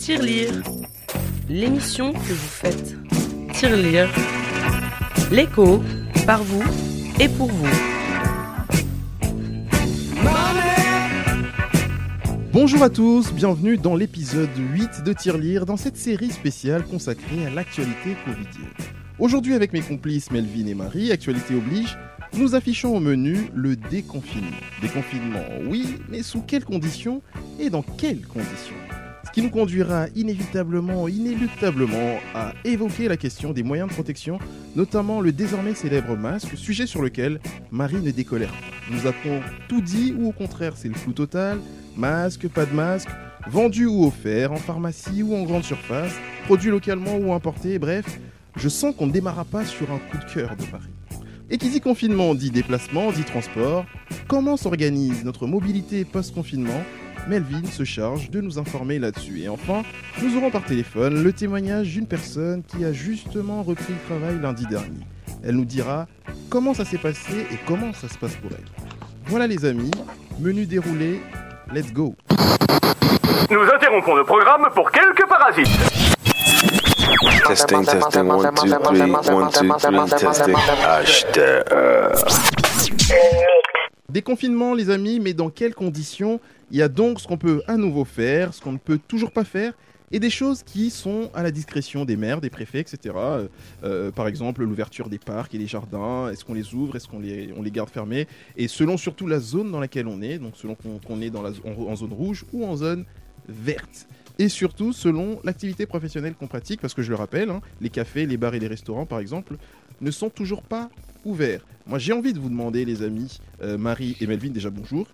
Tirelire, 0.00 0.62
l'émission 1.46 2.14
que 2.14 2.32
vous 2.32 2.34
faites. 2.34 2.96
Tirelire, 3.52 4.08
l'écho, 5.30 5.82
par 6.24 6.42
vous 6.42 6.62
et 7.20 7.28
pour 7.28 7.48
vous. 7.48 7.68
Bonjour 12.50 12.82
à 12.82 12.88
tous, 12.88 13.30
bienvenue 13.34 13.76
dans 13.76 13.94
l'épisode 13.94 14.48
8 14.56 15.04
de 15.04 15.12
Tirelire, 15.12 15.66
dans 15.66 15.76
cette 15.76 15.98
série 15.98 16.30
spéciale 16.30 16.82
consacrée 16.84 17.44
à 17.46 17.50
l'actualité 17.50 18.16
covidienne. 18.24 18.72
Aujourd'hui 19.18 19.52
avec 19.52 19.74
mes 19.74 19.82
complices 19.82 20.30
Melvin 20.30 20.66
et 20.66 20.74
Marie, 20.74 21.12
actualité 21.12 21.54
oblige, 21.54 21.98
nous 22.32 22.54
affichons 22.54 22.96
au 22.96 23.00
menu 23.00 23.50
le 23.54 23.76
déconfinement. 23.76 24.56
Déconfinement, 24.80 25.44
oui, 25.66 25.98
mais 26.08 26.22
sous 26.22 26.40
quelles 26.40 26.64
conditions 26.64 27.20
et 27.58 27.68
dans 27.68 27.82
quelles 27.82 28.22
conditions? 28.26 28.76
Qui 29.32 29.42
nous 29.42 29.50
conduira 29.50 30.06
inévitablement, 30.16 31.06
inéluctablement 31.06 32.18
à 32.34 32.52
évoquer 32.64 33.06
la 33.06 33.16
question 33.16 33.52
des 33.52 33.62
moyens 33.62 33.88
de 33.88 33.94
protection, 33.94 34.38
notamment 34.74 35.20
le 35.20 35.30
désormais 35.30 35.74
célèbre 35.74 36.16
masque, 36.16 36.56
sujet 36.56 36.86
sur 36.86 37.00
lequel 37.00 37.40
Marie 37.70 38.02
ne 38.02 38.10
décolère 38.10 38.50
pas. 38.50 38.90
Nous 38.90 39.06
a-t-on 39.06 39.40
tout 39.68 39.80
dit 39.80 40.14
ou 40.18 40.28
au 40.28 40.32
contraire 40.32 40.72
c'est 40.76 40.88
le 40.88 40.94
flou 40.94 41.12
total? 41.12 41.60
Masque, 41.96 42.48
pas 42.48 42.66
de 42.66 42.74
masque, 42.74 43.08
vendu 43.48 43.86
ou 43.86 44.04
offert, 44.04 44.50
en 44.50 44.56
pharmacie 44.56 45.22
ou 45.22 45.36
en 45.36 45.44
grande 45.44 45.64
surface, 45.64 46.12
produit 46.46 46.70
localement 46.70 47.16
ou 47.16 47.32
importé, 47.32 47.78
bref, 47.78 48.18
je 48.56 48.68
sens 48.68 48.94
qu'on 48.96 49.06
ne 49.06 49.12
démarra 49.12 49.44
pas 49.44 49.64
sur 49.64 49.92
un 49.92 49.98
coup 49.98 50.18
de 50.18 50.32
cœur 50.32 50.56
de 50.56 50.64
Paris. 50.64 50.90
Et 51.50 51.58
qui 51.58 51.68
dit 51.68 51.80
confinement 51.80 52.34
dit 52.34 52.50
déplacement, 52.50 53.12
dit 53.12 53.24
transport. 53.24 53.84
Comment 54.28 54.56
s'organise 54.56 55.24
notre 55.24 55.46
mobilité 55.46 56.04
post-confinement? 56.04 56.82
Melvin 57.28 57.64
se 57.64 57.84
charge 57.84 58.30
de 58.30 58.40
nous 58.40 58.58
informer 58.58 58.98
là-dessus. 58.98 59.40
Et 59.40 59.48
enfin, 59.48 59.82
nous 60.22 60.36
aurons 60.36 60.50
par 60.50 60.64
téléphone 60.64 61.22
le 61.22 61.32
témoignage 61.32 61.88
d'une 61.88 62.06
personne 62.06 62.62
qui 62.62 62.84
a 62.84 62.92
justement 62.92 63.62
repris 63.62 63.92
le 63.92 64.08
travail 64.08 64.38
lundi 64.40 64.66
dernier. 64.66 65.06
Elle 65.44 65.56
nous 65.56 65.64
dira 65.64 66.06
comment 66.48 66.74
ça 66.74 66.84
s'est 66.84 66.98
passé 66.98 67.46
et 67.52 67.58
comment 67.66 67.92
ça 67.92 68.08
se 68.08 68.18
passe 68.18 68.34
pour 68.36 68.50
elle. 68.52 68.64
Voilà 69.26 69.46
les 69.46 69.64
amis, 69.64 69.90
menu 70.40 70.66
déroulé, 70.66 71.20
let's 71.72 71.92
go 71.92 72.14
Nous 73.50 73.62
interrompons 73.74 74.16
le 74.16 74.24
programme 74.24 74.68
pour 74.74 74.90
quelques 74.90 75.26
parasites. 75.28 75.68
Testing, 77.46 77.84
testing, 77.84 78.28
one, 78.28 78.54
two, 78.54 78.68
three, 78.68 79.00
one, 79.02 79.50
two, 79.50 79.72
three, 79.78 80.18
testing. 80.18 80.54
HTR. 81.04 82.50
Déconfinement 84.08 84.74
les 84.74 84.90
amis, 84.90 85.20
mais 85.20 85.34
dans 85.34 85.50
quelles 85.50 85.74
conditions 85.74 86.40
Il 86.70 86.78
y 86.78 86.82
a 86.82 86.88
donc 86.88 87.20
ce 87.20 87.26
qu'on 87.26 87.38
peut 87.38 87.62
à 87.66 87.76
nouveau 87.76 88.04
faire, 88.04 88.54
ce 88.54 88.60
qu'on 88.60 88.72
ne 88.72 88.78
peut 88.78 88.98
toujours 89.08 89.32
pas 89.32 89.44
faire, 89.44 89.72
et 90.12 90.18
des 90.18 90.30
choses 90.30 90.62
qui 90.62 90.90
sont 90.90 91.30
à 91.34 91.42
la 91.42 91.50
discrétion 91.50 92.04
des 92.04 92.16
maires, 92.16 92.40
des 92.40 92.50
préfets, 92.50 92.80
etc. 92.80 93.14
Euh, 93.16 93.48
euh, 93.84 94.10
par 94.10 94.26
exemple, 94.26 94.64
l'ouverture 94.64 95.08
des 95.08 95.18
parcs 95.18 95.54
et 95.54 95.58
des 95.58 95.66
jardins, 95.66 96.28
est-ce 96.30 96.44
qu'on 96.44 96.54
les 96.54 96.74
ouvre, 96.74 96.96
est-ce 96.96 97.06
qu'on 97.06 97.20
les, 97.20 97.70
garde 97.70 97.90
fermés, 97.90 98.26
et 98.56 98.66
selon 98.66 98.96
surtout 98.96 99.26
la 99.26 99.38
zone 99.38 99.70
dans 99.70 99.80
laquelle 99.80 100.08
on 100.08 100.20
est, 100.22 100.38
donc 100.38 100.56
selon 100.56 100.74
qu'on 100.74 101.20
est 101.20 101.30
dans 101.30 101.42
la, 101.42 101.50
en, 101.64 101.82
en 101.82 101.96
zone 101.96 102.12
rouge 102.12 102.44
ou 102.52 102.64
en 102.64 102.76
zone 102.76 103.04
verte. 103.48 104.08
Et 104.38 104.48
surtout 104.48 104.92
selon 104.92 105.38
l'activité 105.44 105.86
professionnelle 105.86 106.34
qu'on 106.34 106.46
pratique, 106.48 106.80
parce 106.80 106.94
que 106.94 107.02
je 107.02 107.10
le 107.10 107.16
rappelle, 107.16 107.50
hein, 107.50 107.60
les 107.80 107.90
cafés, 107.90 108.26
les 108.26 108.36
bars 108.36 108.54
et 108.54 108.58
les 108.58 108.68
restaurants, 108.68 109.06
par 109.06 109.18
exemple, 109.18 109.56
ne 110.00 110.10
sont 110.10 110.30
toujours 110.30 110.62
pas 110.62 110.90
ouverts. 111.24 111.64
Moi, 111.86 111.98
j'ai 111.98 112.12
envie 112.12 112.32
de 112.32 112.38
vous 112.38 112.48
demander, 112.48 112.84
les 112.84 113.02
amis, 113.02 113.38
euh, 113.62 113.76
Marie 113.76 114.16
et 114.20 114.26
Melvin, 114.26 114.50
déjà 114.50 114.70
bonjour. 114.70 115.06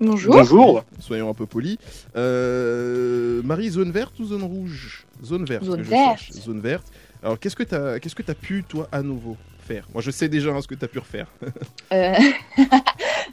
Bonjour. 0.00 0.34
Bonjour. 0.34 0.84
Soyons 0.98 1.28
un 1.28 1.34
peu 1.34 1.44
polis. 1.44 1.76
Euh, 2.16 3.42
Marie, 3.44 3.68
zone 3.68 3.90
verte 3.90 4.18
ou 4.18 4.24
zone 4.24 4.44
rouge? 4.44 5.06
Zone 5.22 5.44
verte. 5.44 5.64
Zone 5.64 5.78
que 5.78 5.84
je 5.84 5.90
verte. 5.90 6.18
cherche. 6.20 6.32
Zone 6.32 6.60
verte. 6.60 6.86
Alors, 7.22 7.38
qu'est-ce 7.38 7.54
que 7.54 7.62
tu 7.62 7.74
as, 7.74 8.00
qu'est-ce 8.00 8.14
que 8.14 8.30
as 8.30 8.34
pu, 8.34 8.64
toi, 8.66 8.88
à 8.92 9.02
nouveau 9.02 9.36
faire? 9.58 9.86
Moi, 9.92 10.00
je 10.00 10.10
sais 10.10 10.28
déjà 10.28 10.50
hein, 10.50 10.62
ce 10.62 10.68
que 10.68 10.74
tu 10.74 10.84
as 10.86 10.88
pu 10.88 11.00
refaire. 11.00 11.26
Euh, 11.92 12.14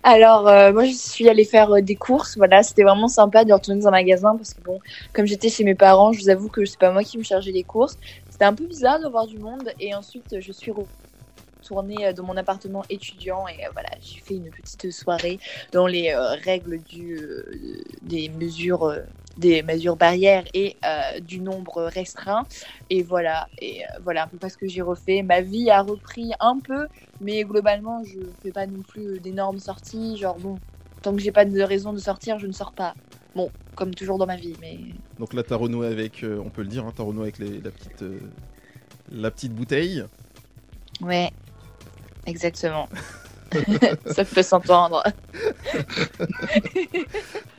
Alors, 0.04 0.48
euh, 0.48 0.74
moi, 0.74 0.84
je 0.84 0.92
suis 0.92 1.30
allée 1.30 1.46
faire 1.46 1.72
euh, 1.72 1.82
des 1.82 1.96
courses. 1.96 2.36
Voilà, 2.36 2.64
c'était 2.64 2.84
vraiment 2.84 3.08
sympa 3.08 3.46
de 3.46 3.54
retourner 3.54 3.80
dans 3.80 3.88
un 3.88 3.92
magasin 3.92 4.36
parce 4.36 4.54
que, 4.54 4.62
bon, 4.62 4.80
comme 5.14 5.26
j'étais 5.26 5.50
chez 5.50 5.64
mes 5.64 5.76
parents, 5.76 6.12
je 6.12 6.20
vous 6.20 6.30
avoue 6.30 6.50
que 6.50 6.66
c'est 6.66 6.80
pas 6.80 6.92
moi 6.92 7.04
qui 7.04 7.18
me 7.18 7.24
chargeais 7.24 7.54
des 7.54 7.64
courses. 7.64 7.98
C'était 8.30 8.46
un 8.46 8.54
peu 8.54 8.66
bizarre 8.66 9.00
de 9.00 9.08
voir 9.08 9.26
du 9.26 9.38
monde. 9.38 9.72
Et 9.80 9.96
ensuite, 9.96 10.36
je 10.42 10.52
suis 10.52 10.72
retournée 11.62 12.06
euh, 12.08 12.14
dans 12.14 12.24
mon 12.24 12.38
appartement 12.38 12.84
étudiant 12.90 13.48
et 13.48 13.66
euh, 13.66 13.70
voilà, 13.74 13.90
j'ai 14.02 14.20
fait 14.22 14.36
une 14.36 14.50
petite 14.50 14.92
soirée 14.92 15.40
dans 15.72 15.88
les 15.88 16.10
euh, 16.12 16.32
règles 16.44 16.82
du, 16.84 17.20
des 18.02 18.30
mesures. 18.30 18.94
des 19.38 19.62
mesures 19.62 19.96
barrières 19.98 20.46
et 20.56 20.78
euh, 20.84 21.20
du 21.20 21.40
nombre 21.42 21.84
restreint 21.94 22.44
et 22.90 23.04
voilà 23.04 23.48
et 23.62 23.84
euh, 23.84 23.88
voilà 24.02 24.24
un 24.24 24.28
peu 24.28 24.38
pas 24.40 24.50
ce 24.50 24.58
que 24.58 24.68
j'ai 24.68 24.82
refait 24.82 25.22
ma 25.22 25.42
vie 25.42 25.70
a 25.70 25.84
repris 25.84 26.32
un 26.40 26.58
peu 26.60 26.88
mais 27.22 27.44
globalement 27.44 28.04
je 28.04 28.18
fais 28.42 28.52
pas 28.52 28.66
non 28.66 28.82
plus 28.82 29.20
d'énormes 29.20 29.60
sorties 29.60 30.18
genre 30.18 30.40
bon 30.40 30.58
tant 31.04 31.14
que 31.16 31.22
j'ai 31.22 31.32
pas 31.32 31.46
de 31.46 31.62
raison 31.62 31.94
de 31.94 32.00
sortir 32.00 32.40
je 32.40 32.48
ne 32.48 32.52
sors 32.52 32.72
pas 32.74 32.96
bon 33.36 33.52
comme 33.76 33.94
toujours 33.94 34.18
dans 34.18 34.26
ma 34.26 34.38
vie 34.38 34.56
mais 34.60 34.80
Donc 35.20 35.36
là, 35.36 35.44
tu 35.44 35.54
as 35.54 35.58
renoué 35.58 35.86
avec, 35.86 36.24
euh, 36.24 36.42
on 36.44 36.50
peut 36.50 36.64
le 36.64 36.68
dire, 36.68 36.84
hein, 36.86 36.94
tu 36.96 37.02
as 37.04 37.06
renoué 37.06 37.24
avec 37.24 37.38
les- 37.38 37.62
la, 37.62 37.70
petite, 37.70 38.04
la 39.12 39.30
petite 39.30 39.54
bouteille. 39.54 40.04
ouais 41.02 41.30
exactement 42.28 42.88
ça 44.06 44.26
peut 44.26 44.44
s'entendre 44.44 45.02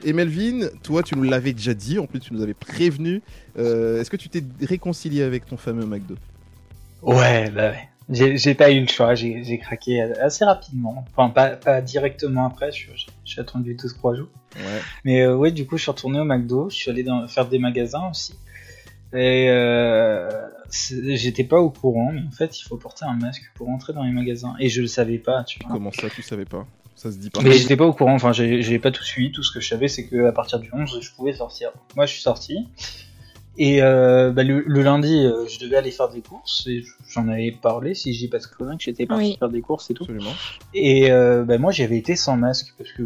Et 0.05 0.13
Melvin, 0.13 0.69
toi, 0.83 1.03
tu 1.03 1.17
nous 1.17 1.23
l'avais 1.25 1.53
déjà 1.53 1.75
dit, 1.75 1.99
en 1.99 2.07
plus, 2.07 2.21
tu 2.21 2.33
nous 2.35 2.43
avais 2.43 2.55
prévenu. 2.55 3.23
Euh, 3.59 4.01
Est-ce 4.01 4.11
que 4.11 4.17
tu 4.17 4.29
t'es 4.29 4.45
réconcilié 4.63 5.23
avec 5.23 5.47
ton 5.47 5.57
fameux 5.57 5.87
McDo? 5.87 6.15
Ouais, 7.03 7.51
bah 7.51 7.71
ouais. 7.71 7.89
J'ai 8.37 8.55
pas 8.55 8.71
eu 8.71 8.81
le 8.81 8.87
choix, 8.87 9.15
j'ai 9.15 9.59
craqué 9.59 10.01
assez 10.01 10.45
rapidement. 10.45 11.05
Enfin, 11.15 11.29
pas, 11.31 11.51
pas 11.51 11.81
directement 11.83 12.47
après, 12.47 12.71
je 12.73 12.77
suis- 12.77 13.07
j'ai 13.25 13.41
attendu 13.41 13.75
2-3 13.75 14.15
jours. 14.15 14.29
Ouais. 14.57 14.81
Mais 15.05 15.23
euh, 15.23 15.37
ouais, 15.37 15.51
du 15.53 15.67
coup, 15.67 15.77
je 15.77 15.83
suis 15.83 15.91
retourné 15.91 16.19
au 16.19 16.25
McDo, 16.25 16.71
je 16.71 16.77
suis 16.77 16.91
allé 16.91 17.03
dans- 17.03 17.29
faire 17.29 17.47
des 17.47 17.59
magasins 17.59 18.09
aussi. 18.11 18.35
Et 19.15 19.49
euh, 19.49 20.29
j'étais 20.71 21.45
pas 21.45 21.59
au 21.59 21.71
courant, 21.71 22.13
mais 22.13 22.23
en 22.27 22.31
fait, 22.31 22.59
il 22.61 22.65
faut 22.65 22.77
porter 22.77 23.05
un 23.07 23.17
masque 23.17 23.51
pour 23.55 23.69
entrer 23.71 23.93
dans 23.93 24.03
les 24.05 24.11
magasins. 24.13 24.55
Et 24.61 24.69
je 24.69 24.81
le 24.83 24.87
savais 24.87 25.19
pas, 25.19 25.45
tu 25.45 25.59
vois. 25.61 25.73
Comment 25.73 25.93
ça, 25.93 26.11
tu 26.11 26.23
savais 26.23 26.45
pas? 26.45 26.67
Ça 26.95 27.11
se 27.13 27.17
dit 27.17 27.31
pas. 27.31 27.41
Mais 27.43 27.53
j'étais 27.53 27.77
pas 27.77 27.87
au 27.87 27.93
courant, 27.93 28.15
enfin, 28.15 28.33
j'ai 28.33 28.61
j'ai 28.63 28.79
pas 28.79 28.91
tout 28.91 29.05
suivi. 29.05 29.31
Tout 29.33 29.43
ce 29.43 29.53
que 29.53 29.61
je 29.61 29.69
savais, 29.69 29.89
c'est 29.89 30.09
qu'à 30.09 30.33
partir 30.33 30.59
du 30.59 30.69
11, 30.73 30.99
je 31.01 31.11
pouvais 31.13 31.33
sortir. 31.33 31.71
Moi, 31.97 32.07
je 32.07 32.13
suis 32.13 32.23
sorti. 32.23 32.67
Et 33.57 33.83
euh, 33.83 34.31
bah, 34.31 34.45
le, 34.45 34.63
le 34.67 34.83
lundi, 34.83 35.25
euh, 35.25 35.47
je 35.49 35.59
devais 35.59 35.77
aller 35.77 35.91
faire 35.91 36.09
des 36.09 36.21
courses. 36.21 36.67
Et 36.67 36.85
j'en 37.09 37.29
avais 37.29 37.51
parlé, 37.53 37.95
si 37.95 38.15
je 38.15 38.19
dis 38.19 38.29
pas 38.29 38.39
de 38.39 38.45
que 38.45 38.65
j'étais 38.79 39.07
parti 39.07 39.25
Oui. 39.31 39.37
faire 39.39 39.49
des 39.49 39.61
courses 39.63 39.91
et 39.91 39.95
tout. 39.95 40.05
Absolument. 40.05 40.35
Et 40.75 41.11
euh, 41.11 41.45
bah, 41.45 41.59
moi, 41.59 41.73
j'avais 41.73 41.99
été 41.99 42.15
sans 42.15 42.37
masque 42.37 42.75
parce 42.77 42.93
que 42.93 43.03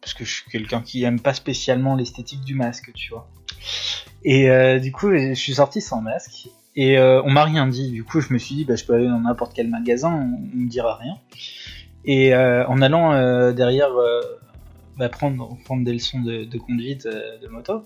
parce 0.00 0.14
que 0.14 0.24
je 0.24 0.32
suis 0.32 0.50
quelqu'un 0.50 0.80
qui 0.80 1.02
aime 1.02 1.20
pas 1.20 1.34
spécialement 1.34 1.94
l'esthétique 1.94 2.40
du 2.40 2.54
masque, 2.54 2.90
tu 2.94 3.10
vois. 3.10 3.28
Et 4.24 4.50
euh, 4.50 4.78
du 4.78 4.92
coup, 4.92 5.10
je 5.10 5.34
suis 5.34 5.54
sorti 5.54 5.80
sans 5.80 6.00
masque. 6.00 6.48
Et 6.76 6.98
euh, 6.98 7.22
on 7.24 7.30
m'a 7.30 7.44
rien 7.44 7.66
dit. 7.66 7.90
Du 7.90 8.04
coup, 8.04 8.20
je 8.20 8.32
me 8.32 8.38
suis 8.38 8.54
dit, 8.54 8.64
bah, 8.64 8.76
je 8.76 8.84
peux 8.84 8.94
aller 8.94 9.08
dans 9.08 9.20
n'importe 9.20 9.52
quel 9.54 9.68
magasin, 9.68 10.12
on, 10.12 10.56
me 10.56 10.68
dira 10.68 10.96
rien. 10.96 11.18
Et 12.04 12.34
euh, 12.34 12.66
en 12.66 12.80
allant 12.80 13.12
euh, 13.12 13.52
derrière 13.52 13.90
bah, 15.00 15.08
prendre, 15.08 15.56
prendre 15.64 15.82
des 15.84 15.92
leçons 15.92 16.20
de, 16.20 16.58
conduite 16.58 17.06
euh, 17.06 17.38
de 17.38 17.48
moto, 17.48 17.82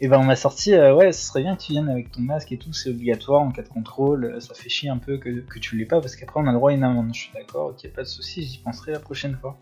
et 0.00 0.06
ben 0.06 0.18
on 0.20 0.24
m'a 0.24 0.36
sorti, 0.36 0.74
euh, 0.74 0.94
ouais, 0.94 1.12
ce 1.12 1.26
serait 1.26 1.42
bien 1.42 1.56
que 1.56 1.62
tu 1.62 1.72
viennes 1.72 1.88
avec 1.88 2.12
ton 2.12 2.20
masque 2.20 2.52
et 2.52 2.58
tout, 2.58 2.72
c'est 2.72 2.90
obligatoire 2.90 3.40
en 3.42 3.50
cas 3.50 3.62
de 3.62 3.68
contrôle, 3.68 4.24
euh, 4.26 4.40
ça 4.40 4.54
fait 4.54 4.68
chier 4.68 4.90
un 4.90 4.98
peu 4.98 5.16
que, 5.18 5.40
que 5.40 5.58
tu 5.58 5.76
l'aies 5.76 5.86
pas, 5.86 6.00
parce 6.00 6.14
qu'après 6.14 6.38
on 6.38 6.46
a 6.46 6.52
le 6.52 6.58
droit 6.58 6.70
à 6.70 6.74
une 6.74 6.84
amende. 6.84 7.10
Je 7.14 7.20
suis 7.20 7.32
d'accord, 7.34 7.68
ok, 7.70 7.90
pas 7.92 8.02
de 8.02 8.06
souci, 8.06 8.42
j'y 8.42 8.58
penserai 8.58 8.92
la 8.92 9.00
prochaine 9.00 9.36
fois. 9.40 9.58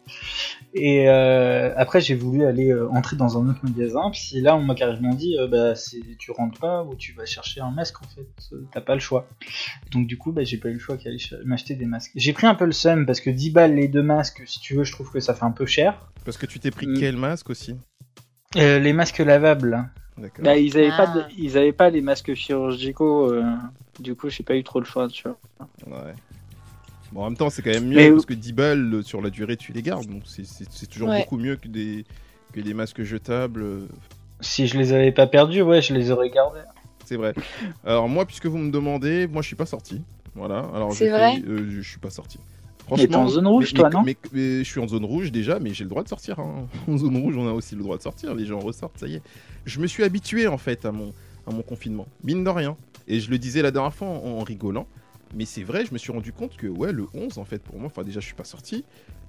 Et 0.75 1.09
après 1.09 2.01
j'ai 2.01 2.15
voulu 2.15 2.45
aller 2.45 2.75
entrer 2.91 3.17
dans 3.17 3.39
un 3.41 3.49
autre 3.49 3.61
magasin, 3.63 4.11
puis 4.13 4.41
là 4.41 4.57
on 4.57 4.63
m'a 4.63 4.75
carrément 4.75 5.15
dit, 5.15 5.37
bah 5.51 5.75
tu 6.19 6.31
rentres 6.33 6.59
pas 6.59 6.83
ou 6.85 6.95
tu 6.97 7.13
vas 7.13 7.25
chercher 7.25 7.61
un 7.61 7.71
masque 7.71 8.03
en 8.03 8.07
fait, 8.09 8.27
t'as 8.73 8.81
pas 8.81 8.95
le 8.95 9.01
choix. 9.01 9.29
Donc 9.93 10.07
du 10.07 10.19
coup, 10.19 10.33
bah, 10.33 10.45
j'ai 10.45 10.59
pas 10.59 10.69
eu 10.69 10.75
le 10.75 10.79
choix 10.79 10.97
qu'aller 10.97 11.19
ch- 11.19 11.41
m'acheter 11.45 11.75
des 11.75 11.87
masques. 11.87 12.13
J'ai 12.15 12.33
pris 12.33 12.47
un 12.47 12.55
peu 12.55 12.65
le 12.65 12.73
seum 12.73 13.07
parce 13.07 13.21
que 13.21 13.31
10 13.31 13.51
balles 13.51 13.75
les 13.75 13.89
deux 13.89 14.03
masques, 14.03 14.43
si 14.47 14.61
tu 14.61 14.75
veux, 14.75 14.85
je 14.85 14.93
trouve 14.93 15.11
que 15.11 15.21
ça 15.21 15.35
fait 15.35 15.45
un 15.45 15.51
peu 15.51 15.67
cher. 15.67 16.11
Parce 16.25 16.37
que 16.39 16.47
tu 16.47 16.59
t'es 16.59 16.71
pris. 16.71 16.87
Quel 17.01 17.17
masque 17.17 17.51
aussi 17.51 17.77
Euh, 18.57 18.79
les 18.79 18.93
masques 18.93 19.19
lavables. 19.19 19.89
Bah, 20.39 20.57
ils 20.57 20.77
avaient 20.79 20.89
pas, 20.97 21.07
de- 21.09 21.21
Ah. 21.27 21.29
ils 21.37 21.59
avaient 21.59 21.73
pas 21.73 21.91
les 21.91 22.01
masques 22.01 22.33
chirurgicaux. 22.35 23.33
euh, 23.33 23.45
du 24.01 24.15
coup, 24.15 24.29
j'ai 24.31 24.43
pas 24.45 24.57
eu 24.57 24.63
trop 24.65 24.79
le 24.81 24.87
choix, 24.87 25.09
tu 25.09 25.25
vois. 25.25 25.39
Ouais. 25.87 26.13
Bon, 27.13 27.23
en 27.23 27.25
même 27.31 27.37
temps, 27.37 27.51
c'est 27.51 27.63
quand 27.63 27.71
même 27.71 27.87
mieux 27.89 27.97
Mais- 27.97 28.11
parce 28.11 28.27
que 28.27 28.35
10 28.35 28.53
balles 28.53 29.03
sur 29.05 29.21
la 29.23 29.31
durée, 29.31 29.57
tu 29.57 29.73
les 29.73 29.83
gardes. 29.83 30.07
Donc, 30.07 30.23
c'est- 30.27 30.87
toujours 30.91 31.09
Ouais. 31.11 31.21
beaucoup 31.21 31.37
mieux 31.37 31.57
que 31.57 31.69
des, 31.69 32.05
que 32.53 32.61
des 32.61 32.73
masques 32.75 33.03
jetables. 33.03 33.63
euh, 33.63 33.87
Si 34.41 34.67
je 34.67 34.77
les 34.79 34.93
avais 34.93 35.13
pas 35.13 35.27
perdus, 35.27 35.63
ouais, 35.63 35.81
je 35.83 35.95
les 35.95 36.11
aurais 36.11 36.31
gardés. 36.31 36.61
C'est 37.05 37.17
vrai. 37.17 37.33
Alors, 37.85 38.09
moi, 38.09 38.27
puisque 38.27 38.47
vous 38.47 38.59
me 38.59 38.71
demandez, 38.71 39.27
moi, 39.27 39.41
je 39.43 39.47
suis 39.47 39.57
pas 39.57 39.67
sorti. 39.67 40.03
Voilà. 40.35 40.59
Alors, 40.75 40.93
C'est 40.93 41.09
vrai 41.09 41.37
fait- 41.37 41.47
euh, 41.47 41.71
je 41.71 41.81
suis 41.81 41.99
pas 41.99 42.11
sorti. 42.11 42.39
Mais 42.91 43.07
t'es 43.07 43.15
en 43.17 43.29
zone 43.29 43.47
rouge, 43.47 43.73
mais- 43.73 43.79
toi, 43.81 43.89
mais- 43.91 43.95
non 43.97 44.03
mais- 44.05 44.17
mais 44.33 44.59
je 44.59 44.63
suis 44.71 44.81
en 44.81 44.87
zone 44.89 45.05
rouge 45.05 45.33
déjà, 45.33 45.59
mais 45.59 45.75
j'ai 45.75 45.85
le 45.85 45.91
droit 45.91 46.03
de 46.05 46.09
sortir. 46.09 46.39
hein. 46.39 46.67
En 46.89 46.97
zone 46.97 47.17
rouge, 47.17 47.37
on 47.37 47.49
a 47.49 47.53
aussi 47.53 47.75
le 47.75 47.83
droit 47.83 47.97
de 47.97 48.03
sortir. 48.03 48.35
Les 48.35 48.47
gens 48.47 48.59
ressortent, 48.61 48.99
ça 48.99 49.07
y 49.09 49.15
est. 49.17 49.23
Je 49.65 49.81
me 49.81 49.87
suis 49.87 50.05
habitué 50.05 50.47
en 50.47 50.59
fait 50.59 50.85
à 50.85 50.93
mon, 50.93 51.13
à 51.47 51.51
mon 51.53 51.63
confinement. 51.63 52.07
Mine 52.23 52.45
de 52.45 52.51
rien. 52.51 52.77
Et 53.09 53.21
je 53.21 53.31
le 53.31 53.39
disais 53.39 53.63
la 53.63 53.71
dernière 53.71 53.95
fois 53.95 54.09
en, 54.09 54.39
en 54.39 54.45
rigolant. 54.45 54.87
Mais 55.35 55.45
c'est 55.45 55.65
vrai, 55.65 55.85
je 55.85 55.93
me 55.93 55.99
suis 55.99 56.13
rendu 56.13 56.33
compte 56.33 56.57
que 56.57 56.69
ouais, 56.69 56.93
le 56.93 57.07
11, 57.13 57.39
en 57.39 57.45
fait, 57.45 57.61
pour 57.61 57.77
moi, 57.79 57.87
enfin 57.87 58.05
déjà, 58.05 58.21
je 58.21 58.27
suis 58.27 58.35
pas 58.37 58.45
sorti. 58.45 58.85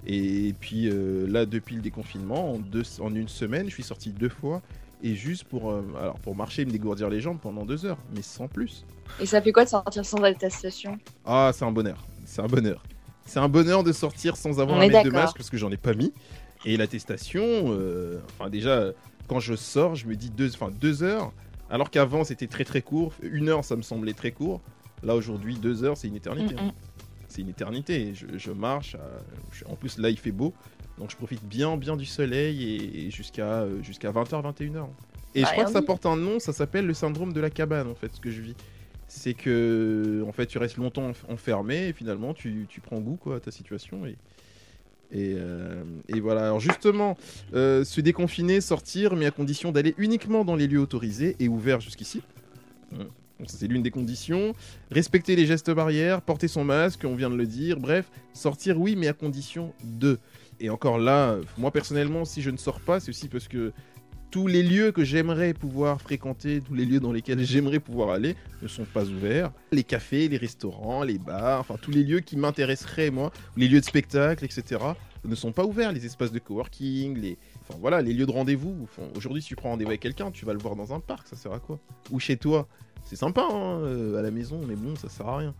Et 0.06 0.54
puis 0.60 0.88
euh, 0.88 1.26
là, 1.28 1.44
depuis 1.44 1.74
le 1.74 1.82
déconfinement, 1.82 2.52
en, 2.54 2.58
deux, 2.58 2.84
en 3.00 3.12
une 3.14 3.26
semaine, 3.28 3.66
je 3.68 3.74
suis 3.74 3.82
sorti 3.82 4.10
deux 4.10 4.28
fois. 4.28 4.62
Et 5.02 5.14
juste 5.14 5.44
pour, 5.44 5.70
euh, 5.70 5.82
alors 6.00 6.18
pour 6.18 6.34
marcher 6.34 6.62
et 6.62 6.64
me 6.64 6.70
dégourdir 6.72 7.08
les 7.08 7.20
jambes 7.20 7.38
pendant 7.40 7.64
deux 7.64 7.84
heures, 7.86 7.98
mais 8.14 8.22
sans 8.22 8.48
plus. 8.48 8.84
Et 9.20 9.26
ça 9.26 9.40
fait 9.42 9.52
quoi 9.52 9.64
de 9.64 9.68
sortir 9.70 10.04
sans 10.04 10.22
attestation? 10.22 10.98
Ah, 11.24 11.50
c'est 11.54 11.64
un 11.64 11.70
bonheur. 11.72 12.04
C'est 12.24 12.42
un 12.42 12.46
bonheur. 12.48 12.82
C'est 13.28 13.38
un 13.40 13.48
bonheur 13.48 13.84
de 13.84 13.92
sortir 13.92 14.36
sans 14.36 14.58
avoir 14.60 14.78
On 14.78 14.80
mettre 14.80 15.02
de 15.04 15.10
masque 15.10 15.36
parce 15.36 15.50
que 15.50 15.56
j'en 15.56 15.70
ai 15.70 15.76
pas 15.76 15.94
mis. 15.94 16.12
Et 16.64 16.76
l'attestation, 16.76 17.42
euh, 17.44 18.18
enfin 18.38 18.50
déjà, 18.50 18.86
quand 19.28 19.38
je 19.38 19.54
sors, 19.54 19.94
je 19.94 20.06
me 20.06 20.16
dis 20.16 20.30
deux, 20.30 20.50
enfin, 20.54 20.70
deux 20.80 21.02
heures. 21.02 21.32
Alors 21.70 21.90
qu'avant, 21.90 22.24
c'était 22.24 22.46
très 22.46 22.64
très 22.64 22.82
court. 22.82 23.12
Une 23.22 23.48
heure, 23.48 23.64
ça 23.64 23.76
me 23.76 23.82
semblait 23.82 24.14
très 24.14 24.32
court. 24.32 24.60
Là, 25.02 25.14
aujourd'hui, 25.14 25.54
deux 25.56 25.84
heures, 25.84 25.96
c'est 25.96 26.08
une 26.08 26.16
éternité. 26.16 26.54
Mm, 26.54 26.66
mm. 26.68 26.72
C'est 27.28 27.42
une 27.42 27.50
éternité. 27.50 28.12
Je, 28.14 28.38
je 28.38 28.50
marche. 28.50 28.96
je- 29.52 29.64
en 29.66 29.76
plus, 29.76 29.98
là, 29.98 30.08
il 30.10 30.18
fait 30.18 30.32
beau. 30.32 30.52
Donc, 30.98 31.10
je 31.10 31.16
profite 31.16 31.44
bien, 31.44 31.76
bien 31.76 31.96
du 31.96 32.06
soleil 32.06 33.06
et, 33.06 33.10
jusqu'à 33.10 33.60
euh, 33.60 33.82
jusqu'à 33.82 34.10
20h, 34.10 34.42
21h. 34.42 34.86
Et 35.34 35.42
Bah, 35.42 35.48
je 35.48 35.52
crois 35.52 35.64
que 35.66 35.70
ça 35.70 35.82
porte 35.82 36.06
un 36.06 36.16
nom. 36.16 36.40
Ça 36.40 36.52
s'appelle 36.52 36.86
le 36.86 36.94
syndrome 36.94 37.32
de 37.32 37.40
la 37.40 37.50
cabane, 37.50 37.86
en 37.88 37.94
fait, 37.94 38.10
ce 38.14 38.20
que 38.20 38.30
je 38.30 38.40
vis. 38.40 38.56
C'est 39.10 39.34
que, 39.34 40.22
en 40.28 40.32
fait, 40.32 40.46
tu 40.46 40.58
restes 40.58 40.76
longtemps 40.76 41.10
enf- 41.10 41.24
enfermé 41.28 41.88
et 41.88 41.92
finalement, 41.94 42.34
tu, 42.34 42.66
tu 42.68 42.80
prends 42.80 43.00
goût 43.00 43.16
quoi, 43.16 43.36
à 43.36 43.40
ta 43.40 43.50
situation. 43.50 44.04
Et, 44.04 44.16
et, 45.10 45.34
euh, 45.36 45.82
voilà. 46.20 46.44
Alors, 46.44 46.60
justement, 46.60 47.16
euh, 47.54 47.84
se 47.84 48.02
déconfiner, 48.02 48.60
sortir, 48.60 49.16
mais 49.16 49.24
à 49.24 49.30
condition 49.30 49.72
d'aller 49.72 49.94
uniquement 49.96 50.44
dans 50.44 50.56
les 50.56 50.66
lieux 50.66 50.80
autorisés 50.80 51.36
et 51.40 51.48
ouverts 51.48 51.80
jusqu'ici. 51.80 52.22
Ça, 52.92 53.56
c'est 53.56 53.66
l'une 53.66 53.82
des 53.82 53.90
conditions. 53.90 54.52
Respecter 54.90 55.36
les 55.36 55.46
gestes 55.46 55.70
barrières, 55.70 56.20
porter 56.20 56.48
son 56.48 56.64
masque, 56.64 57.04
on 57.04 57.14
vient 57.14 57.30
de 57.30 57.36
le 57.36 57.46
dire. 57.46 57.78
Bref, 57.78 58.10
sortir, 58.34 58.78
oui, 58.78 58.94
mais 58.94 59.08
à 59.08 59.12
condition 59.14 59.72
de. 59.84 60.18
Et 60.60 60.70
encore 60.70 60.98
là, 60.98 61.36
moi 61.56 61.70
personnellement, 61.70 62.24
si 62.24 62.42
je 62.42 62.50
ne 62.50 62.56
sors 62.56 62.80
pas, 62.80 62.98
c'est 63.00 63.10
aussi 63.10 63.28
parce 63.28 63.46
que 63.46 63.72
tous 64.30 64.46
les 64.46 64.62
lieux 64.62 64.92
que 64.92 65.04
j'aimerais 65.04 65.54
pouvoir 65.54 66.00
fréquenter, 66.00 66.60
tous 66.60 66.74
les 66.74 66.84
lieux 66.84 67.00
dans 67.00 67.12
lesquels 67.12 67.40
j'aimerais 67.44 67.80
pouvoir 67.80 68.10
aller, 68.10 68.36
ne 68.62 68.68
sont 68.68 68.84
pas 68.84 69.04
ouverts. 69.04 69.50
Les 69.72 69.84
cafés, 69.84 70.28
les 70.28 70.36
restaurants, 70.36 71.02
les 71.02 71.18
bars, 71.18 71.60
enfin 71.60 71.76
tous 71.80 71.90
les 71.90 72.02
lieux 72.02 72.20
qui 72.20 72.36
m'intéresseraient, 72.36 73.10
moi, 73.10 73.32
les 73.56 73.68
lieux 73.68 73.80
de 73.80 73.84
spectacle, 73.84 74.44
etc., 74.44 74.80
ne 75.24 75.34
sont 75.34 75.52
pas 75.52 75.64
ouverts. 75.64 75.92
Les 75.92 76.04
espaces 76.06 76.32
de 76.32 76.38
coworking, 76.38 77.18
les, 77.18 77.38
enfin 77.62 77.78
voilà, 77.80 78.02
les 78.02 78.12
lieux 78.12 78.26
de 78.26 78.32
rendez-vous. 78.32 78.76
Enfin, 78.84 79.08
Aujourd'hui, 79.16 79.42
si 79.42 79.48
tu 79.48 79.56
prends 79.56 79.70
rendez-vous 79.70 79.90
avec 79.90 80.00
quelqu'un, 80.00 80.30
tu 80.30 80.44
vas 80.44 80.52
le 80.52 80.58
voir 80.58 80.76
dans 80.76 80.92
un 80.94 81.00
parc, 81.00 81.28
ça 81.28 81.36
sert 81.36 81.52
à 81.52 81.58
quoi? 81.58 81.78
Ou 82.10 82.20
chez 82.20 82.36
toi. 82.36 82.68
C'est 83.04 83.16
sympa 83.16 83.42
hein, 83.50 83.80
euh, 83.80 84.18
à 84.18 84.22
la 84.22 84.30
maison, 84.30 84.60
mais 84.68 84.74
bon, 84.74 84.94
ça 84.96 85.08
sert 85.08 85.26
à 85.26 85.38
rien. 85.38 85.54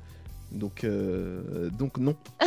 Donc, 0.53 0.85
euh, 0.85 1.71
donc 1.71 1.99
non. 1.99 2.17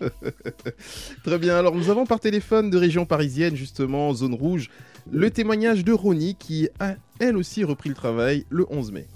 Très 1.24 1.38
bien. 1.38 1.56
Alors, 1.56 1.74
nous 1.74 1.90
avons 1.90 2.06
par 2.06 2.20
téléphone 2.20 2.70
de 2.70 2.78
région 2.78 3.06
parisienne, 3.06 3.56
justement, 3.56 4.12
zone 4.12 4.34
rouge, 4.34 4.70
le 5.10 5.30
témoignage 5.30 5.84
de 5.84 5.92
Ronnie 5.92 6.34
qui 6.34 6.68
a 6.80 6.94
elle 7.20 7.36
aussi 7.36 7.64
repris 7.64 7.88
le 7.88 7.94
travail 7.94 8.44
le 8.50 8.66
11 8.70 8.92
mai. 8.92 9.06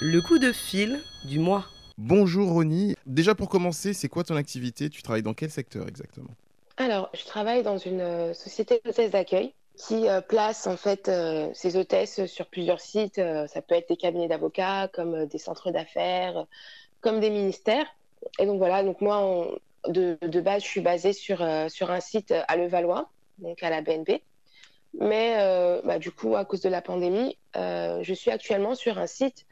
Le 0.00 0.20
coup 0.20 0.38
de 0.38 0.52
fil 0.52 1.00
du 1.24 1.38
mois. 1.38 1.64
Bonjour 1.98 2.50
Ronnie. 2.50 2.96
Déjà 3.06 3.34
pour 3.34 3.48
commencer, 3.48 3.92
c'est 3.92 4.08
quoi 4.08 4.24
ton 4.24 4.36
activité? 4.36 4.90
Tu 4.90 5.02
travailles 5.02 5.22
dans 5.22 5.34
quel 5.34 5.50
secteur 5.50 5.86
exactement? 5.88 6.30
Alors, 6.76 7.10
je 7.14 7.24
travaille 7.24 7.62
dans 7.62 7.78
une 7.78 8.00
euh, 8.00 8.34
société 8.34 8.80
d'hôtesse 8.84 9.10
d'accueil 9.10 9.52
qui 9.76 10.08
euh, 10.08 10.20
place 10.20 10.66
en 10.66 10.76
fait 10.76 11.08
euh, 11.08 11.48
ses 11.54 11.76
hôtesses 11.76 12.24
sur 12.26 12.46
plusieurs 12.46 12.80
sites. 12.80 13.18
Euh, 13.18 13.46
ça 13.46 13.62
peut 13.62 13.74
être 13.74 13.88
des 13.88 13.96
cabinets 13.96 14.28
d'avocats, 14.28 14.88
comme 14.92 15.14
euh, 15.14 15.26
des 15.26 15.38
centres 15.38 15.70
d'affaires, 15.70 16.46
comme 17.00 17.20
des 17.20 17.30
ministères. 17.30 17.86
Et 18.38 18.46
donc 18.46 18.58
voilà, 18.58 18.82
donc 18.82 19.00
moi, 19.00 19.18
on- 19.20 19.56
de, 19.88 20.18
de 20.20 20.40
base, 20.40 20.62
je 20.62 20.68
suis 20.68 20.80
basée 20.80 21.12
sur, 21.12 21.42
euh, 21.42 21.68
sur 21.68 21.90
un 21.90 22.00
site 22.00 22.32
à 22.48 22.56
Levallois, 22.56 23.08
donc 23.38 23.62
à 23.62 23.70
la 23.70 23.82
BNP. 23.82 24.22
Mais 25.00 25.36
euh, 25.38 25.80
bah, 25.84 25.98
du 25.98 26.10
coup, 26.10 26.36
à 26.36 26.44
cause 26.44 26.60
de 26.60 26.68
la 26.68 26.82
pandémie, 26.82 27.38
euh, 27.56 28.00
je 28.02 28.14
suis 28.14 28.30
actuellement 28.30 28.74
sur 28.74 28.98
un 28.98 29.06
site 29.06 29.46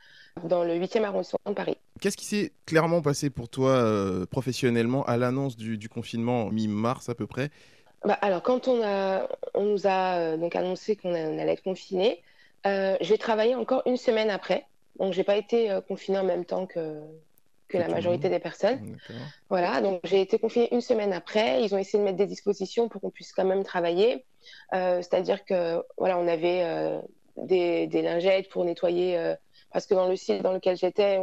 dans 0.44 0.64
le 0.64 0.74
8e 0.74 1.02
arrondissement 1.04 1.40
de 1.46 1.52
Paris. 1.52 1.76
Qu'est-ce 2.00 2.16
qui 2.16 2.24
s'est 2.24 2.52
clairement 2.66 3.02
passé 3.02 3.30
pour 3.30 3.48
toi 3.48 3.70
euh, 3.70 4.26
professionnellement 4.26 5.02
à 5.04 5.16
l'annonce 5.16 5.56
du, 5.56 5.78
du 5.78 5.88
confinement 5.88 6.50
mi-mars 6.50 7.08
à 7.08 7.14
peu 7.14 7.26
près? 7.26 7.50
Bah, 8.04 8.18
alors, 8.22 8.42
quand 8.42 8.68
on, 8.68 8.82
a, 8.82 9.28
on 9.54 9.64
nous 9.64 9.86
a 9.86 10.16
euh, 10.18 10.36
donc 10.36 10.56
annoncé 10.56 10.96
qu'on 10.96 11.12
allait 11.12 11.52
être 11.52 11.62
confiné, 11.62 12.22
euh, 12.66 12.96
j'ai 13.00 13.18
travaillé 13.18 13.54
encore 13.54 13.82
une 13.86 13.96
semaine 13.96 14.30
après. 14.30 14.66
Donc, 14.98 15.12
j'ai 15.12 15.24
pas 15.24 15.36
été 15.36 15.70
euh, 15.70 15.80
confinée 15.80 16.18
en 16.18 16.24
même 16.24 16.44
temps 16.44 16.66
que, 16.66 17.00
que 17.70 17.78
la 17.78 17.88
majorité 17.88 18.28
des 18.28 18.38
personnes. 18.38 18.98
Voilà, 19.48 19.80
donc 19.80 20.00
j'ai 20.04 20.20
été 20.20 20.38
confinée 20.38 20.68
une 20.72 20.80
semaine 20.80 21.12
après. 21.12 21.62
Ils 21.62 21.74
ont 21.74 21.78
essayé 21.78 21.98
de 21.98 22.04
mettre 22.04 22.18
des 22.18 22.26
dispositions 22.26 22.88
pour 22.88 23.00
qu'on 23.00 23.10
puisse 23.10 23.32
quand 23.32 23.44
même 23.44 23.64
travailler. 23.64 24.24
Euh, 24.74 24.98
C'est-à-dire 24.98 25.44
que 25.44 25.82
voilà, 25.96 26.18
on 26.18 26.28
avait 26.28 26.62
euh, 26.64 27.00
des, 27.36 27.86
des 27.86 28.02
lingettes 28.02 28.48
pour 28.50 28.64
nettoyer, 28.64 29.16
euh, 29.16 29.34
parce 29.72 29.86
que 29.86 29.94
dans 29.94 30.08
le 30.08 30.16
site 30.16 30.42
dans 30.42 30.52
lequel 30.52 30.76
j'étais, 30.76 31.18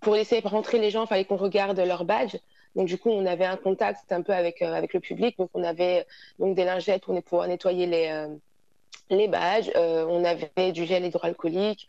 pour 0.00 0.14
laisser 0.14 0.40
rentrer 0.40 0.78
les 0.78 0.90
gens, 0.90 1.04
il 1.04 1.08
fallait 1.08 1.24
qu'on 1.24 1.36
regarde 1.36 1.78
leur 1.78 2.04
badge. 2.04 2.36
Donc 2.76 2.86
du 2.86 2.96
coup, 2.96 3.10
on 3.10 3.26
avait 3.26 3.46
un 3.46 3.56
contact 3.56 4.12
un 4.12 4.22
peu 4.22 4.32
avec 4.32 4.62
avec 4.62 4.94
le 4.94 5.00
public. 5.00 5.36
Donc 5.38 5.50
on 5.54 5.64
avait 5.64 6.06
donc 6.38 6.54
des 6.54 6.64
lingettes 6.64 7.02
pour 7.02 7.20
pouvoir 7.22 7.48
nettoyer 7.48 7.86
les 7.86 8.26
les 9.10 9.28
badges. 9.28 9.70
Euh, 9.76 10.04
on 10.08 10.24
avait 10.24 10.72
du 10.72 10.86
gel 10.86 11.04
hydroalcoolique. 11.04 11.88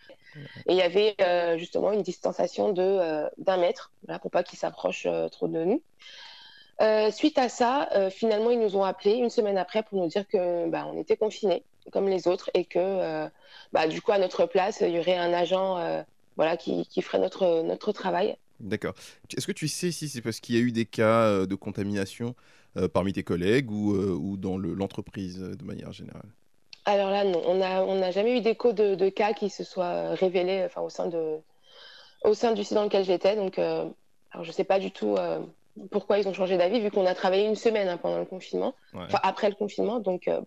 Et 0.68 0.74
il 0.74 0.76
y 0.76 0.82
avait 0.82 1.16
euh, 1.22 1.58
justement 1.58 1.92
une 1.92 2.04
distanciation 2.04 2.72
de 2.72 2.82
euh, 2.82 3.28
d'un 3.38 3.58
mètre, 3.58 3.92
voilà, 4.06 4.20
pour 4.20 4.32
pas 4.32 4.44
qu'ils 4.44 4.60
s'approchent 4.60 5.08
trop 5.32 5.48
de 5.48 5.64
nous. 5.64 5.82
Suite 7.12 7.38
à 7.38 7.50
ça, 7.50 7.90
finalement, 8.10 8.52
ils 8.52 8.60
nous 8.60 8.78
ont 8.78 8.84
appelés 8.84 9.16
une 9.16 9.30
semaine 9.30 9.58
après 9.58 9.84
pour 9.84 10.02
nous 10.02 10.08
dire 10.08 10.26
que 10.28 10.70
bah, 10.70 10.88
on 10.88 10.98
était 10.98 11.18
confinés 11.18 11.64
comme 11.92 12.08
les 12.08 12.28
autres 12.28 12.50
et 12.54 12.64
que 12.64 13.28
bah, 13.74 13.88
du 13.88 14.02
coup 14.02 14.14
à 14.14 14.18
notre 14.20 14.46
place 14.46 14.82
il 14.82 14.92
y 14.92 15.00
aurait 15.00 15.18
un 15.18 15.34
agent 15.34 16.06
voilà 16.38 16.56
qui, 16.56 16.86
qui 16.86 17.02
ferait 17.02 17.20
notre 17.20 17.64
notre 17.64 17.92
travail. 17.92 18.38
D'accord. 18.62 18.94
Est-ce 19.36 19.46
que 19.46 19.52
tu 19.52 19.68
sais 19.68 19.92
si 19.92 20.08
c'est 20.08 20.22
parce 20.22 20.40
qu'il 20.40 20.56
y 20.56 20.58
a 20.58 20.62
eu 20.62 20.72
des 20.72 20.86
cas 20.86 21.46
de 21.46 21.56
contamination 21.56 22.34
parmi 22.94 23.12
tes 23.12 23.24
collègues 23.24 23.72
ou, 23.72 23.94
ou 23.94 24.38
dans 24.38 24.58
le- 24.58 24.74
l'entreprise 24.74 25.40
de 25.40 25.64
manière 25.66 25.92
générale? 25.92 26.30
Alors 26.90 27.12
là, 27.12 27.24
non, 27.24 27.40
on 27.46 27.56
n'a 27.56 27.84
on 27.84 28.12
jamais 28.12 28.36
eu 28.36 28.42
d'écho 28.42 28.74
de, 28.74 28.96
de 28.96 29.10
cas 29.10 29.34
qui 29.34 29.52
se 29.52 29.64
soient 29.64 30.16
révélés 30.16 30.64
enfin, 30.66 30.82
au, 30.82 30.90
sein 30.90 31.06
de, 31.06 31.38
au 32.24 32.34
sein 32.34 32.52
du 32.54 32.64
site 32.64 32.74
dans 32.74 32.84
lequel 32.84 33.06
j'étais. 33.06 33.36
Donc, 33.36 33.60
euh, 33.60 33.86
alors 34.32 34.44
je 34.44 34.50
ne 34.50 34.54
sais 34.54 34.64
pas 34.64 34.80
du 34.80 34.90
tout 34.90 35.16
euh, 35.16 35.40
pourquoi 35.92 36.18
ils 36.18 36.28
ont 36.28 36.34
changé 36.34 36.58
d'avis, 36.58 36.80
vu 36.80 36.90
qu'on 36.90 37.06
a 37.06 37.14
travaillé 37.14 37.46
une 37.46 37.56
semaine 37.56 37.88
hein, 37.88 37.98
pendant 37.98 38.18
le 38.18 38.26
confinement, 38.26 38.74
Ouais. 38.94 39.02
enfin 39.06 39.20
après 39.22 39.50
le 39.50 39.56
confinement. 39.56 40.00
Donc, 40.00 40.28
euh, 40.28 40.42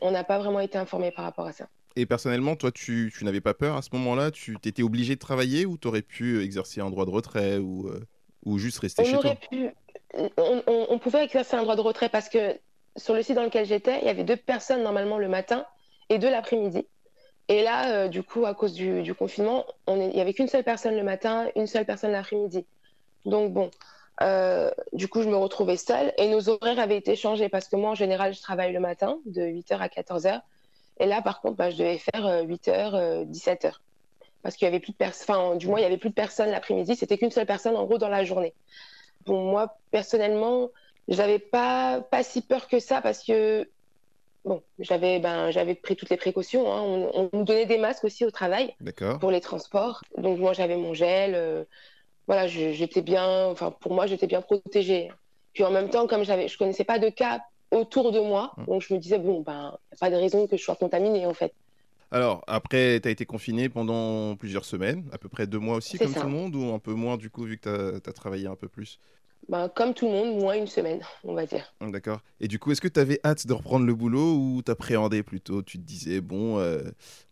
on 0.00 0.10
n'a 0.10 0.24
pas 0.24 0.38
vraiment 0.40 0.58
été 0.58 0.76
informés 0.76 1.12
par 1.12 1.24
rapport 1.24 1.46
à 1.46 1.52
ça. 1.52 1.68
Et 1.94 2.04
personnellement, 2.04 2.56
toi, 2.56 2.72
tu, 2.72 3.12
tu 3.16 3.24
n'avais 3.24 3.40
pas 3.40 3.54
peur 3.54 3.76
à 3.76 3.82
ce 3.82 3.90
moment-là? 3.92 4.32
Tu 4.32 4.56
t'étais 4.58 4.82
obligé 4.82 5.14
de 5.14 5.20
travailler 5.20 5.66
ou 5.66 5.76
t'aurais 5.76 6.02
pu 6.02 6.42
exercer 6.42 6.80
un 6.80 6.90
droit 6.90 7.04
de 7.04 7.10
retrait 7.10 7.58
ou, 7.58 7.86
euh, 7.88 8.00
ou 8.44 8.58
juste 8.58 8.80
rester 8.80 9.04
On 9.04 9.06
chez 9.06 9.18
toi? 9.18 9.36
pu, 9.36 9.68
on, 10.14 10.30
on- 10.66 10.86
on 10.88 10.98
pouvait 10.98 11.22
exercer 11.22 11.54
un 11.54 11.62
droit 11.62 11.76
de 11.76 11.80
retrait 11.80 12.08
parce 12.08 12.28
que 12.28 12.58
sur 12.96 13.14
le 13.14 13.22
site 13.22 13.36
dans 13.36 13.42
lequel 13.42 13.66
j'étais, 13.66 14.00
il 14.00 14.06
y 14.06 14.10
avait 14.10 14.24
deux 14.24 14.36
personnes 14.36 14.82
normalement 14.82 15.18
le 15.18 15.28
matin 15.28 15.66
et 16.08 16.18
deux 16.18 16.30
l'après-midi. 16.30 16.86
Et 17.48 17.62
là, 17.62 17.92
euh, 17.92 18.08
du 18.08 18.22
coup, 18.22 18.46
à 18.46 18.54
cause 18.54 18.72
du, 18.72 19.14
confinement, 19.14 19.66
on 19.86 20.00
il 20.00 20.16
y 20.16 20.20
avait 20.20 20.32
qu'une 20.32 20.48
seule 20.48 20.64
personne 20.64 20.96
le 20.96 21.02
matin, 21.02 21.48
une 21.56 21.66
seule 21.66 21.84
personne 21.84 22.12
l'après-midi. 22.12 22.64
Donc 23.26 23.52
bon, 23.52 23.70
euh, 24.22 24.70
du 24.92 25.08
coup, 25.08 25.22
je 25.22 25.28
me 25.28 25.36
retrouvais 25.36 25.76
seule 25.76 26.12
et 26.16 26.28
nos 26.28 26.48
horaires 26.48 26.78
avaient 26.78 26.96
été 26.96 27.16
changés 27.16 27.48
parce 27.48 27.68
que 27.68 27.76
moi, 27.76 27.90
en 27.90 27.94
général, 27.94 28.32
je 28.32 28.40
travaille 28.40 28.72
le 28.72 28.80
matin 28.80 29.18
de 29.26 29.42
8h 29.42 29.76
à 29.78 29.88
14h. 29.88 30.40
Et 31.00 31.06
là, 31.06 31.20
par 31.20 31.40
contre, 31.40 31.56
bah, 31.56 31.70
je 31.70 31.76
devais 31.76 31.98
faire 31.98 32.26
euh, 32.26 32.44
8h, 32.44 33.28
17h. 33.30 33.72
Parce 34.42 34.56
qu'il 34.56 34.66
y 34.66 34.68
avait 34.68 34.80
plus 34.80 34.92
de 34.92 34.96
personnes, 34.96 35.36
enfin, 35.36 35.56
du 35.56 35.66
moins, 35.66 35.80
il 35.80 35.82
y 35.82 35.86
avait 35.86 35.96
plus 35.96 36.10
de 36.10 36.14
personnes 36.14 36.50
l'après-midi. 36.50 36.96
C'était 36.96 37.18
qu'une 37.18 37.30
seule 37.30 37.46
personne, 37.46 37.76
en 37.76 37.84
gros, 37.84 37.98
dans 37.98 38.10
la 38.10 38.24
journée. 38.24 38.54
Bon, 39.26 39.50
moi, 39.50 39.76
personnellement, 39.90 40.68
j'avais 41.08 41.38
pas, 41.38 42.00
pas 42.00 42.22
si 42.22 42.40
peur 42.42 42.68
que 42.68 42.78
ça 42.80 43.00
parce 43.00 43.22
que, 43.24 43.68
bon, 44.44 44.62
j'avais, 44.78 45.18
ben, 45.18 45.50
j'avais 45.50 45.74
pris 45.74 45.96
toutes 45.96 46.10
les 46.10 46.16
précautions. 46.16 46.72
hein. 46.72 46.80
On, 46.82 47.10
on 47.14 47.30
nous 47.32 47.44
donnait 47.44 47.66
des 47.66 47.78
masques 47.78 48.04
aussi 48.04 48.24
au 48.24 48.30
travail 48.30 48.74
pour 49.20 49.30
les 49.30 49.40
transports. 49.40 50.02
Donc, 50.16 50.38
moi, 50.38 50.52
j'avais 50.52 50.76
mon 50.76 50.94
gel. 50.94 51.34
euh, 51.34 51.64
voilà, 52.26 52.46
j'étais 52.46 53.02
bien, 53.02 53.46
enfin, 53.46 53.70
pour 53.70 53.92
moi, 53.92 54.06
j'étais 54.06 54.26
bien 54.26 54.40
protégée. 54.40 55.10
Puis 55.52 55.62
en 55.62 55.70
même 55.70 55.90
temps, 55.90 56.06
comme 56.06 56.24
j'avais, 56.24 56.48
je 56.48 56.56
connaissais 56.56 56.84
pas 56.84 56.98
de 56.98 57.10
cas 57.10 57.40
autour 57.70 58.12
de 58.12 58.20
moi, 58.20 58.52
Mm. 58.56 58.64
donc 58.66 58.82
je 58.82 58.94
me 58.94 58.98
disais, 58.98 59.18
bon, 59.18 59.40
ben, 59.42 59.76
y 59.92 59.94
a 59.94 59.98
pas 59.98 60.10
de 60.10 60.16
raison 60.16 60.46
que 60.46 60.56
je 60.56 60.62
sois 60.62 60.76
contaminée, 60.76 61.26
en 61.26 61.34
fait. 61.34 61.52
Alors, 62.10 62.42
après, 62.46 63.00
tu 63.00 63.08
as 63.08 63.10
été 63.10 63.26
confiné 63.26 63.68
pendant 63.68 64.36
plusieurs 64.36 64.64
semaines, 64.64 65.04
à 65.12 65.18
peu 65.18 65.28
près 65.28 65.46
deux 65.46 65.58
mois 65.58 65.76
aussi, 65.76 65.98
comme 65.98 66.12
ça. 66.12 66.20
tout 66.20 66.26
le 66.26 66.32
monde, 66.32 66.54
ou 66.54 66.72
un 66.72 66.78
peu 66.78 66.94
moins 66.94 67.16
du 67.16 67.28
coup, 67.28 67.42
vu 67.42 67.58
que 67.58 67.98
tu 67.98 68.08
as, 68.08 68.12
travaillé 68.12 68.46
un 68.46 68.56
peu 68.56 68.68
plus? 68.68 69.00
Ben, 69.48 69.68
comme 69.68 69.94
tout 69.94 70.06
le 70.06 70.12
monde, 70.12 70.38
moins 70.38 70.54
une 70.54 70.66
semaine, 70.66 71.00
on 71.24 71.34
va 71.34 71.46
dire. 71.46 71.74
D'accord. 71.80 72.20
Et 72.40 72.48
du 72.48 72.58
coup, 72.58 72.72
est-ce 72.72 72.80
que 72.80 72.88
tu 72.88 73.00
avais 73.00 73.20
hâte 73.24 73.46
de 73.46 73.52
reprendre 73.52 73.84
le 73.84 73.94
boulot 73.94 74.34
ou 74.36 74.62
t'appréhendais 74.62 75.22
plutôt? 75.22 75.62
Tu 75.62 75.78
te 75.78 75.82
disais, 75.82 76.20
bon, 76.20 76.58
euh, 76.58 76.82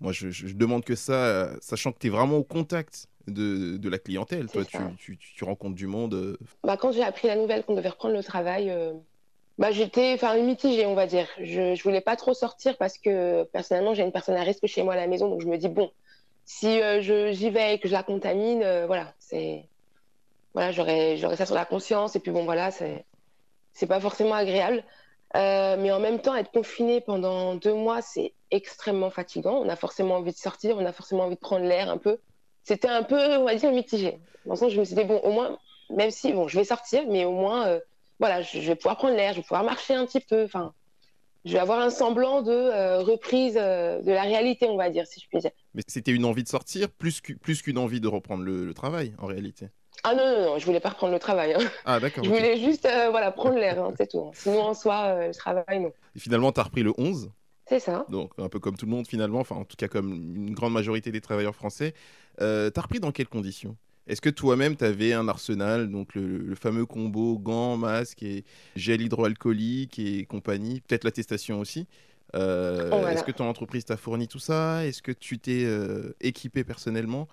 moi 0.00 0.12
je, 0.12 0.30
je- 0.30 0.46
je 0.48 0.54
demande 0.54 0.84
que 0.84 0.94
ça, 0.94 1.12
euh, 1.14 1.56
sachant 1.60 1.92
que 1.92 1.98
tu 1.98 2.08
es 2.08 2.10
vraiment 2.10 2.36
au 2.36 2.44
contact 2.44 3.06
de, 3.28 3.76
de 3.78 3.88
la 3.88 3.98
clientèle. 3.98 4.48
Toi, 4.48 4.64
tu, 4.64 4.76
ça. 4.76 4.90
tu, 4.98 5.16
tu- 5.16 5.34
tu 5.34 5.44
rencontres 5.44 5.76
du 5.76 5.86
monde. 5.86 6.14
euh, 6.14 6.36
Bah, 6.64 6.76
quand 6.76 6.92
j'ai 6.92 7.02
appris 7.04 7.28
la 7.28 7.36
nouvelle 7.36 7.64
qu'on 7.64 7.74
devait 7.76 7.88
reprendre 7.88 8.14
le 8.14 8.22
travail, 8.22 8.68
euh, 8.70 8.92
bah, 9.58 9.70
j'étais 9.70 10.12
enfin, 10.14 10.36
mitigée, 10.42 10.86
on 10.86 10.94
va 10.94 11.06
dire. 11.06 11.28
Je, 11.40 11.74
je 11.74 11.82
voulais 11.82 12.00
pas 12.00 12.16
trop 12.16 12.34
sortir 12.34 12.76
parce 12.78 12.98
que 12.98 13.44
personnellement, 13.52 13.94
j'ai 13.94 14.02
une 14.02 14.12
personne 14.12 14.36
à 14.36 14.42
risque 14.42 14.66
chez 14.66 14.82
moi 14.82 14.94
à 14.94 14.96
la 14.96 15.06
maison. 15.06 15.28
Donc 15.30 15.40
je 15.40 15.46
me 15.48 15.56
dis, 15.56 15.68
bon, 15.68 15.90
si 16.44 16.80
euh, 16.82 17.00
j'y 17.32 17.50
vais 17.50 17.74
et 17.76 17.78
que 17.80 17.88
je 17.88 17.92
la 17.92 18.02
contamine, 18.02 18.62
euh, 18.62 18.86
voilà, 18.86 19.14
c'est. 19.18 19.68
Voilà, 20.54 20.70
j'aurais, 20.72 21.16
ça 21.36 21.46
sur 21.46 21.54
la 21.54 21.64
conscience. 21.64 22.16
Et 22.16 22.20
puis 22.20 22.30
bon, 22.30 22.44
voilà, 22.44 22.70
c'est, 22.70 23.86
pas 23.86 24.00
forcément 24.00 24.34
agréable. 24.34 24.84
Euh, 25.34 25.76
mais 25.78 25.90
en 25.90 26.00
même 26.00 26.20
temps, 26.20 26.34
être 26.36 26.50
confiné 26.50 27.00
pendant 27.00 27.54
deux 27.54 27.72
mois, 27.72 28.02
c'est 28.02 28.34
extrêmement 28.50 29.10
fatigant. 29.10 29.54
On 29.54 29.68
a 29.68 29.76
forcément 29.76 30.16
envie 30.16 30.32
de 30.32 30.36
sortir, 30.36 30.76
on 30.76 30.84
a 30.84 30.92
forcément 30.92 31.24
envie 31.24 31.36
de 31.36 31.40
prendre 31.40 31.64
l'air 31.64 31.88
un 31.88 31.96
peu. 31.96 32.18
C'était 32.64 32.88
un 32.88 33.02
peu, 33.02 33.38
on 33.38 33.44
va 33.44 33.54
dire, 33.54 33.72
mitigé. 33.72 34.20
Dans 34.44 34.52
le 34.52 34.58
sens 34.58 34.72
je 34.72 34.78
me 34.78 34.84
suis 34.84 34.94
dit, 34.94 35.04
bon, 35.04 35.18
au 35.20 35.32
moins, 35.32 35.58
même 35.90 36.10
si, 36.10 36.32
bon, 36.32 36.48
je 36.48 36.58
vais 36.58 36.64
sortir, 36.64 37.04
mais 37.08 37.24
au 37.24 37.32
moins, 37.32 37.66
euh, 37.66 37.80
voilà, 38.20 38.42
je, 38.42 38.58
vais 38.58 38.76
pouvoir 38.76 38.98
prendre 38.98 39.16
l'air, 39.16 39.32
je 39.32 39.38
vais 39.38 39.42
pouvoir 39.42 39.64
marcher 39.64 39.94
un 39.94 40.04
petit 40.04 40.20
peu. 40.20 40.44
Enfin, 40.44 40.74
je 41.46 41.54
vais 41.54 41.58
avoir 41.58 41.80
un 41.80 41.90
semblant 41.90 42.42
de 42.42 42.52
euh, 42.52 43.00
reprise 43.00 43.54
de 43.54 44.12
la 44.12 44.22
réalité, 44.22 44.66
on 44.68 44.76
va 44.76 44.90
dire, 44.90 45.06
si 45.06 45.18
je 45.18 45.26
puis 45.28 45.38
dire. 45.38 45.50
Mais 45.74 45.82
c'était 45.88 46.12
une 46.12 46.26
envie 46.26 46.42
de 46.42 46.48
sortir 46.48 46.90
plus 46.90 47.22
qu'u- 47.22 47.36
plus 47.36 47.62
qu'une 47.62 47.78
envie 47.78 48.00
de 48.00 48.08
reprendre 48.08 48.44
le 48.44 48.74
travail, 48.74 49.14
en 49.18 49.26
réalité. 49.26 49.68
Ah 50.04 50.14
non, 50.14 50.24
non, 50.24 50.44
non, 50.46 50.58
je 50.58 50.66
voulais 50.66 50.80
pas 50.80 50.88
reprendre 50.90 51.12
le 51.12 51.18
travail. 51.18 51.54
hein. 51.54 51.58
Ah, 51.84 52.00
d'accord. 52.00 52.24
Je 52.24 52.28
voulais 52.28 52.58
juste, 52.58 52.86
euh, 52.86 53.10
voilà, 53.10 53.30
prendre 53.30 53.56
l'air, 53.56 53.82
hein, 53.82 53.92
c'est 53.96 54.08
tout. 54.10 54.30
Sinon, 54.34 54.62
en 54.62 54.74
soi, 54.74 55.04
euh, 55.06 55.28
le 55.28 55.34
travail, 55.34 55.80
non. 55.80 55.92
Et 56.16 56.18
finalement, 56.18 56.50
tu 56.52 56.60
as 56.60 56.64
repris 56.64 56.82
le 56.82 56.92
11. 56.98 57.30
C'est 57.68 57.78
ça. 57.78 58.04
Donc, 58.10 58.32
un 58.38 58.48
peu 58.48 58.58
comme 58.58 58.76
tout 58.76 58.84
le 58.86 58.90
monde 58.90 59.06
finalement, 59.06 59.38
enfin 59.40 59.54
en 59.54 59.64
tout 59.64 59.76
cas 59.76 59.88
comme 59.88 60.12
une 60.12 60.52
grande 60.52 60.72
majorité 60.72 61.10
des 61.12 61.20
travailleurs 61.20 61.54
français. 61.54 61.94
Euh, 62.40 62.68
T'as 62.70 62.82
repris 62.82 63.00
dans 63.00 63.12
quelles 63.12 63.28
conditions? 63.28 63.76
Est-ce 64.08 64.20
que 64.20 64.28
toi-même, 64.28 64.76
tu 64.76 64.84
avais 64.84 65.12
un 65.12 65.28
arsenal, 65.28 65.88
donc 65.90 66.14
le, 66.14 66.38
le 66.38 66.54
fameux 66.56 66.84
combo 66.84 67.38
gants, 67.38 67.76
masques 67.76 68.22
et 68.24 68.44
gel 68.74 69.00
hydroalcoolique 69.00 69.98
et 70.00 70.26
compagnie, 70.26 70.80
peut-être 70.80 71.04
l'attestation 71.04 71.60
aussi? 71.60 71.86
Euh, 72.34 72.90
Oh, 72.92 72.98
voilà. 72.98 73.12
Est-ce 73.12 73.24
que 73.24 73.30
ton 73.30 73.48
entreprise 73.48 73.84
t'a 73.84 73.96
fourni 73.96 74.26
tout 74.28 74.40
ça? 74.40 74.84
Est-ce 74.84 75.00
que 75.00 75.12
tu 75.12 75.38
t'es 75.38 75.64
euh, 75.64 76.14
équipé 76.20 76.64
personnellement? 76.64 77.28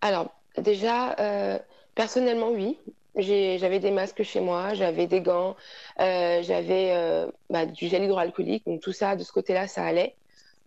Alors, 0.00 0.30
déjà, 0.58 1.14
euh, 1.20 1.58
personnellement, 1.94 2.50
oui. 2.50 2.78
J'avais 3.16 3.78
des 3.78 3.92
masques 3.92 4.24
chez 4.24 4.40
moi, 4.40 4.74
j'avais 4.74 5.06
des 5.06 5.20
gants, 5.20 5.54
euh, 6.00 6.42
j'avais 6.42 6.90
euh, 6.92 7.28
bah, 7.48 7.64
du 7.64 7.86
gel 7.86 8.02
hydroalcoolique, 8.02 8.66
donc 8.66 8.80
tout 8.80 8.92
ça, 8.92 9.14
de 9.14 9.22
ce 9.22 9.30
côté-là, 9.30 9.68
ça 9.68 9.84
allait. 9.84 10.16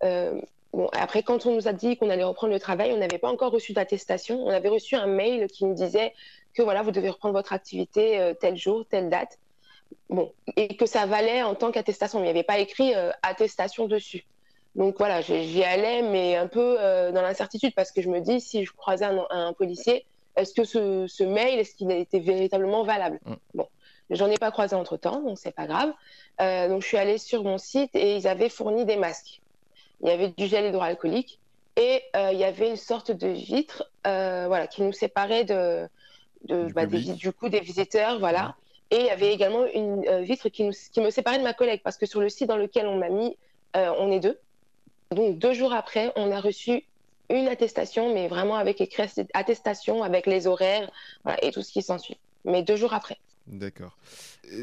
Euh, 0.04 0.40
bon, 0.72 0.88
après, 0.94 1.24
quand 1.24 1.46
on 1.46 1.54
nous 1.54 1.68
a 1.68 1.74
dit 1.74 1.98
qu'on 1.98 2.10
allait 2.10 2.24
reprendre 2.24 2.54
le 2.54 2.60
travail, 2.60 2.94
on 2.94 2.98
n'avait 2.98 3.18
pas 3.18 3.30
encore 3.30 3.52
reçu 3.52 3.74
d'attestation. 3.74 4.46
On 4.46 4.50
avait 4.50 4.70
reçu 4.70 4.96
un 4.96 5.08
mail 5.08 5.48
qui 5.48 5.66
nous 5.66 5.74
disait 5.74 6.14
que 6.54 6.62
voilà, 6.62 6.84
vous 6.84 6.92
devez 6.92 7.10
reprendre 7.10 7.34
votre 7.34 7.52
activité 7.52 8.34
tel 8.40 8.56
jour, 8.56 8.86
telle 8.90 9.10
date. 9.10 9.38
Bon, 10.10 10.32
et 10.56 10.76
que 10.76 10.86
ça 10.86 11.06
valait 11.06 11.44
en 11.44 11.54
tant 11.54 11.72
qu'attestation. 11.72 12.20
Il 12.20 12.24
n'y 12.24 12.30
avait 12.30 12.44
pas 12.44 12.60
écrit 12.60 12.94
attestation 13.24 13.88
dessus. 13.88 14.26
Donc 14.76 14.96
voilà, 15.00 15.20
j'y 15.20 15.64
allais, 15.64 16.02
mais 16.02 16.38
un 16.38 16.48
peu 16.48 16.78
dans 17.12 17.22
l'incertitude 17.22 17.74
parce 17.76 17.92
que 17.92 18.02
je 18.02 18.10
me 18.10 18.22
dis, 18.22 18.40
si 18.40 18.64
je 18.64 18.72
croisais 18.72 19.06
un 19.06 19.54
policier, 19.54 20.06
est-ce 20.38 20.54
que 20.54 20.64
ce, 20.64 21.06
ce 21.08 21.24
mail, 21.24 21.60
est-ce 21.60 21.76
qu'il 21.76 21.92
était 21.92 22.20
véritablement 22.20 22.84
valable 22.84 23.20
Mm. 23.26 23.34
Bon, 23.56 23.68
j'en 24.10 24.30
ai 24.30 24.38
pas 24.38 24.52
croisé 24.52 24.76
entre 24.76 24.98
temps, 24.98 25.22
donc 25.22 25.38
c'est 25.38 25.52
pas 25.52 25.68
grave. 25.68 25.94
Euh, 26.42 26.70
donc 26.70 26.82
je 26.82 26.88
suis 26.88 26.98
allée 26.98 27.18
sur 27.18 27.44
mon 27.44 27.58
site 27.58 27.96
et 27.96 28.16
ils 28.16 28.28
avaient 28.28 28.50
fourni 28.50 28.86
des 28.86 28.96
masques. 28.96 29.42
Il 30.02 30.08
y 30.08 30.12
avait 30.12 30.30
du 30.30 30.46
gel 30.46 30.66
hydroalcoolique 30.66 31.40
et 31.76 32.04
euh, 32.16 32.32
il 32.32 32.40
y 32.40 32.44
avait 32.44 32.70
une 32.70 32.78
sorte 32.78 33.12
de 33.12 33.28
vitre, 33.28 33.90
euh, 34.06 34.46
voilà, 34.48 34.68
qui 34.68 34.84
nous 34.84 34.94
séparait 34.94 35.44
de, 35.44 35.88
de 36.46 36.66
Du 36.66 36.74
bah, 36.74 36.86
des, 36.86 37.14
du 37.14 37.34
coup 37.34 37.50
des 37.50 37.60
visiteurs, 37.60 38.20
voilà. 38.20 38.56
Et 38.90 39.00
il 39.00 39.06
y 39.06 39.10
avait 39.10 39.34
également 39.34 39.66
une 39.66 40.22
vitre 40.22 40.48
qui, 40.48 40.64
nous, 40.64 40.72
qui 40.94 41.02
me 41.02 41.10
séparait 41.10 41.40
de 41.40 41.44
ma 41.44 41.54
collègue 41.54 41.82
parce 41.84 41.98
que 41.98 42.06
sur 42.06 42.22
le 42.22 42.30
site 42.30 42.48
dans 42.48 42.56
lequel 42.56 42.88
on 42.88 42.96
m'a 42.98 43.10
mis, 43.10 43.36
on 43.74 44.12
est 44.12 44.22
deux. 44.22 44.40
Donc 45.12 45.38
deux 45.40 45.52
jours 45.52 45.74
après, 45.74 46.14
on 46.16 46.32
a 46.32 46.40
reçu 46.40 46.86
une 47.30 47.48
attestation, 47.48 48.14
mais 48.14 48.28
vraiment 48.28 48.56
avec 48.56 48.82
écrit 48.82 49.04
attestation, 49.34 50.04
avec 50.04 50.26
les 50.28 50.48
horaires 50.48 50.90
voilà, 51.24 51.44
et 51.44 51.52
tout 51.52 51.62
ce 51.62 51.72
qui 51.72 51.82
s'ensuit. 51.82 52.18
Mais 52.46 52.64
deux 52.64 52.76
jours 52.76 52.94
après. 52.94 53.18
D'accord. 53.48 53.98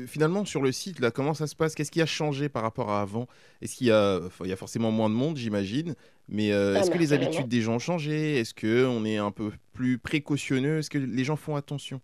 Finalement, 0.06 0.44
sur 0.44 0.60
le 0.60 0.70
site, 0.70 1.00
là, 1.00 1.10
comment 1.10 1.32
ça 1.34 1.46
se 1.46 1.56
passe? 1.56 1.74
Qu'est-ce 1.74 1.90
qui 1.90 2.02
a 2.02 2.06
changé 2.06 2.48
par 2.50 2.62
rapport 2.62 2.90
à 2.90 3.00
avant? 3.00 3.26
Est-ce 3.62 3.76
qu'il 3.76 3.86
y 3.86 3.90
a, 3.90 4.20
enfin, 4.26 4.44
il 4.44 4.50
y 4.50 4.52
a 4.52 4.56
forcément 4.56 4.90
moins 4.90 5.08
de 5.08 5.14
monde, 5.14 5.36
j'imagine, 5.38 5.94
mais 6.28 6.52
euh, 6.52 6.74
Ah, 6.76 6.80
est-ce 6.80 6.90
que 6.90 6.98
les 6.98 7.08
carrément. 7.08 7.26
habitudes 7.26 7.48
des 7.48 7.62
gens 7.62 7.74
ont 7.74 7.78
changé? 7.78 8.38
Est-ce 8.38 8.52
que 8.52 8.86
on 8.86 9.04
est 9.06 9.16
un 9.16 9.30
peu 9.30 9.52
plus 9.72 9.96
précautionneux? 9.98 10.78
Est-ce 10.80 10.90
que 10.90 10.98
les 10.98 11.24
gens 11.24 11.36
font 11.36 11.56
attention 11.56 12.00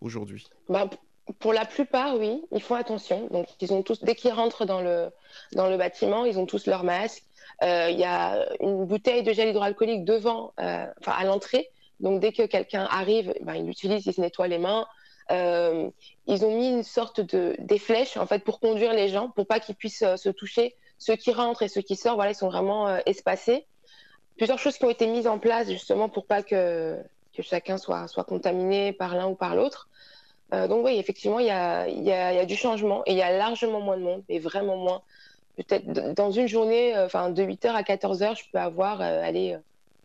aujourd'hui? 0.00 0.46
Bah, 0.68 0.90
pour 1.38 1.52
la 1.52 1.64
plupart, 1.64 2.16
oui, 2.18 2.42
ils 2.52 2.60
font 2.62 2.74
attention. 2.74 3.28
Donc, 3.28 3.46
ils 3.60 3.72
ont 3.72 3.82
tous, 3.82 4.02
dès 4.02 4.14
qu'ils 4.16 4.32
rentrent 4.32 4.64
dans 4.64 4.80
le, 4.80 5.10
dans 5.52 5.68
le 5.68 5.76
bâtiment, 5.76 6.24
ils 6.24 6.38
ont 6.38 6.46
tous 6.46 6.66
leur 6.66 6.82
masque. 6.84 7.22
Euh, 7.62 7.88
Il 7.90 7.98
y 7.98 8.04
a 8.04 8.46
une 8.60 8.84
bouteille 8.84 9.22
de 9.22 9.32
gel 9.32 9.48
hydroalcoolique 9.48 10.04
devant, 10.04 10.52
euh, 10.60 10.86
enfin, 11.00 11.12
à 11.12 11.24
l'entrée. 11.24 11.70
Donc, 12.00 12.20
dès 12.20 12.32
que 12.32 12.44
quelqu'un 12.46 12.86
arrive, 12.90 13.32
ben, 13.42 13.54
ils 13.54 13.66
l'utilisent, 13.66 14.06
ils 14.06 14.12
se 14.12 14.20
nettoient 14.20 14.48
les 14.48 14.58
mains. 14.58 14.86
Euh, 15.30 15.88
ils 16.26 16.44
ont 16.44 16.54
mis 16.54 16.68
une 16.68 16.82
sorte 16.82 17.20
de 17.20 17.56
des 17.58 17.78
flèches 17.78 18.18
en 18.18 18.26
fait 18.26 18.40
pour 18.40 18.60
conduire 18.60 18.92
les 18.92 19.08
gens, 19.08 19.30
pour 19.30 19.46
pas 19.46 19.58
qu'ils 19.60 19.74
puissent 19.74 20.04
se 20.16 20.28
toucher. 20.28 20.74
Ceux 20.98 21.16
qui 21.16 21.32
rentrent 21.32 21.62
et 21.62 21.68
ceux 21.68 21.80
qui 21.80 21.96
sortent, 21.96 22.16
voilà, 22.16 22.32
ils 22.32 22.34
sont 22.34 22.50
vraiment 22.50 22.94
espacés. 23.06 23.64
Plusieurs 24.36 24.58
choses 24.58 24.76
qui 24.76 24.84
ont 24.84 24.90
été 24.90 25.06
mises 25.06 25.26
en 25.26 25.38
place 25.38 25.70
justement 25.70 26.10
pour 26.10 26.26
pas 26.26 26.42
que 26.42 26.98
que 27.34 27.42
chacun 27.42 27.78
soit 27.78 28.06
soit 28.06 28.24
contaminé 28.24 28.92
par 28.92 29.16
l'un 29.16 29.28
ou 29.28 29.34
par 29.34 29.54
l'autre. 29.56 29.88
Donc 30.52 30.84
oui, 30.84 30.98
effectivement, 30.98 31.40
il 31.40 31.46
y 31.46 31.50
a, 31.50 31.88
il 31.88 32.02
y, 32.02 32.12
a, 32.12 32.32
il 32.32 32.36
y 32.36 32.38
a 32.38 32.44
du 32.44 32.54
changement 32.54 33.02
et 33.06 33.12
il 33.12 33.16
y 33.16 33.22
a 33.22 33.36
largement 33.36 33.80
moins 33.80 33.96
de 33.96 34.02
monde, 34.02 34.22
mais 34.28 34.38
vraiment 34.38 34.76
moins. 34.76 35.02
Peut-être 35.56 36.14
dans 36.14 36.30
une 36.30 36.48
journée, 36.48 36.96
euh, 36.96 37.06
enfin 37.06 37.30
de 37.30 37.42
8h 37.42 37.68
à 37.68 37.82
14h, 37.82 38.36
je 38.36 38.44
peux 38.52 38.58
avoir 38.58 39.00
euh, 39.00 39.22
allez, 39.22 39.52
euh, 39.52 39.58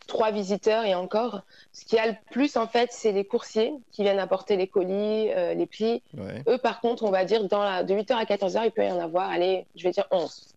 trois 0.09 0.31
visiteurs 0.31 0.83
et 0.83 0.93
encore. 0.93 1.43
Ce 1.71 1.85
qui 1.85 1.97
a 1.97 2.07
le 2.07 2.15
plus, 2.31 2.57
en 2.57 2.67
fait, 2.67 2.89
c'est 2.91 3.13
les 3.13 3.23
coursiers 3.23 3.71
qui 3.91 4.03
viennent 4.03 4.19
apporter 4.19 4.57
les 4.57 4.67
colis, 4.67 5.29
euh, 5.29 5.53
les 5.53 5.65
plis. 5.65 6.01
Ouais. 6.17 6.43
Eux, 6.47 6.57
par 6.57 6.81
contre, 6.81 7.03
on 7.03 7.11
va 7.11 7.23
dire 7.23 7.45
dans 7.45 7.63
la, 7.63 7.83
de 7.83 7.93
8h 7.93 8.13
à 8.13 8.25
14h, 8.25 8.65
il 8.65 8.71
peut 8.71 8.83
y 8.83 8.91
en 8.91 8.99
avoir, 8.99 9.29
allez, 9.29 9.65
je 9.77 9.83
vais 9.83 9.91
dire 9.91 10.07
11. 10.11 10.47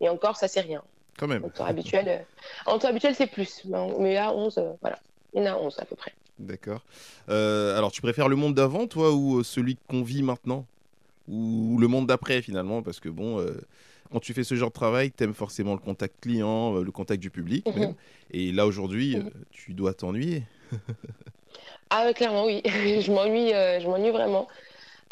Et 0.00 0.08
encore, 0.08 0.36
ça, 0.36 0.48
c'est 0.48 0.62
rien. 0.62 0.82
Quand 1.18 1.28
même. 1.28 1.44
En 1.44 1.50
temps 1.50 1.66
habituel, 1.66 2.08
euh, 2.08 2.18
en 2.66 2.78
temps 2.78 2.88
habituel 2.88 3.14
c'est 3.14 3.26
plus. 3.28 3.62
Mais 4.00 4.14
là, 4.14 4.32
11, 4.32 4.58
euh, 4.58 4.72
voilà. 4.80 4.98
Il 5.34 5.42
y 5.42 5.48
en 5.48 5.52
a 5.54 5.56
11 5.56 5.78
à 5.78 5.84
peu 5.84 5.94
près. 5.94 6.12
D'accord. 6.38 6.82
Alors, 7.28 7.92
tu 7.92 8.02
préfères 8.02 8.28
le 8.28 8.36
monde 8.36 8.54
d'avant, 8.54 8.86
toi, 8.86 9.12
ou 9.12 9.44
celui 9.44 9.76
qu'on 9.88 10.02
vit 10.02 10.22
maintenant? 10.22 10.66
Ou 11.28 11.78
le 11.78 11.86
monde 11.86 12.06
d'après, 12.06 12.42
finalement? 12.42 12.82
Parce 12.82 12.98
que, 12.98 13.08
bon, 13.08 13.46
quand 14.12 14.20
tu 14.20 14.34
fais 14.34 14.44
ce 14.44 14.54
genre 14.54 14.68
de 14.68 14.74
travail, 14.74 15.10
t'aimes 15.10 15.34
forcément 15.34 15.72
le 15.72 15.78
contact 15.80 16.20
client, 16.20 16.76
euh, 16.76 16.84
le 16.84 16.90
contact 16.92 17.20
du 17.22 17.30
public, 17.30 17.66
Mhm. 17.66 17.78
même. 17.80 17.94
Et 18.30 18.52
là, 18.52 18.66
aujourd'hui, 18.66 19.16
Mhm. 19.16 19.26
euh, 19.26 19.30
tu 19.50 19.72
dois 19.74 19.94
t'ennuyer. 19.94 20.44
Ah 21.90 22.06
ouais, 22.06 22.14
clairement, 22.14 22.46
oui. 22.46 22.62
je 23.04 23.12
m'ennuie, 23.12 23.52
euh, 23.52 23.78
je 23.80 23.86
m'ennuie 23.86 24.10
vraiment. 24.10 24.48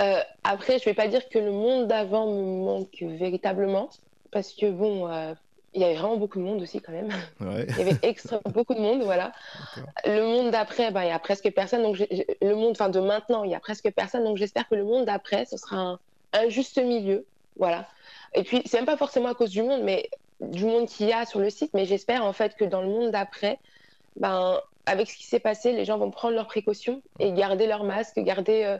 Euh, 0.01 0.21
après, 0.45 0.79
je 0.79 0.85
vais 0.87 0.95
pas 0.95 1.09
dire 1.09 1.29
que 1.29 1.39
le 1.39 1.51
monde 1.53 1.89
d'avant 1.89 2.27
me 2.33 2.65
manque 2.65 2.97
véritablement, 3.03 3.91
parce 4.31 4.55
que 4.55 4.71
bon, 4.71 5.07
euh, 5.07 5.35
il 5.75 5.83
y 5.83 5.85
avait 5.85 5.97
vraiment 5.97 6.17
beaucoup 6.17 6.39
de 6.39 6.45
monde 6.45 6.63
aussi 6.63 6.81
quand 6.81 6.93
même. 6.93 7.11
Ouais. 7.41 7.67
Il 7.69 7.77
y 7.79 7.83
avait 7.83 7.99
extra 8.03 8.41
beaucoup 8.55 8.75
de 8.75 8.81
monde, 8.81 9.03
voilà. 9.03 9.33
Le 10.07 10.23
monde 10.23 10.51
d'après, 10.53 10.91
ben, 10.91 11.03
il 11.03 11.09
y 11.09 11.13
a 11.13 11.19
presque 11.19 11.51
personne. 11.53 11.83
Donc, 11.83 11.99
le 11.99 12.55
monde, 12.55 12.71
enfin, 12.73 12.89
de 12.89 12.99
maintenant, 13.01 13.45
il 13.45 13.51
y 13.51 13.55
a 13.55 13.61
presque 13.61 13.91
personne. 13.95 14.25
Donc, 14.25 14.39
j'espère 14.39 14.67
que 14.69 14.75
le 14.75 14.85
monde 14.85 15.05
d'après, 15.05 15.45
ce 15.45 15.59
sera 15.59 15.77
un, 15.77 15.99
un 16.33 16.49
juste 16.49 16.83
milieu, 16.83 17.27
voilà. 17.57 17.87
Et 18.35 18.43
puis, 18.43 18.63
c'est 18.67 18.79
même 18.79 18.87
pas 18.87 18.97
forcément 18.97 19.29
à 19.29 19.35
cause 19.35 19.51
du 19.51 19.63
monde, 19.63 19.83
mais 19.83 20.09
du 20.41 20.65
monde 20.65 20.87
qu'il 20.87 21.07
y 21.07 21.13
a 21.13 21.27
sur 21.27 21.41
le 21.41 21.51
site. 21.51 21.73
Mais 21.75 21.85
j'espère 21.85 22.25
en 22.25 22.33
fait 22.33 22.57
que 22.57 22.65
dans 22.65 22.83
le 22.83 22.89
monde 22.89 23.11
d'après, 23.11 23.59
ben, 24.17 24.61
avec 24.87 25.11
ce 25.11 25.17
qui 25.17 25.25
s'est 25.25 25.41
passé, 25.41 25.73
les 25.73 25.85
gens 25.85 25.99
vont 25.99 26.11
prendre 26.11 26.35
leurs 26.35 26.47
précautions 26.47 27.03
et 27.19 27.33
garder 27.33 27.67
leur 27.67 27.85
masque, 27.85 28.19
garder, 28.19 28.65
euh, 28.65 28.79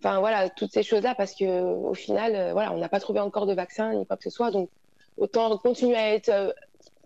voilà, 0.00 0.50
toutes 0.50 0.72
ces 0.72 0.82
choses-là, 0.82 1.14
parce 1.14 1.34
que 1.34 1.62
au 1.62 1.94
final, 1.94 2.34
euh, 2.34 2.52
voilà, 2.52 2.72
on 2.72 2.78
n'a 2.78 2.88
pas 2.88 3.00
trouvé 3.00 3.20
encore 3.20 3.46
de 3.46 3.54
vaccin 3.54 3.94
ni 3.94 4.06
quoi 4.06 4.16
que 4.16 4.24
ce 4.24 4.30
soit, 4.30 4.50
donc 4.50 4.68
autant 5.16 5.56
continuer 5.58 5.96
à 5.96 6.14
être, 6.14 6.28
euh, 6.28 6.52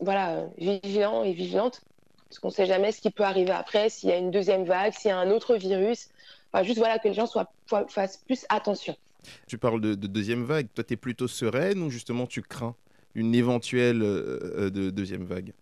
voilà, 0.01 0.47
vigilant 0.57 1.25
et 1.25 1.33
vigilante, 1.33 1.83
parce 2.29 2.39
qu'on 2.39 2.49
ne 2.49 2.53
sait 2.53 2.67
jamais 2.67 2.93
ce 2.93 3.01
qui 3.01 3.11
peut 3.11 3.25
arriver 3.25 3.53
après, 3.53 3.89
s'il 3.91 4.09
y 4.09 4.13
a 4.13 4.17
une 4.17 4.31
deuxième 4.31 4.65
vague, 4.65 4.93
s'il 4.93 5.11
y 5.11 5.13
a 5.13 5.19
un 5.19 5.31
autre 5.31 5.57
virus, 5.57 6.09
enfin 6.53 6.65
juste 6.65 6.79
voilà 6.79 6.99
que 6.99 7.09
les 7.09 7.15
gens 7.15 7.27
soient 7.27 7.51
fassent 7.89 8.19
plus 8.19 8.47
attention. 8.49 8.97
Tu 9.47 9.59
parles 9.59 9.81
de, 9.81 9.95
de 9.95 10.07
deuxième 10.07 10.45
vague. 10.45 10.69
Toi, 10.75 10.85
t'es 10.85 10.97
plutôt 10.97 11.29
sereine 11.29 11.83
ou 11.83 11.91
justement 11.91 12.27
tu 12.27 12.43
crains 12.43 12.75
une 13.15 13.35
éventuelle 13.35 14.03
euh, 14.03 14.39
euh, 14.43 14.71
de 14.71 14.91
deuxième 14.91 15.25
vague? 15.25 15.53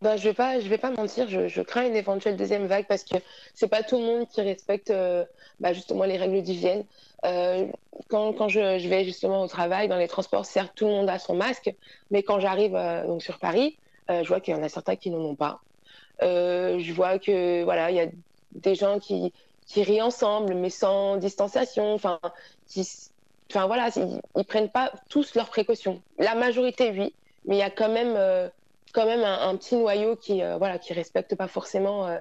Ben, 0.00 0.16
je 0.16 0.30
vais 0.30 0.58
vais 0.60 0.78
pas 0.78 0.90
mentir, 0.90 1.28
je, 1.28 1.60
crains 1.60 1.86
une 1.86 1.94
éventuelle 1.94 2.36
deuxième 2.36 2.66
vague 2.66 2.86
parce 2.86 3.04
que 3.04 3.16
c'est 3.52 3.68
pas 3.68 3.82
tout 3.82 3.98
le 3.98 4.04
monde 4.04 4.28
qui 4.28 4.40
respecte 4.40 4.90
euh, 4.90 5.24
bah, 5.60 5.74
justement 5.74 6.04
les 6.04 6.16
règles 6.16 6.42
d'hygiène. 6.42 6.84
Quand, 8.08 8.32
quand 8.34 8.48
je, 8.48 8.88
vais 8.88 9.04
justement 9.04 9.42
au 9.42 9.46
travail, 9.46 9.88
dans 9.88 9.96
les 9.96 10.08
transports, 10.08 10.44
certes, 10.44 10.72
tout 10.74 10.86
le 10.86 10.90
monde 10.90 11.08
a 11.08 11.18
son 11.18 11.34
masque, 11.34 11.74
mais 12.10 12.22
quand 12.22 12.38
j'arrive 12.38 12.78
sur 13.18 13.38
Paris, 13.38 13.78
je 14.10 14.26
vois 14.28 14.40
qu'il 14.40 14.54
y 14.54 14.56
en 14.56 14.62
a 14.62 14.68
certains 14.68 14.96
qui 14.96 15.10
n'en 15.10 15.20
ont 15.20 15.34
pas. 15.34 15.60
Je 16.20 16.92
vois 16.92 17.18
que 17.18 17.62
voilà, 17.64 17.90
il 17.90 17.96
y 17.96 18.00
a 18.00 18.08
des 18.52 18.74
gens 18.74 18.98
qui, 18.98 19.32
qui 19.66 19.82
rient 19.82 20.02
ensemble, 20.02 20.52
mais 20.54 20.68
sans 20.68 21.16
distanciation. 21.16 21.98
Qui, 22.66 22.86
enfin 23.54 23.66
voilà, 23.66 23.90
ils, 23.96 24.20
ils 24.36 24.44
prennent 24.44 24.70
pas 24.70 24.92
tous 25.08 25.34
leurs 25.34 25.48
précautions. 25.48 26.02
La 26.18 26.34
majorité, 26.34 26.90
oui, 26.90 27.14
mais 27.46 27.56
il 27.56 27.58
y 27.58 27.62
a 27.62 27.70
quand 27.70 27.92
même, 27.92 28.14
euh, 28.16 28.48
quand 28.92 29.06
même 29.06 29.20
un, 29.20 29.48
un 29.48 29.56
petit 29.56 29.76
noyau 29.76 30.16
qui, 30.16 30.42
euh, 30.42 30.56
voilà, 30.58 30.78
qui 30.78 30.92
respecte 30.92 31.34
pas 31.36 31.48
forcément 31.48 32.06
euh, 32.08 32.18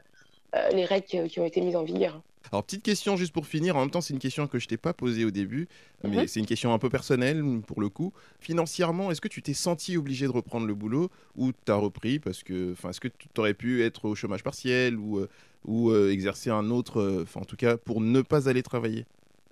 les 0.71 0.85
règles 0.85 1.07
qui, 1.07 1.27
qui 1.27 1.39
ont 1.39 1.45
été 1.45 1.61
mises 1.61 1.75
en 1.75 1.83
vigueur. 1.83 2.21
Alors, 2.51 2.63
petite 2.63 2.83
question 2.83 3.15
juste 3.15 3.33
pour 3.33 3.47
finir. 3.47 3.75
En 3.77 3.79
même 3.79 3.89
temps, 3.89 4.01
c'est 4.01 4.13
une 4.13 4.19
question 4.19 4.47
que 4.47 4.59
je 4.59 4.67
t'ai 4.67 4.77
pas 4.77 4.93
posée 4.93 5.25
au 5.25 5.31
début, 5.31 5.67
mais 6.03 6.17
Mhm. 6.17 6.27
c'est 6.27 6.39
une 6.39 6.45
question 6.45 6.73
un 6.73 6.77
peu 6.77 6.89
personnelle 6.89 7.41
pour 7.65 7.81
le 7.81 7.89
coup. 7.89 8.13
Financièrement, 8.39 9.09
est-ce 9.09 9.21
que 9.21 9.29
tu 9.29 9.41
t'es 9.41 9.53
senti 9.53 9.97
obligé 9.97 10.25
de 10.27 10.31
reprendre 10.31 10.67
le 10.67 10.75
boulot 10.75 11.09
ou 11.35 11.51
t'as 11.53 11.75
repris 11.75 12.19
parce 12.19 12.43
que, 12.43 12.73
enfin, 12.73 12.89
est-ce 12.89 12.99
que 12.99 13.07
tu 13.07 13.27
aurais 13.39 13.53
pu 13.53 13.83
être 13.83 14.05
au 14.05 14.13
chômage 14.13 14.43
partiel 14.43 14.97
ou, 14.97 15.25
ou 15.65 15.89
euh, 15.89 16.11
exercer 16.11 16.49
un 16.49 16.69
autre, 16.69 17.21
enfin, 17.23 17.39
en 17.41 17.45
tout 17.45 17.55
cas, 17.55 17.77
pour 17.77 18.01
ne 18.01 18.21
pas 18.21 18.49
aller 18.49 18.61
travailler? 18.61 19.05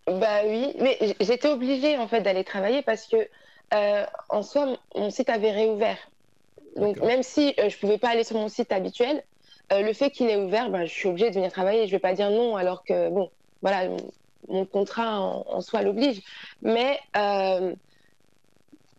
Bah 0.08 0.42
oui, 0.46 0.74
mais 0.80 0.98
j'étais 1.20 1.48
obligée 1.48 1.98
en 1.98 2.08
fait 2.08 2.22
d'aller 2.22 2.44
travailler 2.44 2.82
parce 2.82 3.08
que 3.08 3.28
euh, 3.74 4.06
en 4.30 4.42
soi 4.44 4.78
mon- 4.96 5.10
site 5.10 5.30
avait 5.30 5.52
réouvert. 5.52 5.98
Donc 6.76 6.98
même 6.98 7.24
si 7.24 7.54
euh, 7.60 7.70
je 7.70 7.78
pouvais 7.78 7.98
pas 7.98 8.10
aller 8.10 8.24
sur 8.24 8.38
mon 8.38 8.48
site 8.48 8.72
habituel, 8.72 9.24
euh, 9.72 9.82
le 9.82 9.94
fait 9.94 10.10
qu'il 10.12 10.30
ait 10.30 10.38
ouvert, 10.38 10.70
bah, 10.70 10.86
je 10.86 10.92
suis 10.92 11.08
obligée 11.08 11.30
de 11.30 11.36
venir 11.36 11.52
travailler. 11.52 11.86
Je 11.88 11.92
vais 11.92 12.00
pas 12.00 12.14
dire 12.14 12.30
non 12.32 12.56
alors 12.56 12.84
que 12.84 13.10
bon, 13.10 13.30
voilà, 13.62 13.88
mon, 13.90 13.98
mon 14.48 14.66
contrat 14.66 15.20
en, 15.22 15.46
en 15.48 15.62
soi 15.62 15.82
l'oblige. 15.82 16.22
Mais 16.62 17.00
euh, 17.16 17.74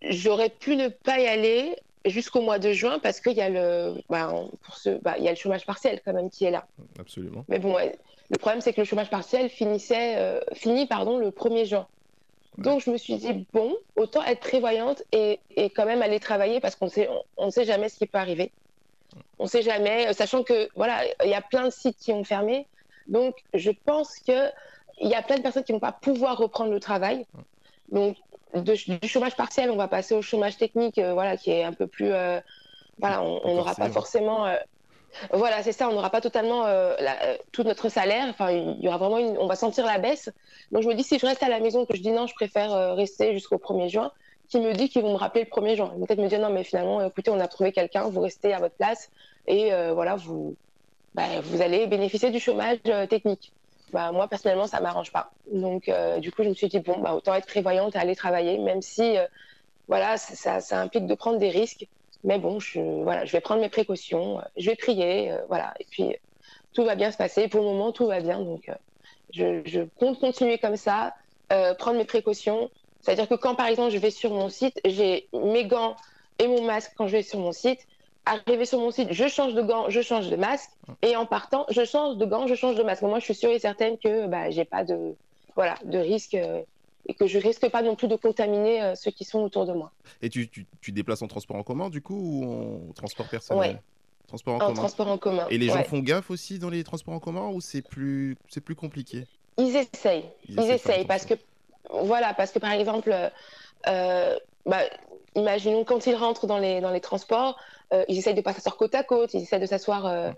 j'aurais 0.02 0.50
pu 0.50 0.76
ne 0.76 0.88
pas 0.88 1.18
y 1.18 1.26
aller 1.26 1.76
jusqu'au 2.04 2.40
mois 2.40 2.58
de 2.58 2.72
juin 2.72 2.98
parce 2.98 3.20
qu'il 3.20 3.34
y 3.34 3.40
a 3.40 3.48
le, 3.48 3.94
bah, 4.08 4.32
pour 4.62 4.76
ce, 4.76 4.90
bah, 5.02 5.16
il 5.18 5.24
y 5.24 5.28
a 5.28 5.30
le 5.30 5.36
chômage 5.36 5.66
partiel 5.66 6.00
quand 6.04 6.12
même 6.12 6.30
qui 6.30 6.44
est 6.44 6.50
là. 6.50 6.66
Absolument. 6.98 7.44
Mais 7.48 7.58
bon, 7.58 7.74
ouais, 7.74 7.98
le 8.30 8.38
problème, 8.38 8.60
c'est 8.60 8.72
que 8.72 8.80
le 8.80 8.84
chômage 8.86 9.10
partiel 9.10 9.48
finissait, 9.50 10.16
euh, 10.16 10.40
finit 10.54 10.86
pardon, 10.86 11.18
le 11.18 11.30
1er 11.30 11.64
juin. 11.66 11.86
Donc, 12.58 12.80
je 12.82 12.90
me 12.90 12.98
suis 12.98 13.16
dit, 13.16 13.46
bon, 13.52 13.74
autant 13.96 14.22
être 14.24 14.40
prévoyante 14.40 15.02
et, 15.12 15.40
et 15.56 15.70
quand 15.70 15.86
même 15.86 16.02
aller 16.02 16.20
travailler 16.20 16.60
parce 16.60 16.76
qu'on 16.76 16.88
sait, 16.88 17.08
on, 17.08 17.22
on 17.38 17.46
ne 17.46 17.50
sait 17.50 17.64
jamais 17.64 17.88
ce 17.88 17.96
qui 17.96 18.06
peut 18.06 18.18
arriver. 18.18 18.52
On 19.38 19.44
ne 19.44 19.48
sait 19.48 19.62
jamais, 19.62 20.08
euh, 20.08 20.12
sachant 20.12 20.42
que, 20.44 20.68
voilà, 20.74 21.02
il 21.24 21.30
y 21.30 21.34
a 21.34 21.40
plein 21.42 21.64
de 21.64 21.70
sites 21.70 21.96
qui 21.98 22.12
ont 22.12 22.24
fermé. 22.24 22.68
Donc, 23.06 23.34
je 23.54 23.70
pense 23.84 24.18
que 24.26 24.50
il 25.00 25.08
y 25.08 25.14
a 25.14 25.22
plein 25.22 25.36
de 25.36 25.42
personnes 25.42 25.64
qui 25.64 25.72
ne 25.72 25.76
vont 25.76 25.80
pas 25.80 25.92
pouvoir 25.92 26.36
reprendre 26.36 26.70
le 26.70 26.78
travail. 26.78 27.26
Donc, 27.88 28.16
de- 28.54 28.98
du 29.00 29.08
chômage 29.08 29.34
partiel, 29.34 29.70
on 29.70 29.76
va 29.76 29.88
passer 29.88 30.14
au 30.14 30.22
chômage 30.22 30.58
technique, 30.58 30.98
euh, 30.98 31.14
voilà, 31.14 31.36
qui 31.38 31.50
est 31.50 31.64
un 31.64 31.72
peu 31.72 31.86
plus, 31.86 32.12
euh, 32.12 32.38
voilà, 32.98 33.22
on 33.22 33.40
on 33.44 33.54
n'aura 33.56 33.74
pas 33.74 33.88
Forcément. 33.90 34.36
forcément, 34.36 34.46
euh, 34.46 34.56
voilà, 35.32 35.62
c'est 35.62 35.72
ça, 35.72 35.88
on 35.88 35.92
n'aura 35.92 36.10
pas 36.10 36.20
totalement 36.20 36.66
euh, 36.66 36.94
euh, 37.00 37.36
tout 37.52 37.62
notre 37.62 37.88
salaire. 37.88 38.26
Enfin, 38.28 38.50
il 38.50 38.80
y 38.80 38.88
aura 38.88 38.98
vraiment 38.98 39.18
une, 39.18 39.36
on 39.38 39.46
va 39.46 39.56
sentir 39.56 39.86
la 39.86 39.98
baisse. 39.98 40.30
Donc, 40.70 40.82
je 40.82 40.88
me 40.88 40.94
dis, 40.94 41.02
si 41.04 41.18
je 41.18 41.26
reste 41.26 41.42
à 41.42 41.48
la 41.48 41.60
maison, 41.60 41.86
que 41.86 41.96
je 41.96 42.02
dis 42.02 42.10
non, 42.10 42.26
je 42.26 42.34
préfère 42.34 42.72
euh, 42.72 42.94
rester 42.94 43.32
jusqu'au 43.32 43.56
1er 43.56 43.88
juin, 43.88 44.12
qui 44.48 44.60
me 44.60 44.72
dit 44.72 44.88
qu'ils 44.88 45.02
vont 45.02 45.12
me 45.12 45.18
rappeler 45.18 45.44
le 45.44 45.50
1er 45.50 45.76
juin. 45.76 45.92
Ils 45.94 46.00
vont 46.00 46.06
peut-être 46.06 46.20
me 46.20 46.28
dire 46.28 46.40
non, 46.40 46.50
mais 46.50 46.64
finalement, 46.64 47.04
écoutez, 47.04 47.30
on 47.30 47.40
a 47.40 47.48
trouvé 47.48 47.72
quelqu'un, 47.72 48.08
vous 48.08 48.20
restez 48.20 48.52
à 48.52 48.58
votre 48.58 48.74
place 48.74 49.10
et 49.46 49.70
voilà, 49.92 50.16
vous, 50.16 50.54
bah, 51.14 51.24
vous 51.42 51.62
allez 51.62 51.86
bénéficier 51.86 52.30
du 52.30 52.38
chômage 52.38 52.78
technique. 53.08 53.52
Bah, 53.92 54.12
moi, 54.12 54.28
personnellement, 54.28 54.66
ça 54.66 54.80
m'arrange 54.80 55.10
pas. 55.10 55.32
Donc, 55.50 55.90
du 56.18 56.30
coup, 56.32 56.42
je 56.42 56.50
me 56.50 56.54
suis 56.54 56.68
dit, 56.68 56.80
bon, 56.80 56.98
bah, 56.98 57.14
autant 57.14 57.34
être 57.34 57.46
prévoyante 57.46 57.96
et 57.96 57.98
aller 57.98 58.14
travailler, 58.14 58.58
même 58.58 58.82
si, 58.82 59.16
voilà, 59.88 60.18
ça 60.18 60.80
implique 60.80 61.06
de 61.06 61.14
prendre 61.14 61.38
des 61.38 61.50
risques. 61.50 61.86
Mais 62.24 62.38
bon, 62.38 62.60
je, 62.60 62.80
voilà, 63.02 63.24
je 63.24 63.32
vais 63.32 63.40
prendre 63.40 63.60
mes 63.60 63.68
précautions, 63.68 64.38
euh, 64.38 64.42
je 64.56 64.70
vais 64.70 64.76
prier, 64.76 65.32
euh, 65.32 65.38
voilà. 65.48 65.74
Et 65.80 65.86
puis, 65.90 66.16
tout 66.72 66.84
va 66.84 66.94
bien 66.94 67.10
se 67.10 67.16
passer. 67.16 67.48
Pour 67.48 67.60
le 67.60 67.66
moment, 67.66 67.92
tout 67.92 68.06
va 68.06 68.20
bien. 68.20 68.40
Donc, 68.40 68.68
euh, 68.68 69.62
je, 69.64 69.82
compte 69.98 70.20
continuer 70.20 70.58
comme 70.58 70.76
ça, 70.76 71.14
prendre 71.78 71.98
mes 71.98 72.04
précautions. 72.04 72.70
C'est-à-dire 73.00 73.28
que 73.28 73.34
quand, 73.34 73.54
par 73.54 73.66
exemple, 73.66 73.90
je 73.90 73.98
vais 73.98 74.10
sur 74.10 74.30
mon 74.30 74.48
site, 74.48 74.80
j'ai 74.86 75.28
mes 75.34 75.66
gants 75.66 75.96
et 76.38 76.46
mon 76.46 76.62
masque 76.62 76.92
quand 76.96 77.06
je 77.08 77.12
vais 77.12 77.22
sur 77.22 77.40
mon 77.40 77.52
site. 77.52 77.80
Arrivé 78.24 78.64
sur 78.64 78.78
mon 78.78 78.90
site, 78.90 79.08
je 79.12 79.28
change 79.28 79.52
de 79.52 79.62
gants, 79.62 79.90
je 79.90 80.00
change 80.00 80.30
de 80.30 80.36
masque. 80.36 80.70
Et 81.02 81.16
en 81.16 81.26
partant, 81.26 81.66
je 81.68 81.84
change 81.84 82.16
de 82.16 82.24
gants, 82.24 82.46
je 82.46 82.54
change 82.54 82.76
de 82.76 82.82
masque. 82.82 83.02
Moi, 83.02 83.18
je 83.18 83.24
suis 83.24 83.34
sûre 83.34 83.50
et 83.50 83.58
certaine 83.58 83.98
que 83.98 84.26
bah, 84.28 84.48
j'ai 84.50 84.64
pas 84.64 84.84
de, 84.84 85.14
voilà, 85.56 85.74
de 85.84 85.98
risque 85.98 86.36
et 87.06 87.14
que 87.14 87.26
je 87.26 87.38
risque 87.38 87.68
pas 87.70 87.82
non 87.82 87.96
plus 87.96 88.08
de 88.08 88.16
contaminer 88.16 88.82
euh, 88.82 88.94
ceux 88.94 89.10
qui 89.10 89.24
sont 89.24 89.40
autour 89.40 89.66
de 89.66 89.72
moi. 89.72 89.90
Et 90.20 90.28
tu, 90.28 90.48
tu, 90.48 90.66
tu 90.80 90.92
déplaces 90.92 91.22
en 91.22 91.28
transport 91.28 91.56
en 91.56 91.62
commun 91.62 91.90
du 91.90 92.00
coup 92.00 92.14
ou 92.16 92.88
en 92.90 92.92
transport 92.92 93.28
personnel? 93.28 93.70
Ouais. 93.72 93.82
Transport 94.28 94.54
en, 94.54 94.56
En 94.56 94.60
commun. 94.60 94.74
transport 94.74 95.08
en 95.08 95.18
commun. 95.18 95.46
Et 95.50 95.58
les 95.58 95.68
gens 95.68 95.82
font 95.84 95.98
gaffe 95.98 96.30
aussi 96.30 96.58
dans 96.58 96.70
les 96.70 96.84
transports 96.84 97.14
en 97.14 97.20
commun 97.20 97.48
ou 97.48 97.60
c'est 97.60 97.82
plus, 97.82 98.36
c'est 98.48 98.60
plus 98.62 98.76
compliqué? 98.76 99.26
Ils 99.58 99.76
essayent. 99.76 100.30
Ils 100.48 100.70
essayent 100.70 101.04
parce 101.04 101.26
que, 101.26 101.34
voilà, 101.90 102.32
parce 102.34 102.52
que 102.52 102.58
par 102.58 102.72
exemple, 102.72 103.12
euh, 103.12 103.28
euh, 103.88 104.38
bah, 104.64 104.80
imaginons 105.34 105.84
quand 105.84 106.06
ils 106.06 106.14
rentrent 106.14 106.46
dans 106.46 106.58
les, 106.58 106.80
dans 106.80 106.92
les 106.92 107.00
transports, 107.00 107.58
euh, 107.92 108.04
ils 108.08 108.16
essayent 108.16 108.34
de 108.34 108.40
pas 108.40 108.54
s'asseoir 108.54 108.76
côte 108.76 108.94
à 108.94 109.02
côte, 109.02 109.34
ils 109.34 109.42
essaient 109.42 109.58
de 109.58 109.66
s'asseoir 109.66 110.06
euh, 110.06 110.30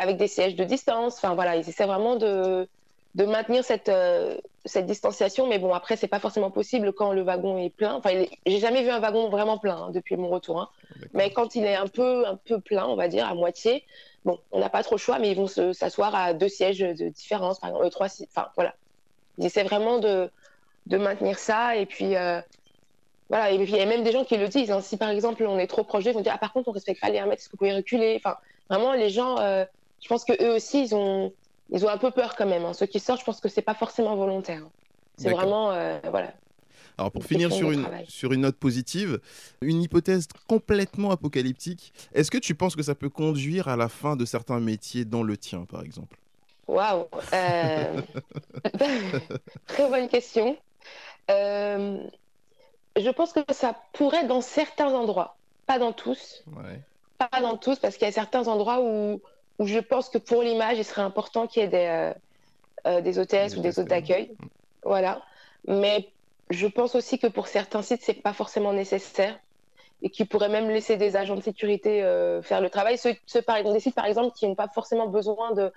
avec 0.00 0.16
des 0.16 0.26
sièges 0.26 0.56
de 0.56 0.64
distance. 0.64 1.16
Enfin 1.18 1.34
voilà, 1.34 1.54
ils 1.56 1.68
essaient 1.68 1.86
vraiment 1.86 2.16
de, 2.16 2.66
de 3.14 3.24
maintenir 3.24 3.64
cette, 3.64 3.88
euh, 3.88 4.38
cette 4.64 4.86
distanciation. 4.86 5.46
Mais 5.48 5.58
bon, 5.58 5.72
après, 5.74 5.96
c'est 5.96 6.06
pas 6.08 6.20
forcément 6.20 6.50
possible 6.50 6.92
quand 6.92 7.12
le 7.12 7.22
wagon 7.22 7.58
est 7.58 7.70
plein. 7.70 7.94
Enfin, 7.94 8.10
est- 8.10 8.30
j'ai 8.46 8.58
jamais 8.60 8.82
vu 8.82 8.90
un 8.90 9.00
wagon 9.00 9.28
vraiment 9.30 9.58
plein 9.58 9.76
hein, 9.76 9.90
depuis 9.90 10.16
mon 10.16 10.28
retour. 10.28 10.60
hein. 10.60 10.68
Mais 11.12 11.32
quand 11.32 11.54
il 11.56 11.64
est 11.64 11.74
un 11.74 11.88
peu, 11.88 12.26
un 12.26 12.36
peu 12.36 12.60
plein, 12.60 12.86
on 12.86 12.94
va 12.96 13.08
dire, 13.08 13.26
à 13.26 13.34
moitié, 13.34 13.84
bon, 14.24 14.38
on 14.52 14.60
n'a 14.60 14.70
pas 14.70 14.82
trop 14.84 14.94
le 14.94 15.00
choix, 15.00 15.18
mais 15.18 15.30
ils 15.30 15.36
vont 15.36 15.48
se- 15.48 15.72
s'asseoir 15.72 16.14
à 16.14 16.34
deux 16.34 16.48
sièges 16.48 16.78
de 16.78 17.08
différence, 17.08 17.58
par 17.58 17.70
exemple, 17.70 17.86
euh, 17.86 17.90
trois, 17.90 18.06
enfin, 18.06 18.48
voilà. 18.56 18.74
Ils 19.38 19.46
essaient 19.46 19.64
vraiment 19.64 19.98
de, 19.98 20.30
de 20.86 20.98
maintenir 20.98 21.38
ça, 21.38 21.76
et 21.76 21.86
puis, 21.86 22.16
euh, 22.16 22.40
voilà, 23.28 23.50
et 23.50 23.58
puis 23.58 23.72
il 23.72 23.78
y 23.78 23.80
a 23.80 23.86
même 23.86 24.02
des 24.04 24.12
gens 24.12 24.24
qui 24.24 24.36
le 24.36 24.48
disent, 24.48 24.70
hein. 24.70 24.80
si 24.80 24.96
par 24.96 25.10
exemple 25.10 25.44
on 25.46 25.58
est 25.58 25.68
trop 25.68 25.84
proche 25.84 26.04
d'eux, 26.04 26.10
ils 26.10 26.14
vont 26.14 26.20
dire, 26.20 26.32
ah, 26.34 26.38
par 26.38 26.52
contre, 26.52 26.68
on 26.68 26.72
respecte 26.72 27.00
pas 27.00 27.10
les 27.10 27.18
1 27.18 27.26
mètre, 27.26 27.40
est-ce 27.40 27.48
que 27.48 27.52
vous 27.52 27.58
pouvez 27.58 27.74
reculer? 27.74 28.16
Enfin, 28.22 28.36
vraiment, 28.68 28.92
les 28.92 29.08
gens, 29.10 29.36
je 29.38 30.08
pense 30.08 30.24
que 30.24 30.32
eux 30.42 30.54
aussi, 30.54 30.82
ils 30.82 30.94
ont, 30.94 31.32
ils 31.72 31.84
ont 31.84 31.88
un 31.88 31.98
peu 31.98 32.10
peur 32.10 32.34
quand 32.36 32.46
même, 32.46 32.64
hein. 32.64 32.72
Ceux 32.72 32.86
qui 32.86 33.00
sortent, 33.00 33.20
je 33.20 33.24
pense 33.24 33.40
que 33.40 33.48
c'est 33.48 33.62
pas 33.62 33.74
forcément 33.74 34.16
volontaire. 34.16 34.62
hein. 34.64 34.70
C'est 35.16 35.30
vraiment, 35.32 35.72
euh, 35.72 35.98
voilà. 36.10 36.32
Alors 36.96 37.12
pour 37.12 37.24
finir 37.24 37.52
sur 37.52 37.70
une, 37.70 37.86
sur 38.08 38.32
une 38.32 38.42
note 38.42 38.56
positive, 38.56 39.20
une 39.62 39.82
hypothèse 39.82 40.26
complètement 40.48 41.10
apocalyptique, 41.10 41.92
est-ce 42.14 42.30
que 42.30 42.38
tu 42.38 42.54
penses 42.54 42.76
que 42.76 42.82
ça 42.82 42.94
peut 42.94 43.08
conduire 43.08 43.68
à 43.68 43.76
la 43.76 43.88
fin 43.88 44.16
de 44.16 44.24
certains 44.24 44.60
métiers 44.60 45.04
dans 45.04 45.22
le 45.22 45.36
tien 45.36 45.64
par 45.64 45.82
exemple? 45.82 46.18
Waouh 46.68 47.06
euh, 47.32 48.02
Très 49.66 49.88
bonne 49.88 50.08
question. 50.08 50.56
Euh, 51.30 51.98
je 52.98 53.10
pense 53.10 53.32
que 53.32 53.40
ça 53.52 53.76
pourrait 53.92 54.26
dans 54.26 54.40
certains 54.40 54.92
endroits, 54.92 55.36
pas 55.66 55.78
dans 55.78 55.92
tous, 55.92 56.42
Ouais. 56.56 56.80
pas 57.18 57.40
dans 57.40 57.56
tous, 57.56 57.78
parce 57.78 57.96
qu'il 57.96 58.06
y 58.06 58.10
a 58.10 58.12
certains 58.12 58.48
endroits 58.48 58.80
où, 58.82 59.20
où 59.60 59.66
je 59.66 59.78
pense 59.78 60.08
que 60.08 60.16
pour 60.16 60.42
l'image, 60.42 60.78
il 60.78 60.84
serait 60.84 61.02
important 61.02 61.46
qu'il 61.46 61.62
y 61.62 61.64
ait 61.66 61.68
des, 61.68 61.86
euh, 61.86 62.12
euh, 62.86 63.00
des 63.02 63.18
hôtesses 63.18 63.52
Des 63.52 63.58
ou 63.58 63.62
des 63.62 63.78
hôtes 63.78 63.88
d'accueil. 63.88 64.32
Voilà. 64.82 65.22
Mais 65.68 66.08
je 66.48 66.66
pense 66.66 66.94
aussi 66.94 67.18
que 67.18 67.26
pour 67.26 67.46
certains 67.46 67.82
sites, 67.82 68.00
c'est 68.02 68.14
pas 68.14 68.32
forcément 68.32 68.72
nécessaire 68.72 69.38
et 70.00 70.08
qui 70.08 70.24
pourraient 70.24 70.48
même 70.48 70.70
laisser 70.70 70.96
des 70.96 71.14
agents 71.14 71.36
de 71.36 71.42
sécurité 71.42 72.02
euh, 72.02 72.40
faire 72.40 72.62
le 72.62 72.70
travail. 72.70 72.96
Ceux, 72.96 73.14
ceux 73.26 73.42
par 73.42 73.56
exemple, 73.56 73.74
des 73.74 73.80
sites, 73.80 73.94
par 73.94 74.06
exemple, 74.06 74.34
qui 74.34 74.48
n'ont 74.48 74.54
pas 74.54 74.68
forcément 74.68 75.08
besoin 75.08 75.52
de, 75.52 75.70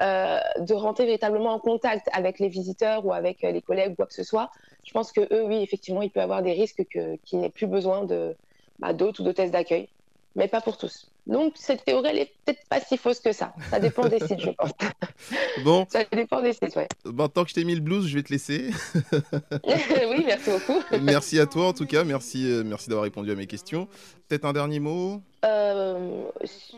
euh, 0.00 0.40
de 0.60 0.72
rentrer 0.72 1.04
véritablement 1.04 1.52
en 1.52 1.58
contact 1.58 2.08
avec 2.14 2.38
les 2.38 2.48
visiteurs 2.48 3.04
ou 3.04 3.12
avec 3.12 3.42
les 3.42 3.60
collègues 3.60 3.92
ou 3.92 3.96
quoi 3.96 4.06
que 4.06 4.14
ce 4.14 4.24
soit. 4.24 4.50
Je 4.82 4.92
pense 4.92 5.12
que 5.12 5.20
eux, 5.30 5.44
oui, 5.44 5.62
effectivement, 5.62 6.00
il 6.00 6.10
peut 6.10 6.20
y 6.20 6.22
avoir 6.22 6.42
des 6.42 6.54
risques 6.54 6.86
que, 6.90 7.16
qu'ils 7.16 7.40
n'aient 7.40 7.50
plus 7.50 7.66
besoin 7.66 8.04
de, 8.04 8.34
bah, 8.78 8.94
d'hôtes 8.94 9.18
ou 9.18 9.24
d'hôtesses 9.24 9.50
d'accueil, 9.50 9.90
mais 10.36 10.46
pas 10.48 10.60
pour 10.60 10.76
tous. 10.76 11.10
Donc, 11.26 11.54
cette 11.56 11.84
théorie, 11.84 12.08
elle 12.10 12.18
est 12.18 12.32
peut-être 12.44 12.64
pas 12.68 12.78
si 12.80 12.96
fausse 12.96 13.18
que 13.18 13.32
ça. 13.32 13.52
Ça 13.70 13.80
dépend 13.80 14.06
des 14.08 14.20
sites, 14.20 14.38
je 14.40 14.50
pense. 14.50 14.70
Bon, 15.64 15.86
Ça 15.88 16.04
dépend 16.12 16.40
des 16.42 16.52
sites, 16.52 16.76
ouais. 16.76 16.86
maintenant 17.04 17.42
que 17.42 17.48
je 17.50 17.54
t'ai 17.54 17.64
mis 17.64 17.74
le 17.74 17.80
blues, 17.80 18.06
je 18.06 18.14
vais 18.16 18.22
te 18.22 18.30
laisser. 18.32 18.70
oui, 19.64 20.24
merci 20.24 20.50
beaucoup. 20.50 20.80
merci 21.02 21.40
à 21.40 21.46
toi 21.46 21.68
en 21.68 21.72
tout 21.72 21.86
cas, 21.86 22.04
merci, 22.04 22.46
euh, 22.48 22.62
merci 22.64 22.88
d'avoir 22.90 23.04
répondu 23.04 23.32
à 23.32 23.34
mes 23.34 23.46
questions. 23.46 23.88
Peut-être 24.28 24.44
un 24.44 24.52
dernier 24.52 24.78
mot? 24.78 25.22
Euh, 25.44 26.22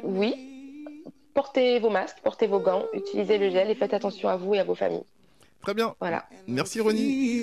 oui. 0.04 0.34
Portez 1.34 1.78
vos 1.80 1.90
masques, 1.90 2.18
portez 2.22 2.46
vos 2.46 2.60
gants, 2.60 2.84
utilisez 2.94 3.38
le 3.38 3.50
gel 3.50 3.68
et 3.70 3.74
faites 3.74 3.92
attention 3.92 4.28
à 4.28 4.36
vous 4.36 4.54
et 4.54 4.60
à 4.60 4.64
vos 4.64 4.74
familles. 4.74 5.04
Très 5.62 5.74
bien, 5.74 5.94
Voilà. 6.00 6.24
merci 6.46 6.80
Ronnie. 6.80 7.42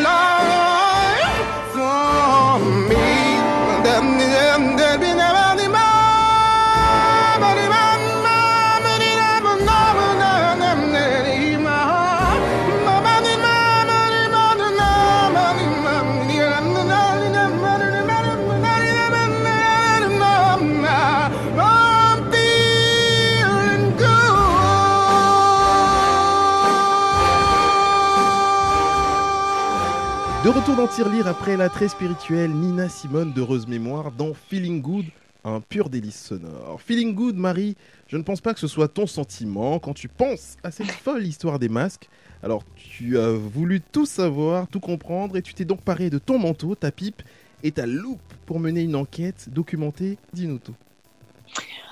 De 30.43 30.49
retour 30.49 30.75
dans 30.75 30.87
Tirelire 30.87 31.27
après 31.27 31.55
la 31.55 31.69
très 31.69 31.87
spirituelle 31.87 32.49
Nina 32.49 32.89
Simone 32.89 33.31
d'heureuse 33.31 33.67
mémoire 33.67 34.11
dans 34.11 34.33
Feeling 34.33 34.81
Good, 34.81 35.05
un 35.43 35.61
pur 35.61 35.87
délice 35.87 36.19
sonore. 36.19 36.81
Feeling 36.81 37.13
Good, 37.13 37.35
Marie, 37.35 37.77
je 38.07 38.17
ne 38.17 38.23
pense 38.23 38.41
pas 38.41 38.55
que 38.55 38.59
ce 38.59 38.67
soit 38.67 38.87
ton 38.87 39.05
sentiment 39.05 39.77
quand 39.77 39.93
tu 39.93 40.07
penses 40.07 40.57
à 40.63 40.71
cette 40.71 40.89
folle 41.03 41.27
histoire 41.27 41.59
des 41.59 41.69
masques. 41.69 42.09
Alors 42.41 42.63
tu 42.73 43.19
as 43.19 43.29
voulu 43.29 43.81
tout 43.81 44.07
savoir, 44.07 44.67
tout 44.67 44.79
comprendre 44.79 45.37
et 45.37 45.43
tu 45.43 45.53
t'es 45.53 45.63
donc 45.63 45.81
paré 45.81 46.09
de 46.09 46.17
ton 46.17 46.39
manteau, 46.39 46.73
ta 46.73 46.91
pipe 46.91 47.21
et 47.61 47.71
ta 47.71 47.85
loupe 47.85 48.19
pour 48.47 48.59
mener 48.59 48.81
une 48.81 48.95
enquête 48.95 49.47
documentée. 49.51 50.17
Dis-nous 50.33 50.57
tout. 50.57 50.75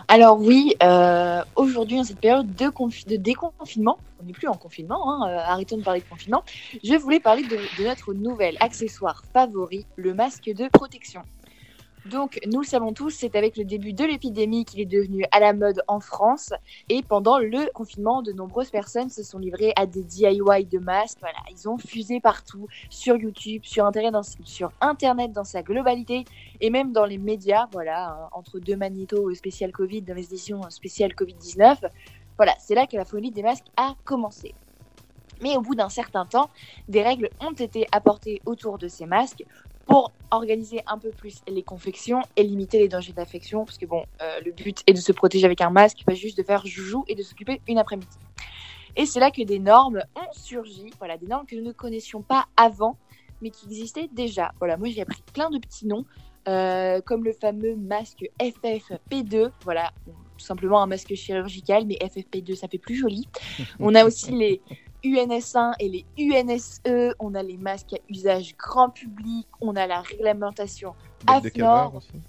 Alors 0.08 0.40
oui, 0.40 0.74
euh, 0.82 1.44
aujourd'hui, 1.56 2.00
en 2.00 2.04
cette 2.04 2.20
période 2.20 2.56
de, 2.56 2.66
de 3.10 3.16
déconfinement, 3.16 4.00
on 4.20 4.24
n'est 4.24 4.34
plus 4.34 4.48
en 4.48 4.54
confinement, 4.54 5.08
hein, 5.08 5.30
euh, 5.30 5.38
arrêtons 5.38 5.78
de 5.78 5.84
parler 5.84 6.02
de 6.02 6.08
confinement, 6.08 6.44
je 6.84 6.96
voulais 6.96 7.20
parler 7.20 7.44
de 7.44 7.84
notre 7.84 8.14
nouvel 8.14 8.58
accessoire 8.60 9.24
favori, 9.34 9.86
le 9.96 10.16
masque 10.16 10.50
de 10.50 10.68
protection. 10.70 11.22
Donc, 12.10 12.40
nous 12.52 12.62
le 12.62 12.66
savons 12.66 12.92
tous, 12.92 13.12
c'est 13.12 13.36
avec 13.36 13.56
le 13.56 13.66
début 13.66 13.94
de 13.94 14.04
l'épidémie 14.04 14.66
qu'il 14.66 14.80
est 14.80 14.86
devenu 14.86 15.26
à 15.32 15.40
la 15.40 15.54
mode 15.54 15.84
en 15.88 16.00
France. 16.00 16.54
Et 16.88 17.04
pendant 17.04 17.38
le 17.38 17.72
confinement, 17.72 18.24
de 18.24 18.32
nombreuses 18.32 18.72
personnes 18.72 19.10
se 19.10 19.22
sont 19.22 19.38
livrées 19.38 19.74
à 19.76 19.86
des 19.86 20.02
DIY 20.04 20.66
de 20.66 20.80
masques. 20.80 21.20
Voilà, 21.20 21.38
ils 21.52 21.70
ont 21.70 21.78
fusé 21.78 22.20
partout, 22.20 22.68
sur 22.90 23.16
YouTube, 23.16 23.62
sur 23.64 23.86
Internet, 23.86 24.14
dans, 25.34 25.44
sa 25.44 25.62
globalité, 25.62 26.26
et 26.62 26.72
même 26.72 26.94
dans 26.94 27.06
les 27.06 27.20
médias. 27.20 27.68
Voilà, 27.72 28.12
euh, 28.12 28.26
entre 28.32 28.58
deux 28.58 28.76
magnétos 28.76 29.36
spécial 29.36 29.72
Covid, 29.72 30.02
dans 30.02 30.16
les 30.16 30.26
éditions 30.26 30.68
spéciales 30.72 31.12
Covid-19. 31.12 31.78
Voilà, 32.38 32.56
c'est 32.58 32.74
là 32.74 32.88
que 32.88 32.98
la 32.98 33.06
folie 33.06 33.30
des 33.30 33.44
masques 33.44 33.68
a 33.78 33.94
commencé. 34.04 34.56
Mais 35.42 35.56
au 35.56 35.62
bout 35.62 35.76
d'un 35.76 35.90
certain 35.90 36.26
temps, 36.26 36.50
des 36.88 37.04
règles 37.04 37.30
ont 37.40 37.54
été 37.54 37.88
apportées 37.92 38.42
autour 38.46 38.78
de 38.78 38.88
ces 38.88 39.06
masques 39.06 39.46
pour 39.90 40.14
organiser 40.30 40.82
un 40.86 41.00
peu 41.00 41.10
plus 41.10 41.42
les 41.48 41.64
confections 41.64 42.22
et 42.36 42.44
limiter 42.44 42.78
les 42.78 42.88
dangers 42.88 43.12
d'infection, 43.12 43.66
parce 43.66 43.80
que 43.80 43.88
bon, 43.88 44.06
euh, 44.22 44.40
le 44.46 44.52
but 44.52 44.84
est 44.86 44.94
de 44.94 45.00
se 45.00 45.12
protéger 45.12 45.46
avec 45.46 45.62
un 45.62 45.72
masque, 45.72 46.04
pas 46.06 46.14
juste 46.14 46.38
de 46.38 46.44
faire 46.44 46.64
joujou 46.66 47.04
et 47.08 47.16
de 47.16 47.24
s'occuper 47.24 47.60
une 47.68 47.80
après-midi. 47.80 48.08
Et 48.96 49.08
c'est 49.08 49.20
là 49.20 49.32
que 49.32 49.42
des 49.42 49.58
normes 49.58 50.04
ont 50.16 50.32
surgi, 50.32 50.92
voilà, 51.00 51.18
des 51.18 51.26
normes 51.26 51.48
que 51.48 51.56
nous 51.56 51.64
ne 51.64 51.72
connaissions 51.72 52.22
pas 52.22 52.46
avant, 52.56 52.98
mais 53.42 53.50
qui 53.50 53.66
existaient 53.66 54.10
déjà. 54.12 54.52
Voilà, 54.60 54.78
moi 54.78 54.90
j'ai 54.90 55.02
appris 55.02 55.24
plein 55.34 55.50
de 55.50 55.58
petits 55.58 55.88
noms, 55.88 56.06
euh, 56.48 57.02
comme 57.02 57.24
le 57.24 57.34
fameux 57.34 57.76
masque 57.76 58.30
FFP2, 58.40 59.50
voilà, 59.64 59.92
tout 60.06 60.46
simplement 60.46 60.84
un 60.84 60.88
masque 60.88 61.16
chirurgical, 61.16 61.86
mais 61.88 61.96
FFP2 61.96 62.56
ça 62.56 62.68
fait 62.68 62.78
plus 62.78 62.96
joli. 62.96 63.28
On 63.80 63.96
a 63.96 64.06
aussi 64.06 64.32
les 64.32 64.62
UNS1 65.04 65.74
et 65.80 65.90
les 65.90 66.06
UNSE, 66.18 67.14
on 67.20 67.34
a 67.36 67.44
les 67.44 67.58
masques 67.58 67.94
à 67.94 67.98
usage 68.10 68.56
grand 68.58 68.90
public, 68.90 69.48
on 69.62 69.76
a 69.76 69.88
la 69.88 70.02
réglementation 70.02 70.94
AFNOR 71.28 71.96
aussi. 71.96 72.22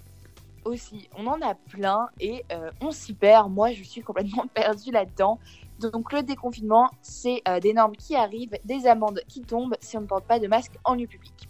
aussi. 0.65 1.09
On 1.17 1.27
en 1.27 1.41
a 1.41 1.55
plein 1.55 2.07
et 2.19 2.45
euh, 2.51 2.71
on 2.81 2.91
s'y 2.91 3.13
perd. 3.13 3.51
Moi, 3.51 3.73
je 3.73 3.83
suis 3.83 4.01
complètement 4.01 4.45
perdue 4.53 4.91
là-dedans. 4.91 5.39
Donc, 5.79 6.13
le 6.13 6.23
déconfinement, 6.23 6.89
c'est 7.01 7.41
euh, 7.47 7.59
des 7.59 7.73
normes 7.73 7.95
qui 7.95 8.15
arrivent, 8.15 8.57
des 8.63 8.87
amendes 8.87 9.21
qui 9.27 9.41
tombent 9.41 9.75
si 9.79 9.97
on 9.97 10.01
ne 10.01 10.07
porte 10.07 10.25
pas 10.25 10.39
de 10.39 10.47
masque 10.47 10.77
en 10.83 10.95
lieu 10.95 11.07
public. 11.07 11.49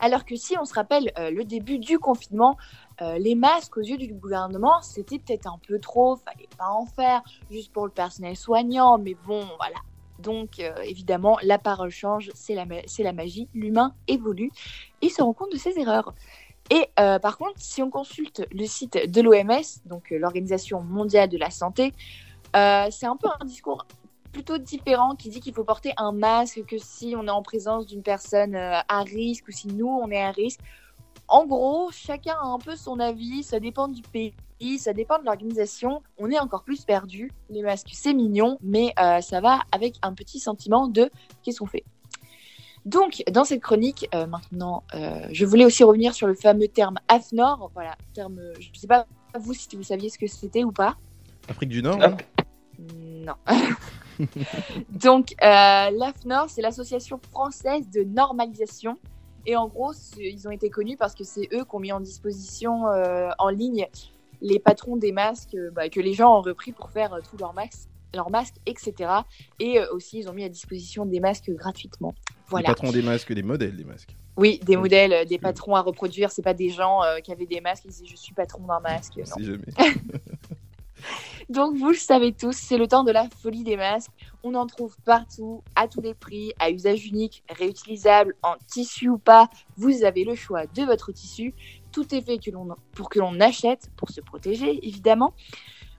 Alors 0.00 0.24
que 0.24 0.34
si 0.34 0.56
on 0.58 0.64
se 0.64 0.72
rappelle 0.72 1.12
euh, 1.18 1.30
le 1.30 1.44
début 1.44 1.78
du 1.78 1.98
confinement, 1.98 2.56
euh, 3.02 3.18
les 3.18 3.34
masques 3.34 3.76
aux 3.76 3.82
yeux 3.82 3.98
du 3.98 4.12
gouvernement, 4.14 4.80
c'était 4.80 5.18
peut-être 5.18 5.46
un 5.46 5.58
peu 5.66 5.78
trop, 5.78 6.16
fallait 6.16 6.48
pas 6.56 6.70
en 6.70 6.86
faire, 6.86 7.22
juste 7.50 7.70
pour 7.72 7.84
le 7.84 7.92
personnel 7.92 8.34
soignant, 8.34 8.96
mais 8.98 9.14
bon, 9.26 9.46
voilà. 9.58 9.76
Donc, 10.20 10.60
euh, 10.60 10.74
évidemment, 10.82 11.38
la 11.42 11.58
parole 11.58 11.90
change, 11.90 12.30
c'est 12.34 12.54
la, 12.54 12.64
la 12.64 13.12
magie, 13.12 13.48
l'humain 13.54 13.94
évolue 14.08 14.50
et 15.02 15.08
se 15.08 15.22
rend 15.22 15.32
compte 15.32 15.52
de 15.52 15.58
ses 15.58 15.78
erreurs. 15.78 16.14
Et 16.70 16.86
euh, 17.00 17.18
par 17.18 17.36
contre, 17.36 17.54
si 17.56 17.82
on 17.82 17.90
consulte 17.90 18.46
le 18.52 18.66
site 18.66 19.10
de 19.10 19.20
l'OMS, 19.20 19.64
donc 19.86 20.12
euh, 20.12 20.18
l'Organisation 20.18 20.82
mondiale 20.82 21.28
de 21.28 21.38
la 21.38 21.50
santé, 21.50 21.92
c'est 22.52 23.06
un 23.06 23.16
peu 23.16 23.28
un 23.40 23.44
discours 23.44 23.86
plutôt 24.32 24.58
différent 24.58 25.14
qui 25.16 25.28
dit 25.30 25.40
qu'il 25.40 25.54
faut 25.54 25.64
porter 25.64 25.92
un 25.96 26.12
masque 26.12 26.64
que 26.64 26.78
si 26.78 27.14
on 27.16 27.26
est 27.26 27.30
en 27.30 27.42
présence 27.42 27.86
d'une 27.86 28.02
personne 28.02 28.54
à 28.54 29.02
risque 29.02 29.48
ou 29.48 29.52
si 29.52 29.68
nous 29.68 29.88
on 29.88 30.10
est 30.10 30.22
à 30.22 30.30
risque. 30.30 30.60
En 31.28 31.46
gros, 31.46 31.90
chacun 31.92 32.34
a 32.34 32.46
un 32.46 32.58
peu 32.58 32.74
son 32.74 32.98
avis, 32.98 33.44
ça 33.44 33.60
dépend 33.60 33.86
du 33.86 34.02
pays, 34.02 34.34
ça 34.78 34.92
dépend 34.92 35.18
de 35.18 35.24
l'organisation. 35.24 36.02
On 36.18 36.30
est 36.30 36.38
encore 36.38 36.64
plus 36.64 36.84
perdu. 36.84 37.32
Les 37.48 37.62
masques, 37.62 37.90
c'est 37.92 38.14
mignon, 38.14 38.58
mais 38.62 38.92
euh, 39.00 39.20
ça 39.20 39.40
va 39.40 39.60
avec 39.72 39.96
un 40.02 40.12
petit 40.14 40.38
sentiment 40.38 40.86
de 40.86 41.10
qu'est-ce 41.42 41.58
qu'on 41.60 41.66
fait. 41.66 41.84
Donc, 42.86 43.22
dans 43.30 43.44
cette 43.44 43.60
chronique, 43.60 44.08
euh, 44.14 44.26
maintenant, 44.26 44.84
euh, 44.94 45.26
je 45.32 45.44
voulais 45.44 45.64
aussi 45.64 45.84
revenir 45.84 46.14
sur 46.14 46.26
le 46.26 46.34
fameux 46.34 46.68
terme 46.68 46.96
AFNOR. 47.08 47.70
Voilà, 47.74 47.96
terme, 48.14 48.40
je 48.58 48.70
ne 48.70 48.74
sais 48.76 48.86
pas 48.86 49.06
vous 49.38 49.54
si 49.54 49.74
vous 49.76 49.82
saviez 49.82 50.08
ce 50.08 50.18
que 50.18 50.26
c'était 50.26 50.64
ou 50.64 50.72
pas. 50.72 50.96
Afrique 51.48 51.68
du 51.68 51.82
Nord 51.82 52.00
Hop. 52.02 52.22
Non. 52.98 53.34
Donc, 54.90 55.32
euh, 55.42 55.90
l'AFNOR, 55.90 56.48
c'est 56.48 56.62
l'Association 56.62 57.20
française 57.30 57.88
de 57.90 58.02
normalisation. 58.02 58.98
Et 59.46 59.56
en 59.56 59.68
gros, 59.68 59.92
ils 60.18 60.46
ont 60.46 60.50
été 60.50 60.68
connus 60.68 60.96
parce 60.96 61.14
que 61.14 61.24
c'est 61.24 61.48
eux 61.52 61.64
qui 61.64 61.74
ont 61.74 61.80
mis 61.80 61.92
en 61.92 62.00
disposition 62.00 62.86
euh, 62.88 63.30
en 63.38 63.48
ligne 63.48 63.88
les 64.40 64.58
patrons 64.58 64.96
des 64.96 65.12
masques 65.12 65.54
euh, 65.54 65.70
bah, 65.70 65.88
que 65.88 66.00
les 66.00 66.14
gens 66.14 66.38
ont 66.38 66.42
repris 66.42 66.72
pour 66.72 66.90
faire 66.90 67.12
euh, 67.14 67.20
tous 67.28 67.36
leurs 67.38 67.54
masques, 67.54 67.88
leurs 68.14 68.30
masques, 68.30 68.56
etc. 68.66 68.94
Et 69.58 69.78
euh, 69.78 69.92
aussi, 69.92 70.18
ils 70.18 70.28
ont 70.28 70.32
mis 70.32 70.44
à 70.44 70.48
disposition 70.48 71.06
des 71.06 71.20
masques 71.20 71.50
gratuitement. 71.50 72.14
Voilà. 72.48 72.68
patrons 72.68 72.90
des 72.90 73.02
masques, 73.02 73.32
des 73.32 73.42
modèles 73.42 73.76
des 73.76 73.84
masques. 73.84 74.14
Oui, 74.36 74.58
des 74.64 74.76
Oui, 74.76 74.82
modèles, 74.82 75.26
des 75.26 75.38
patrons 75.38 75.76
à 75.76 75.82
reproduire. 75.82 76.30
C'est 76.32 76.42
pas 76.42 76.54
des 76.54 76.70
gens 76.70 77.02
euh, 77.02 77.18
qui 77.18 77.30
avaient 77.32 77.46
des 77.46 77.60
masques 77.60 77.86
et 77.86 77.88
disaient 77.88 78.06
je 78.06 78.16
suis 78.16 78.34
patron 78.34 78.62
d'un 78.66 78.80
masque. 78.80 79.16
Non. 79.16 79.24
Si 79.24 79.44
jamais. 79.44 79.64
Donc 81.48 81.76
vous 81.76 81.88
le 81.88 81.96
savez 81.96 82.32
tous, 82.32 82.52
c'est 82.56 82.78
le 82.78 82.86
temps 82.86 83.02
de 83.02 83.10
la 83.10 83.28
folie 83.42 83.64
des 83.64 83.76
masques. 83.76 84.10
On 84.44 84.54
en 84.54 84.66
trouve 84.66 84.96
partout, 85.04 85.62
à 85.74 85.88
tous 85.88 86.00
les 86.00 86.14
prix, 86.14 86.52
à 86.58 86.70
usage 86.70 87.06
unique, 87.06 87.42
réutilisable, 87.48 88.36
en 88.42 88.54
tissu 88.68 89.08
ou 89.08 89.18
pas. 89.18 89.48
Vous 89.76 90.04
avez 90.04 90.24
le 90.24 90.34
choix 90.34 90.66
de 90.66 90.82
votre 90.84 91.12
tissu. 91.12 91.54
Tout 91.92 92.14
est 92.14 92.22
fait 92.22 92.38
pour 92.94 93.08
que 93.08 93.18
l'on 93.18 93.40
achète, 93.40 93.90
pour 93.96 94.10
se 94.10 94.20
protéger 94.20 94.78
évidemment. 94.86 95.34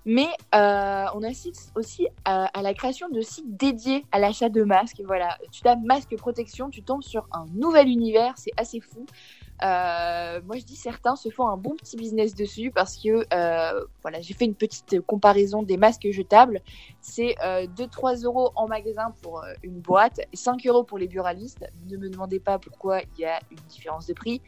Mais 0.06 0.28
euh, 0.56 1.06
on 1.14 1.22
assiste 1.22 1.72
aussi 1.76 2.08
à, 2.26 2.50
la 2.62 2.74
création 2.74 3.08
de 3.10 3.22
sites 3.22 3.56
dédiés 3.56 4.06
à 4.12 4.20
l'achat 4.20 4.50
de 4.50 4.64
masques. 4.64 5.02
Voilà, 5.06 5.38
tu 5.52 5.62
tapes 5.62 5.84
masque 5.84 6.16
protection, 6.18 6.70
tu 6.70 6.82
tombes 6.82 7.04
sur 7.04 7.28
un 7.32 7.46
nouvel 7.54 7.88
univers, 7.88 8.34
c'est 8.38 8.52
assez 8.58 8.80
fou. 8.80 9.06
Euh, 9.64 10.42
moi, 10.48 10.58
je 10.58 10.64
dis 10.64 10.76
certains 10.76 11.16
se 11.16 11.30
font 11.30 11.48
un 11.48 11.58
bon 11.58 11.76
petit 11.76 11.96
business 11.96 12.34
dessus 12.34 12.72
parce 12.72 12.98
que 12.98 13.28
euh, 13.32 13.86
voilà, 14.02 14.20
j'ai 14.22 14.34
fait 14.34 14.46
une 14.46 14.56
petite 14.56 15.02
comparaison 15.02 15.62
des 15.62 15.78
masques 15.78 16.10
jetables. 16.10 16.62
C'est 17.00 17.36
euh, 17.44 17.68
2-3 17.68 18.24
euros 18.24 18.52
en 18.56 18.68
magasin 18.68 19.14
pour 19.22 19.44
une 19.62 19.80
boîte, 19.80 20.20
et 20.20 20.36
5 20.36 20.66
euros 20.66 20.84
pour 20.84 20.98
les 20.98 21.08
buralistes. 21.08 21.64
Ne 21.92 21.98
me 21.98 22.10
demandez 22.10 22.40
pas 22.40 22.58
pourquoi 22.58 23.02
il 23.02 23.22
y 23.22 23.26
a 23.26 23.40
une 23.52 23.60
différence 23.70 24.08
de 24.08 24.14
prix. 24.14 24.42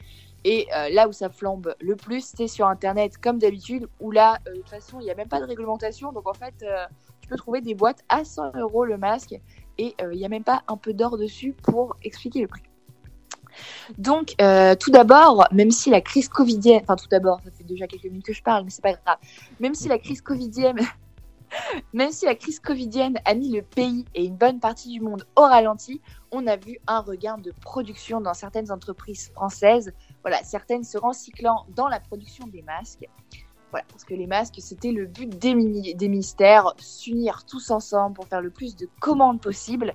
Et 0.45 0.67
euh, 0.75 0.89
là 0.89 1.07
où 1.07 1.11
ça 1.11 1.29
flambe 1.29 1.73
le 1.79 1.95
plus, 1.95 2.33
c'est 2.35 2.47
sur 2.47 2.67
Internet, 2.67 3.17
comme 3.17 3.39
d'habitude, 3.39 3.87
où 3.99 4.11
là, 4.11 4.39
euh, 4.47 4.51
de 4.51 4.57
toute 4.57 4.69
façon, 4.69 4.99
il 4.99 5.05
n'y 5.05 5.11
a 5.11 5.15
même 5.15 5.29
pas 5.29 5.39
de 5.39 5.45
réglementation. 5.45 6.11
Donc 6.11 6.27
en 6.27 6.33
fait, 6.33 6.53
euh, 6.63 6.85
tu 7.21 7.29
peux 7.29 7.37
trouver 7.37 7.61
des 7.61 7.75
boîtes 7.75 8.03
à 8.09 8.25
100 8.25 8.57
euros 8.57 8.85
le 8.85 8.97
masque 8.97 9.35
et 9.77 9.95
il 9.99 10.17
n'y 10.17 10.25
a 10.25 10.29
même 10.29 10.43
pas 10.43 10.61
un 10.67 10.77
peu 10.77 10.93
d'or 10.93 11.17
dessus 11.17 11.53
pour 11.53 11.95
expliquer 12.03 12.41
le 12.41 12.47
prix. 12.47 12.61
Donc, 13.97 14.35
tout 14.79 14.91
d'abord, 14.91 15.47
même 15.51 15.71
si 15.71 15.89
la 15.89 16.01
crise 16.01 16.27
covidienne, 16.27 16.81
enfin 16.83 16.95
tout 16.95 17.07
d'abord, 17.09 17.39
ça 17.43 17.49
fait 17.49 17.63
déjà 17.63 17.87
quelques 17.87 18.03
minutes 18.03 18.25
que 18.25 18.33
je 18.33 18.43
parle, 18.43 18.65
mais 18.65 18.69
c'est 18.69 18.83
pas 18.83 18.93
grave. 18.93 19.17
Même 19.59 19.73
si 19.73 19.87
la 19.87 19.97
crise 19.97 20.21
covidienne, 20.21 20.77
même 21.93 22.11
si 22.11 22.25
la 22.25 22.35
crise 22.35 22.59
covidienne 22.59 23.19
a 23.25 23.33
mis 23.33 23.51
le 23.51 23.61
pays 23.61 24.05
et 24.13 24.25
une 24.25 24.35
bonne 24.35 24.59
partie 24.59 24.89
du 24.89 25.01
monde 25.01 25.25
au 25.35 25.41
ralenti, 25.41 26.01
on 26.31 26.45
a 26.47 26.55
vu 26.55 26.77
un 26.87 26.99
regain 26.99 27.37
de 27.37 27.51
production 27.61 28.21
dans 28.21 28.33
certaines 28.33 28.71
entreprises 28.71 29.31
françaises. 29.33 29.93
Voilà, 30.23 30.43
certaines 30.43 30.83
se 30.83 30.97
recyclant 30.97 31.65
dans 31.69 31.87
la 31.87 31.99
production 31.99 32.47
des 32.47 32.63
masques. 32.63 33.07
Voilà, 33.71 33.85
parce 33.89 34.03
que 34.03 34.13
les 34.13 34.27
masques, 34.27 34.55
c'était 34.59 34.91
le 34.91 35.05
but 35.05 35.27
des, 35.27 35.55
mini- 35.55 35.95
des 35.95 36.07
ministères, 36.07 36.73
s'unir 36.77 37.45
tous 37.45 37.71
ensemble 37.71 38.15
pour 38.15 38.27
faire 38.27 38.41
le 38.41 38.51
plus 38.51 38.75
de 38.75 38.87
commandes 38.99 39.41
possible 39.41 39.93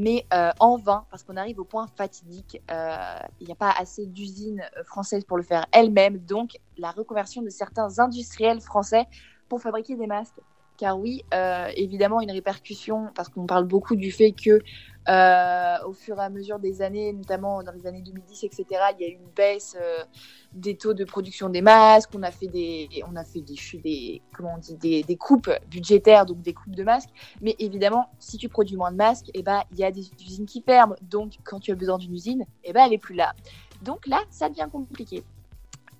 mais 0.00 0.24
euh, 0.32 0.52
en 0.60 0.76
vain, 0.76 1.06
parce 1.10 1.24
qu'on 1.24 1.36
arrive 1.36 1.58
au 1.58 1.64
point 1.64 1.88
fatidique. 1.96 2.62
Euh, 2.70 3.18
Il 3.40 3.46
n'y 3.48 3.52
a 3.52 3.56
pas 3.56 3.72
assez 3.76 4.06
d'usines 4.06 4.62
euh, 4.76 4.84
françaises 4.84 5.24
pour 5.24 5.36
le 5.36 5.42
faire 5.42 5.66
elles-mêmes, 5.72 6.18
donc 6.18 6.56
la 6.76 6.92
reconversion 6.92 7.42
de 7.42 7.50
certains 7.50 7.98
industriels 7.98 8.60
français 8.60 9.06
pour 9.48 9.60
fabriquer 9.60 9.96
des 9.96 10.06
masques. 10.06 10.38
Car 10.78 10.96
oui, 10.96 11.24
euh, 11.34 11.68
évidemment, 11.76 12.20
une 12.20 12.30
répercussion, 12.30 13.08
parce 13.16 13.28
qu'on 13.28 13.46
parle 13.46 13.64
beaucoup 13.64 13.96
du 13.96 14.12
fait 14.12 14.30
que 14.30 14.60
euh, 15.08 15.84
au 15.84 15.92
fur 15.92 16.18
et 16.18 16.22
à 16.22 16.30
mesure 16.30 16.60
des 16.60 16.82
années, 16.82 17.12
notamment 17.12 17.64
dans 17.64 17.72
les 17.72 17.84
années 17.88 18.00
2010, 18.00 18.44
etc., 18.44 18.64
il 18.96 19.02
y 19.02 19.04
a 19.04 19.08
eu 19.08 19.14
une 19.14 19.30
baisse 19.34 19.76
euh, 19.80 20.04
des 20.52 20.76
taux 20.76 20.94
de 20.94 21.04
production 21.04 21.48
des 21.48 21.62
masques. 21.62 22.10
On 22.14 22.22
a 22.22 22.30
fait 22.30 22.46
des, 22.46 22.88
on 23.10 23.16
a 23.16 23.24
fait 23.24 23.40
des, 23.40 23.56
des 23.82 24.22
comment 24.32 24.54
on 24.54 24.58
dit, 24.58 24.76
des, 24.76 25.02
des 25.02 25.16
coupes 25.16 25.50
budgétaires, 25.68 26.26
donc 26.26 26.42
des 26.42 26.52
coupes 26.52 26.76
de 26.76 26.84
masques. 26.84 27.10
Mais 27.40 27.56
évidemment, 27.58 28.06
si 28.20 28.36
tu 28.36 28.48
produis 28.48 28.76
moins 28.76 28.92
de 28.92 28.96
masques, 28.96 29.30
eh 29.34 29.42
ben, 29.42 29.62
il 29.72 29.78
y 29.78 29.84
a 29.84 29.90
des 29.90 30.08
usines 30.24 30.46
qui 30.46 30.62
ferment. 30.62 30.94
Donc, 31.02 31.38
quand 31.42 31.58
tu 31.58 31.72
as 31.72 31.74
besoin 31.74 31.98
d'une 31.98 32.14
usine, 32.14 32.44
eh 32.62 32.72
ben, 32.72 32.84
elle 32.86 32.92
est 32.92 32.98
plus 32.98 33.16
là. 33.16 33.34
Donc 33.82 34.06
là, 34.06 34.20
ça 34.30 34.48
devient 34.48 34.68
compliqué. 34.70 35.24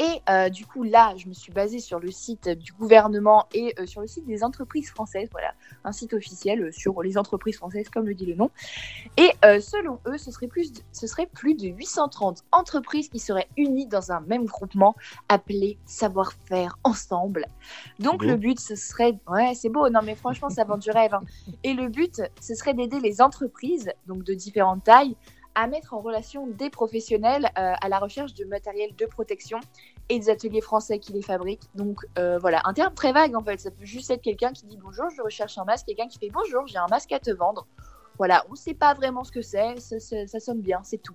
Et 0.01 0.23
euh, 0.31 0.49
du 0.49 0.65
coup, 0.65 0.85
là, 0.85 1.15
je 1.17 1.29
me 1.29 1.35
suis 1.35 1.53
basée 1.53 1.81
sur 1.81 1.99
le 1.99 2.11
site 2.11 2.49
du 2.49 2.73
gouvernement 2.73 3.47
et 3.53 3.75
euh, 3.79 3.87
sur 3.87 4.01
le 4.01 4.07
site 4.07 4.27
des 4.27 4.45
entreprises 4.45 4.89
françaises. 4.91 5.29
Voilà, 5.33 5.53
un 5.85 5.93
site 5.93 6.13
officiel 6.15 6.63
euh, 6.63 6.73
sur 6.73 7.03
les 7.03 7.19
entreprises 7.19 7.57
françaises, 7.57 7.89
comme 7.89 8.07
le 8.07 8.15
dit 8.15 8.27
le 8.27 8.35
nom. 8.37 8.51
Et 9.17 9.31
euh, 9.45 9.61
selon 9.61 9.99
eux, 10.07 10.17
ce 10.17 10.31
serait, 10.31 10.47
plus 10.47 10.73
de, 10.73 10.81
ce 10.93 11.07
serait 11.07 11.27
plus 11.27 11.55
de 11.55 11.69
830 11.69 12.45
entreprises 12.53 13.09
qui 13.09 13.19
seraient 13.19 13.49
unies 13.57 13.87
dans 13.87 14.13
un 14.13 14.21
même 14.21 14.45
groupement 14.45 14.95
appelé 15.29 15.79
Savoir-faire 15.85 16.79
ensemble. 16.85 17.47
Donc 17.99 18.25
le 18.25 18.37
but, 18.37 18.61
ce 18.61 18.77
serait... 18.77 19.15
Ouais, 19.27 19.55
c'est 19.55 19.69
beau, 19.69 19.89
non 19.89 20.01
mais 20.05 20.15
franchement, 20.15 20.49
ça 20.49 20.65
vend 20.65 20.79
du 20.79 20.91
rêve. 20.91 21.15
hein. 21.15 21.23
Et 21.65 21.75
le 21.75 21.89
but, 21.89 22.23
ce 22.41 22.55
serait 22.55 22.75
d'aider 22.75 23.01
les 23.01 23.21
entreprises, 23.21 23.91
donc 24.07 24.23
de 24.23 24.35
différentes 24.35 24.85
tailles, 24.85 25.17
à 25.55 25.67
mettre 25.67 25.95
en 25.95 26.01
relation 26.01 26.47
des 26.47 26.71
professionnels 26.71 27.51
euh, 27.59 27.73
à 27.81 27.89
la 27.89 27.99
recherche 27.99 28.35
de 28.35 28.45
matériel 28.45 28.95
de 28.95 29.07
protection 29.07 29.59
et 30.09 30.19
des 30.19 30.31
ateliers 30.31 30.61
français 30.61 30.99
qui 30.99 31.13
les 31.13 31.23
fabriquent. 31.23 31.69
Donc 31.75 32.07
euh, 32.19 32.39
voilà, 32.39 32.61
un 32.65 32.73
terme 32.73 32.95
très 32.95 33.13
vague 33.13 33.35
en 33.35 33.43
fait. 33.43 33.61
Ça 33.61 33.71
peut 33.71 33.85
juste 33.85 34.11
être 34.11 34.23
quelqu'un 34.23 34.53
qui 34.53 34.67
dit 34.67 34.79
bonjour, 34.81 35.11
je 35.11 35.23
recherche 35.23 35.59
un 35.59 35.65
masque, 35.65 35.87
quelqu'un 35.87 36.09
qui 36.09 36.19
fait 36.19 36.31
bonjour, 36.31 36.67
j'ai 36.67 36.79
un 36.79 36.87
masque 36.89 37.13
à 37.13 37.19
te 37.19 37.31
vendre. 37.31 37.67
Voilà, 38.19 38.45
on 38.49 38.53
ne 38.53 38.57
sait 38.57 38.75
pas 38.75 38.95
vraiment 38.95 39.23
ce 39.23 39.31
que 39.31 39.43
c'est, 39.43 39.79
ça, 39.79 40.41
sonne 40.41 40.61
bien, 40.61 40.81
c'est 40.83 40.99
tout. 40.99 41.15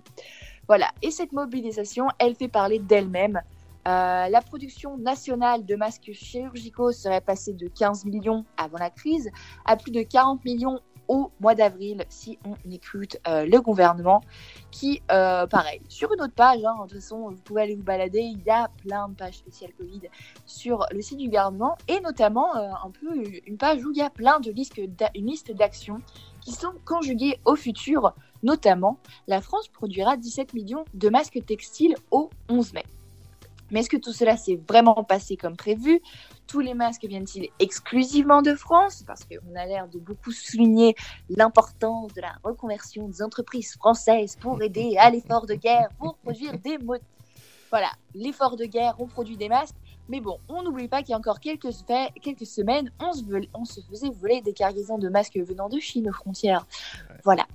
Voilà, 0.66 0.90
et 1.02 1.10
cette 1.10 1.32
mobilisation, 1.32 2.08
elle 2.18 2.34
fait 2.34 2.48
parler 2.48 2.78
d'elle-même. 2.78 3.42
Euh, 3.86 4.28
la 4.28 4.40
production 4.40 4.96
nationale 4.96 5.66
de 5.66 5.76
masques 5.76 6.10
chirurgicaux 6.12 6.92
serait 6.92 7.20
passée 7.20 7.52
de 7.52 7.68
15 7.68 8.06
millions 8.06 8.46
avant 8.56 8.78
la 8.78 8.88
crise 8.88 9.30
à 9.66 9.76
plus 9.76 9.90
de 9.90 10.02
40 10.02 10.42
millions 10.46 10.80
au 11.08 11.30
mois 11.40 11.54
d'avril, 11.54 12.04
si 12.08 12.38
on 12.44 12.54
écoute 12.70 13.16
euh, 13.26 13.46
le 13.46 13.60
gouvernement, 13.60 14.22
qui, 14.70 15.02
euh, 15.10 15.46
pareil, 15.46 15.80
sur 15.88 16.12
une 16.12 16.20
autre 16.20 16.34
page, 16.34 16.64
hein, 16.64 16.74
de 16.84 16.88
toute 16.88 17.00
façon, 17.00 17.30
vous 17.30 17.40
pouvez 17.42 17.62
aller 17.62 17.74
vous 17.74 17.82
balader, 17.82 18.20
il 18.20 18.42
y 18.42 18.50
a 18.50 18.68
plein 18.82 19.08
de 19.08 19.14
pages 19.14 19.34
spéciales 19.34 19.72
Covid 19.78 20.02
sur 20.46 20.86
le 20.90 21.00
site 21.00 21.18
du 21.18 21.26
gouvernement, 21.26 21.76
et 21.88 22.00
notamment 22.00 22.56
euh, 22.56 22.68
un 22.84 22.90
peu 22.90 23.22
une 23.46 23.56
page 23.56 23.84
où 23.84 23.90
il 23.92 23.98
y 23.98 24.02
a 24.02 24.10
plein 24.10 24.40
de 24.40 24.50
listes 24.50 25.52
d'actions 25.52 26.00
qui 26.40 26.52
sont 26.52 26.72
conjuguées 26.84 27.38
au 27.44 27.56
futur, 27.56 28.14
notamment, 28.42 28.98
la 29.26 29.40
France 29.40 29.68
produira 29.68 30.16
17 30.16 30.54
millions 30.54 30.84
de 30.94 31.08
masques 31.08 31.44
textiles 31.46 31.96
au 32.10 32.30
11 32.48 32.74
mai. 32.74 32.84
Mais 33.70 33.80
est-ce 33.80 33.90
que 33.90 33.96
tout 33.96 34.12
cela 34.12 34.36
s'est 34.36 34.60
vraiment 34.68 35.02
passé 35.04 35.36
comme 35.36 35.56
prévu? 35.56 36.00
Tous 36.46 36.60
les 36.60 36.74
masques 36.74 37.04
viennent-ils 37.04 37.48
exclusivement 37.58 38.42
de 38.42 38.54
France 38.54 39.02
Parce 39.06 39.24
qu'on 39.24 39.54
a 39.56 39.66
l'air 39.66 39.88
de 39.88 39.98
beaucoup 39.98 40.30
souligner 40.30 40.94
l'importance 41.28 42.12
de 42.14 42.20
la 42.20 42.34
reconversion 42.42 43.08
des 43.08 43.22
entreprises 43.22 43.74
françaises 43.74 44.36
pour 44.36 44.62
aider 44.62 44.96
à 44.98 45.10
l'effort 45.10 45.46
de 45.46 45.54
guerre, 45.54 45.88
pour 45.98 46.16
produire 46.18 46.58
des 46.58 46.78
mots. 46.78 46.96
Voilà, 47.70 47.90
l'effort 48.14 48.56
de 48.56 48.66
guerre, 48.66 48.94
on 48.98 49.06
produit 49.06 49.36
des 49.36 49.48
masques. 49.48 49.74
Mais 50.08 50.20
bon, 50.20 50.38
on 50.48 50.62
n'oublie 50.62 50.86
pas 50.86 51.00
qu'il 51.02 51.10
y 51.10 51.14
a 51.14 51.18
encore 51.18 51.40
quelques, 51.40 51.72
semaines, 51.72 52.90
on 53.00 53.12
se, 53.12 53.24
vol- 53.24 53.48
on 53.54 53.64
se 53.64 53.80
faisait 53.80 54.10
voler 54.10 54.42
des 54.42 54.52
cargaisons 54.52 54.98
de 54.98 55.08
masques 55.08 55.38
venant 55.38 55.68
de 55.68 55.80
Chine 55.80 56.08
aux 56.08 56.12
frontières. 56.12 56.66
Voilà. 57.24 57.46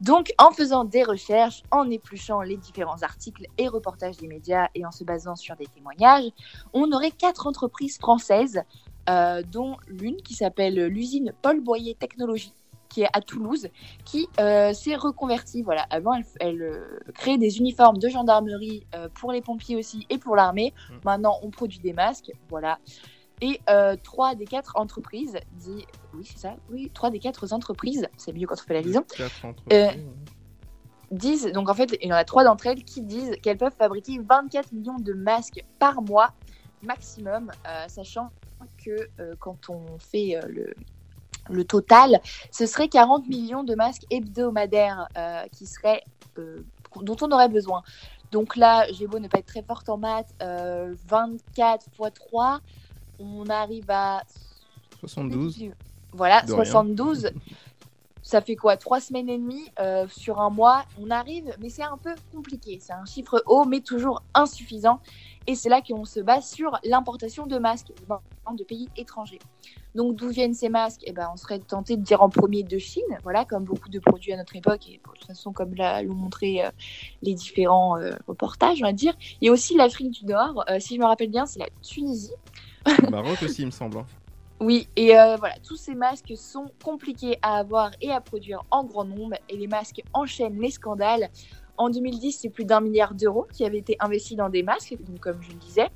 Donc, 0.00 0.32
en 0.38 0.50
faisant 0.50 0.84
des 0.84 1.02
recherches, 1.02 1.62
en 1.70 1.88
épluchant 1.90 2.42
les 2.42 2.56
différents 2.56 3.02
articles 3.02 3.46
et 3.58 3.68
reportages 3.68 4.16
des 4.16 4.26
médias 4.26 4.68
et 4.74 4.84
en 4.84 4.90
se 4.90 5.04
basant 5.04 5.36
sur 5.36 5.56
des 5.56 5.66
témoignages, 5.66 6.30
on 6.72 6.90
aurait 6.92 7.10
quatre 7.10 7.46
entreprises 7.46 7.98
françaises, 7.98 8.62
euh, 9.08 9.42
dont 9.42 9.76
l'une 9.86 10.16
qui 10.16 10.34
s'appelle 10.34 10.86
l'usine 10.86 11.32
Paul 11.42 11.60
Boyer 11.60 11.94
Technologies, 11.94 12.52
qui 12.88 13.02
est 13.02 13.08
à 13.12 13.20
Toulouse, 13.20 13.68
qui 14.04 14.28
euh, 14.40 14.72
s'est 14.72 14.96
reconvertie. 14.96 15.62
Voilà, 15.62 15.86
avant, 15.90 16.14
elle, 16.14 16.24
elle, 16.40 16.62
euh, 16.62 16.98
créait 17.14 17.38
des 17.38 17.58
uniformes 17.58 17.98
de 17.98 18.08
gendarmerie 18.08 18.86
pour 19.14 19.32
les 19.32 19.42
pompiers 19.42 19.76
aussi 19.76 20.06
et 20.10 20.18
pour 20.18 20.36
l'armée. 20.36 20.74
Maintenant, 21.04 21.38
on 21.42 21.50
produit 21.50 21.80
des 21.80 21.92
masques. 21.92 22.32
Voilà. 22.48 22.78
Et 23.40 23.60
euh, 23.68 23.96
trois 24.02 24.34
des 24.34 24.44
quatre 24.44 24.76
entreprises, 24.76 25.38
dit, 25.52 25.86
oui, 26.14 26.24
c'est 26.24 26.38
ça, 26.38 26.54
oui, 26.70 26.90
trois 26.94 27.10
des 27.10 27.18
quatre 27.18 27.52
entreprises, 27.52 28.08
c'est 28.16 28.32
mieux 28.32 28.46
quand 28.46 28.54
on 28.54 28.66
fait 28.66 28.74
la 28.74 28.80
liaison, 28.82 29.04
Euh, 29.72 29.90
disent, 31.10 31.50
donc 31.52 31.68
en 31.68 31.74
fait, 31.74 31.96
il 32.00 32.08
y 32.08 32.12
en 32.12 32.16
a 32.16 32.24
trois 32.24 32.44
d'entre 32.44 32.66
elles 32.66 32.84
qui 32.84 33.02
disent 33.02 33.36
qu'elles 33.42 33.58
peuvent 33.58 33.74
fabriquer 33.76 34.18
24 34.18 34.72
millions 34.72 34.98
de 34.98 35.12
masques 35.12 35.64
par 35.78 36.00
mois 36.02 36.32
maximum, 36.82 37.50
euh, 37.66 37.84
sachant 37.88 38.30
que 38.84 39.08
quand 39.38 39.68
on 39.68 39.98
fait 39.98 40.38
le, 40.48 40.74
le 41.50 41.64
total, 41.64 42.20
ce 42.50 42.66
serait 42.66 42.88
40 42.88 43.28
millions 43.28 43.64
de 43.64 43.74
masques 43.74 44.04
hebdomadaires 44.10 45.08
euh, 45.16 45.42
qui 45.52 45.66
seraient, 45.66 46.02
euh, 46.38 46.64
dont 47.02 47.16
on 47.22 47.30
aurait 47.30 47.48
besoin. 47.48 47.82
Donc 48.30 48.56
là, 48.56 48.86
j'ai 48.92 49.06
beau 49.06 49.18
ne 49.18 49.28
pas 49.28 49.38
être 49.38 49.46
très 49.46 49.62
forte 49.62 49.88
en 49.88 49.96
maths, 49.96 50.34
euh, 50.42 50.94
24 51.06 51.86
x 51.86 52.10
3, 52.14 52.60
on 53.18 53.46
arrive 53.48 53.90
à 53.90 54.22
72. 55.00 55.70
voilà, 56.12 56.42
De 56.42 56.52
rien. 56.52 56.64
72. 56.64 57.30
ça 58.22 58.40
fait 58.40 58.56
quoi 58.56 58.76
Trois 58.76 59.00
semaines 59.00 59.28
et 59.28 59.38
demie 59.38 59.70
euh, 59.78 60.06
sur 60.08 60.40
un 60.40 60.50
mois, 60.50 60.84
on 61.00 61.10
arrive, 61.10 61.54
mais 61.60 61.68
c'est 61.68 61.82
un 61.82 61.98
peu 61.98 62.14
compliqué. 62.32 62.78
C'est 62.80 62.92
un 62.92 63.04
chiffre 63.04 63.42
haut, 63.46 63.64
mais 63.64 63.80
toujours 63.80 64.22
insuffisant. 64.34 65.00
Et 65.46 65.54
c'est 65.54 65.68
là 65.68 65.82
qu'on 65.82 66.06
se 66.06 66.20
base 66.20 66.48
sur 66.48 66.78
l'importation 66.84 67.46
de 67.46 67.58
masques 67.58 67.92
de 68.52 68.64
pays 68.64 68.88
étrangers. 68.96 69.40
Donc 69.94 70.16
d'où 70.16 70.28
viennent 70.28 70.54
ces 70.54 70.68
masques? 70.68 71.02
Eh 71.04 71.12
ben, 71.12 71.28
On 71.32 71.36
serait 71.36 71.58
tenté 71.58 71.96
de 71.96 72.02
dire 72.02 72.22
en 72.22 72.28
premier 72.28 72.62
de 72.62 72.78
Chine, 72.78 73.02
voilà, 73.22 73.44
comme 73.44 73.64
beaucoup 73.64 73.88
de 73.88 73.98
produits 73.98 74.32
à 74.32 74.36
notre 74.36 74.56
époque, 74.56 74.88
et 74.88 74.96
de 74.96 75.02
toute 75.02 75.24
façon 75.24 75.52
comme 75.52 75.74
l'ont 75.74 76.14
montré 76.14 76.64
euh, 76.64 76.70
les 77.22 77.34
différents 77.34 77.98
euh, 77.98 78.12
reportages, 78.26 78.78
on 78.82 78.86
va 78.86 78.92
dire. 78.92 79.14
Il 79.40 79.46
y 79.46 79.48
a 79.48 79.52
aussi 79.52 79.76
l'Afrique 79.76 80.10
du 80.10 80.26
Nord, 80.26 80.64
euh, 80.68 80.80
si 80.80 80.96
je 80.96 81.00
me 81.00 81.06
rappelle 81.06 81.30
bien, 81.30 81.46
c'est 81.46 81.60
la 81.60 81.68
Tunisie. 81.82 82.32
Maroc 83.10 83.38
aussi, 83.44 83.62
il 83.62 83.66
me 83.66 83.70
semble. 83.70 83.98
hein. 83.98 84.06
Oui, 84.60 84.88
et 84.96 85.18
euh, 85.18 85.36
voilà, 85.36 85.56
tous 85.66 85.76
ces 85.76 85.94
masques 85.94 86.32
sont 86.36 86.66
compliqués 86.82 87.38
à 87.42 87.58
avoir 87.58 87.90
et 88.00 88.10
à 88.10 88.20
produire 88.20 88.64
en 88.70 88.84
grand 88.84 89.04
nombre, 89.04 89.36
et 89.48 89.56
les 89.56 89.66
masques 89.66 90.02
enchaînent 90.12 90.60
les 90.60 90.70
scandales. 90.70 91.28
En 91.76 91.90
2010, 91.90 92.32
c'est 92.32 92.50
plus 92.50 92.64
d'un 92.64 92.80
milliard 92.80 93.14
d'euros 93.14 93.46
qui 93.52 93.64
avaient 93.64 93.78
été 93.78 93.96
investis 93.98 94.36
dans 94.36 94.48
des 94.48 94.62
masques, 94.62 94.96
donc 95.00 95.18
comme 95.20 95.42
je 95.42 95.50
le 95.50 95.56
disais, 95.56 95.88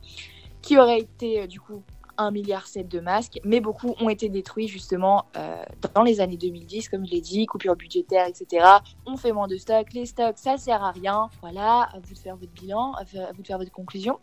qui 0.60 0.76
auraient 0.76 1.00
été 1.00 1.42
euh, 1.42 1.46
du 1.46 1.60
coup 1.60 1.82
1 2.18 2.30
milliard 2.32 2.66
7 2.66 2.88
de 2.88 3.00
masques, 3.00 3.40
mais 3.44 3.60
beaucoup 3.60 3.94
ont 4.00 4.08
été 4.08 4.28
détruits 4.28 4.68
justement 4.68 5.26
euh, 5.36 5.62
dans 5.94 6.02
les 6.02 6.20
années 6.20 6.36
2010, 6.36 6.88
comme 6.88 7.06
je 7.06 7.12
l'ai 7.12 7.20
dit, 7.20 7.46
coupure 7.46 7.76
budgétaire, 7.76 8.26
etc. 8.26 8.66
On 9.06 9.16
fait 9.16 9.32
moins 9.32 9.48
de 9.48 9.56
stocks, 9.56 9.92
les 9.92 10.06
stocks, 10.06 10.36
ça 10.36 10.56
sert 10.56 10.82
à 10.82 10.90
rien. 10.90 11.30
Voilà, 11.40 11.88
à 11.92 11.98
vous 12.00 12.14
de 12.14 12.18
faire 12.18 12.36
votre 12.36 12.52
bilan, 12.52 12.92
à 12.94 13.04
vous 13.04 13.42
de 13.42 13.46
faire 13.46 13.58
votre 13.58 13.72
conclusion. 13.72 14.18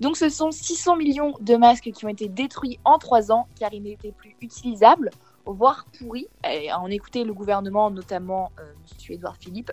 Donc 0.00 0.16
ce 0.16 0.28
sont 0.28 0.50
600 0.50 0.96
millions 0.96 1.34
de 1.40 1.56
masques 1.56 1.90
qui 1.92 2.04
ont 2.04 2.10
été 2.10 2.28
détruits 2.28 2.78
en 2.84 2.98
3 2.98 3.32
ans, 3.32 3.46
car 3.58 3.72
ils 3.72 3.82
n'étaient 3.82 4.12
plus 4.12 4.36
utilisables, 4.40 5.10
voire 5.44 5.86
pourris. 5.98 6.28
Et 6.50 6.70
à 6.70 6.80
en 6.80 6.88
écouter 6.88 7.24
le 7.24 7.32
gouvernement, 7.32 7.90
notamment 7.90 8.52
euh, 8.58 8.72
M. 8.72 9.14
Édouard 9.14 9.36
Philippe. 9.36 9.72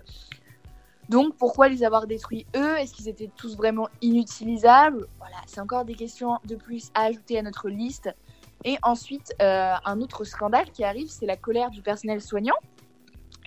Donc 1.08 1.36
pourquoi 1.36 1.68
les 1.68 1.84
avoir 1.84 2.06
détruits 2.06 2.46
eux? 2.56 2.78
Est-ce 2.78 2.94
qu'ils 2.94 3.08
étaient 3.08 3.30
tous 3.36 3.56
vraiment 3.56 3.88
inutilisables? 4.00 5.06
Voilà, 5.18 5.36
c'est 5.46 5.60
encore 5.60 5.84
des 5.84 5.94
questions 5.94 6.38
de 6.44 6.56
plus 6.56 6.90
à 6.94 7.04
ajouter 7.04 7.38
à 7.38 7.42
notre 7.42 7.68
liste. 7.68 8.10
Et 8.64 8.78
ensuite, 8.82 9.34
euh, 9.42 9.74
un 9.84 10.00
autre 10.00 10.24
scandale 10.24 10.70
qui 10.70 10.84
arrive, 10.84 11.08
c'est 11.08 11.26
la 11.26 11.36
colère 11.36 11.70
du 11.70 11.82
personnel 11.82 12.22
soignant 12.22 12.56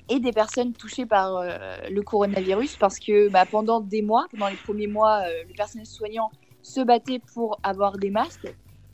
et 0.10 0.20
des 0.20 0.32
personnes 0.32 0.74
touchées 0.74 1.06
par 1.06 1.38
euh, 1.38 1.76
le 1.90 2.02
coronavirus 2.02 2.78
parce 2.78 3.00
que 3.00 3.30
bah, 3.30 3.46
pendant 3.46 3.82
des 3.82 4.02
mois, 4.02 4.28
pendant 4.32 4.48
les 4.48 4.56
premiers 4.56 4.88
mois, 4.88 5.24
euh, 5.26 5.44
le 5.48 5.54
personnel 5.54 5.88
soignant 5.88 6.32
se 6.62 6.82
battait 6.82 7.20
pour 7.34 7.60
avoir 7.64 7.98
des 7.98 8.10
masques, 8.10 8.48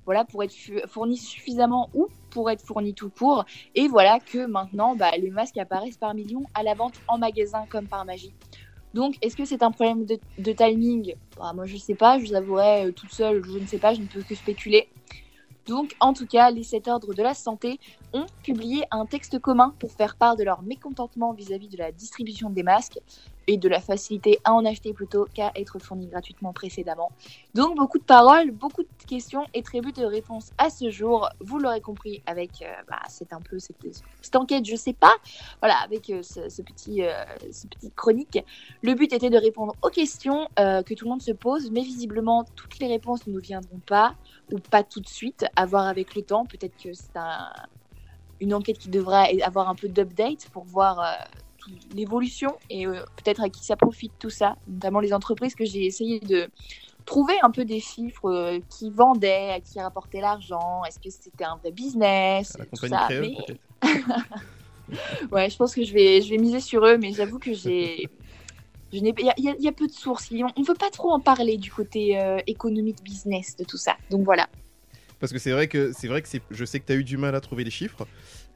voilà, 0.06 0.26
pour 0.26 0.44
être 0.44 0.54
fournis 0.88 1.18
suffisamment 1.18 1.90
ou 1.94 2.08
pour 2.30 2.50
être 2.50 2.62
fournis 2.62 2.94
tout 2.94 3.10
court. 3.10 3.46
Et 3.76 3.88
voilà 3.88 4.20
que 4.20 4.46
maintenant, 4.46 4.96
bah, 4.96 5.12
les 5.18 5.30
masques 5.30 5.58
apparaissent 5.58 5.98
par 5.98 6.14
millions 6.14 6.46
à 6.54 6.64
la 6.64 6.74
vente 6.74 6.96
en 7.08 7.18
magasin 7.18 7.66
comme 7.70 7.88
par 7.88 8.06
magie. 8.06 8.34
Donc, 8.94 9.16
est-ce 9.22 9.36
que 9.36 9.46
c'est 9.46 9.64
un 9.64 9.72
problème 9.72 10.06
de, 10.06 10.52
timing? 10.52 11.16
Bah, 11.38 11.52
Moi, 11.54 11.66
je 11.66 11.78
sais 11.78 11.96
pas, 11.96 12.20
je 12.20 12.26
vous 12.28 12.36
avouerai, 12.36 12.86
euh, 12.86 12.92
toute 12.92 13.12
seule, 13.12 13.44
je 13.44 13.58
ne 13.58 13.66
sais 13.66 13.80
pas, 13.80 13.94
je 13.94 14.02
ne 14.02 14.08
peux 14.08 14.22
que 14.22 14.36
spéculer. 14.36 14.88
Donc, 15.66 15.96
en 16.00 16.14
tout 16.14 16.28
cas, 16.28 16.52
les 16.52 16.64
sept 16.64 16.88
ordres 16.88 17.14
de 17.14 17.24
la 17.24 17.34
santé 17.34 17.80
ont 18.14 18.26
publié 18.44 18.84
un 18.92 19.06
texte 19.06 19.40
commun 19.40 19.74
pour 19.80 19.92
faire 19.92 20.16
part 20.16 20.36
de 20.36 20.44
leur 20.44 20.62
mécontentement 20.62 21.34
vis-à-vis 21.34 21.70
de 21.70 21.78
la 21.78 21.92
distribution 21.92 22.50
des 22.50 22.64
masques 22.64 23.00
et 23.48 23.58
de 23.58 23.68
la 23.68 23.82
facilité 23.82 24.40
à 24.44 24.54
en 24.54 24.66
acheter 24.66 24.94
plutôt 24.94 25.28
qu'à 25.34 25.52
être 25.56 25.80
fournis 25.80 26.08
gratuitement 26.08 26.54
précédemment. 26.54 27.12
Donc, 27.54 27.76
beaucoup 27.76 27.98
de 27.98 28.04
paroles, 28.04 28.52
beaucoup 28.52 28.84
de 28.84 29.06
questions 29.06 29.46
et 29.54 29.62
très 29.62 29.82
peu 29.82 29.92
de 29.92 30.06
réponses 30.06 30.52
à 30.58 30.70
ce 30.70 30.90
jour. 30.90 31.30
Vous 31.40 31.60
l'aurez 31.60 31.82
compris 31.82 32.24
avec, 32.26 32.62
euh, 32.62 32.66
bah, 32.90 33.02
c'est 33.10 33.34
un 33.34 33.42
peu 33.42 33.60
cette, 33.60 33.78
enquête, 34.36 34.66
je 34.66 34.76
sais 34.76 34.94
pas, 34.94 35.16
voilà, 35.62 35.76
avec 35.84 36.10
euh, 36.10 36.22
ce, 36.24 36.62
petit, 36.62 37.04
euh, 37.04 37.12
ce 37.52 37.68
petit 37.68 37.92
chronique. 37.92 38.40
Le 38.82 38.94
but 38.94 39.12
était 39.14 39.30
de 39.30 39.38
répondre 39.38 39.76
aux 39.82 39.90
questions 39.90 40.48
que 40.58 40.94
tout 40.94 41.06
le 41.06 41.10
monde 41.10 41.22
se 41.22 41.32
pose, 41.32 41.70
mais 41.72 41.82
visiblement, 41.82 42.46
toutes 42.56 42.80
les 42.80 42.88
réponses 42.88 43.28
ne 43.28 43.34
nous 43.34 43.42
viendront 43.42 43.80
pas, 43.86 44.16
ou 44.52 44.60
pas 44.60 44.84
tout 44.84 45.00
de 45.00 45.08
suite, 45.08 45.46
à 45.56 45.66
voir 45.66 45.88
avec 45.88 46.16
le 46.16 46.22
temps. 46.22 46.46
Peut-être 46.46 46.76
que 46.82 46.94
c'est 46.94 47.16
un- 47.16 47.52
une 48.40 48.54
enquête 48.54 48.78
qui 48.78 48.90
devra 48.90 49.26
avoir 49.44 49.70
un 49.70 49.76
peu 49.76 49.88
d'update 49.88 50.50
pour 50.52 50.66
voir 50.66 51.18
l'évolution 51.96 52.56
et 52.70 52.86
euh, 52.88 53.02
peut-être 53.18 53.42
à 53.42 53.50
qui 53.50 53.64
ça 53.66 53.76
profite 53.76 54.14
tout 54.20 54.30
ça, 54.30 54.56
notamment 54.68 55.00
les 55.00 55.14
entreprises 55.14 55.56
que 55.56 55.66
j'ai 55.66 55.86
essayé 55.86 56.20
de 56.20 56.50
trouver 57.06 57.34
un 57.42 57.52
peu 57.52 57.66
des 57.66 57.80
chiffres 57.80 58.30
euh, 58.30 58.60
qui 58.70 58.90
vendaient, 58.90 59.52
à 59.52 59.60
qui 59.60 59.80
rapportaient 59.80 60.22
l'argent, 60.22 60.84
est-ce 60.86 61.00
que 61.00 61.10
c'était 61.10 61.44
un 61.44 61.58
vrai 61.58 61.72
business, 61.72 62.56
La 62.58 62.66
tout 62.66 62.72
compagnie 62.72 62.96
ça. 62.96 63.06
créole, 63.08 63.32
mais- 63.38 63.46
peut-être. 63.46 63.62
Ouais, 65.32 65.50
je 65.50 65.58
pense 65.58 65.74
que 65.74 65.84
je 65.84 65.94
vais, 65.94 66.22
je 66.22 66.30
vais 66.30 66.38
miser 66.38 66.60
sur 66.60 66.86
eux, 66.86 66.98
mais 66.98 67.14
j'avoue 67.14 67.40
que 67.40 67.54
j'ai. 67.54 68.08
Il 68.92 69.08
y, 69.08 69.10
y 69.10 69.30
a- 69.30 69.34
il 69.38 69.64
y 69.64 69.68
a 69.68 69.72
peu 69.72 69.88
de 69.88 69.92
sources. 69.92 70.30
On 70.32 70.36
ne 70.62 70.66
veut 70.66 70.76
pas 70.76 70.92
trop 70.92 71.12
en 71.12 71.20
parler 71.20 71.58
du 71.58 71.72
côté 71.72 72.20
euh, 72.20 72.38
économique, 72.46 73.02
business 73.04 73.56
de 73.56 73.64
tout 73.64 73.78
ça. 73.78 73.96
Donc 74.12 74.24
voilà. 74.24 74.48
Parce 75.20 75.32
que 75.34 75.40
c'est 75.40 75.52
vrai 75.52 75.68
que 75.68 75.92
c'est 75.94 76.08
vrai 76.08 76.22
que. 76.22 76.28
Je 76.52 76.66
sais 76.66 76.80
que 76.80 76.86
tu 76.86 76.94
as 76.94 76.96
eu 76.96 77.04
du 77.04 77.18
mal 77.18 77.34
à 77.34 77.42
trouver 77.42 77.64
les 77.64 77.72
chiffres. 77.72 78.06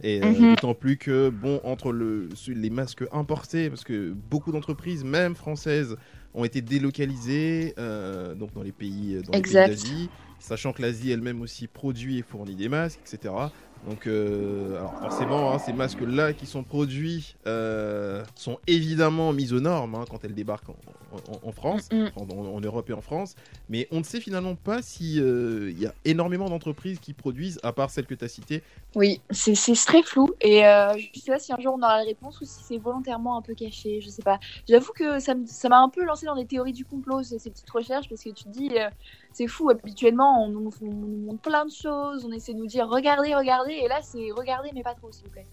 Et 0.02 0.22
euh, 0.22 0.42
Mhm. 0.42 0.46
d'autant 0.46 0.76
plus 0.76 0.98
que, 0.98 1.30
bon, 1.30 1.60
entre 1.64 1.92
le, 1.92 2.30
les 2.48 2.70
masques 2.70 3.04
importés, 3.12 3.70
parce 3.70 3.84
que 3.84 4.12
beaucoup 4.14 4.52
d'entreprises, 4.52 5.04
même 5.04 5.36
françaises, 5.36 5.96
ont 6.34 6.44
été 6.46 6.62
délocalisées 6.62 7.74
euh, 7.80 8.36
donc 8.36 8.54
dans 8.54 8.62
les 8.62 8.72
pays, 8.74 9.24
dans 9.24 9.34
les 9.34 9.44
pays 9.44 9.60
Exact. 9.60 9.64
d'Asie, 9.64 10.12
sachant 10.38 10.72
que 10.74 10.84
l'Asie 10.84 11.10
elle-même 11.12 11.42
aussi 11.42 11.68
produit 11.68 12.20
et 12.20 12.22
fournit 12.24 12.56
des 12.56 12.70
masques, 12.70 13.00
etc. 13.02 13.52
Donc, 13.84 14.08
euh, 14.08 14.76
alors 14.76 14.98
forcément, 14.98 15.54
hein, 15.54 15.60
ces 15.60 15.72
masques-là 15.72 16.34
qui 16.34 16.48
sont 16.48 16.64
produits 16.64 17.36
euh, 17.46 18.26
sont 18.36 18.60
évidemment 18.68 19.34
mis 19.34 19.54
aux 19.54 19.60
normes 19.60 19.96
hein, 19.96 20.06
quand 20.10 20.24
elles 20.26 20.34
débarquent 20.34 20.70
en, 20.70 20.76
en- 21.12 21.40
en 21.44 21.52
France, 21.52 21.88
Mm, 21.92 22.06
mm. 22.06 22.12
en, 22.16 22.60
Europe 22.62 22.90
et 22.90 22.94
en 22.94 23.02
France. 23.02 23.36
Mais 23.70 23.88
on 23.92 24.00
ne 24.00 24.04
sait 24.04 24.20
finalement 24.20 24.56
pas 24.56 24.82
s'il 24.82 25.78
y 25.78 25.86
a 25.86 25.94
énormément 26.06 26.50
d'entreprises 26.50 27.00
qui 27.00 27.14
produisent, 27.14 27.60
à 27.64 27.72
part 27.72 27.92
celles 27.92 28.08
que 28.08 28.16
tu 28.16 28.26
as 28.26 28.28
citées. 28.28 28.64
Oui, 28.96 29.22
c'est 29.30 29.54
très 29.86 30.02
flou. 30.02 30.28
Et 30.42 30.66
euh, 30.66 30.98
je 30.98 31.20
sais 31.20 31.32
pas 31.32 31.40
si 31.40 31.54
un 31.54 31.60
jour 31.60 31.76
on 31.76 31.84
aura 31.84 31.98
la 31.98 32.04
réponse 32.04 32.42
ou 32.42 32.46
si 32.46 32.64
c'est 32.64 32.78
volontairement 32.80 33.38
un 33.38 33.42
peu 33.42 33.54
caché. 33.54 34.02
Je 34.02 34.10
sais 34.10 34.24
pas. 34.24 34.40
J'avoue 34.68 34.92
que 34.94 35.20
ça 35.20 35.36
m'a 35.70 35.80
un 35.80 35.90
peu 35.90 36.04
lancé 36.04 36.26
dans 36.26 36.36
des 36.36 36.48
théories 36.48 36.74
du 36.74 36.86
complot, 36.86 37.24
ces, 37.24 37.38
petites 37.38 37.70
recherches, 37.70 38.10
parce 38.10 38.24
que 38.24 38.30
tu 38.30 38.46
te 38.46 38.50
dis, 38.50 38.72
euh, 38.78 38.90
c'est 39.38 39.48
fou. 39.48 39.70
Habituellement, 39.70 40.44
on 40.44 40.50
nous, 40.50 40.72
on 40.82 40.86
nous 40.86 41.18
montre 41.28 41.42
plein 41.42 41.66
de 41.66 41.72
choses, 41.72 42.26
on 42.26 42.32
essaie 42.32 42.54
de 42.54 42.58
nous 42.60 42.66
dire, 42.66 42.88
regardez, 42.88 43.36
regardez. 43.36 43.74
Et 43.74 43.88
là, 43.88 44.00
c'est 44.02 44.32
regardez, 44.36 44.70
mais 44.74 44.82
pas 44.84 44.96
trop, 44.96 45.12
s'il 45.12 45.26
vous 45.26 45.32
plaît. 45.32 45.46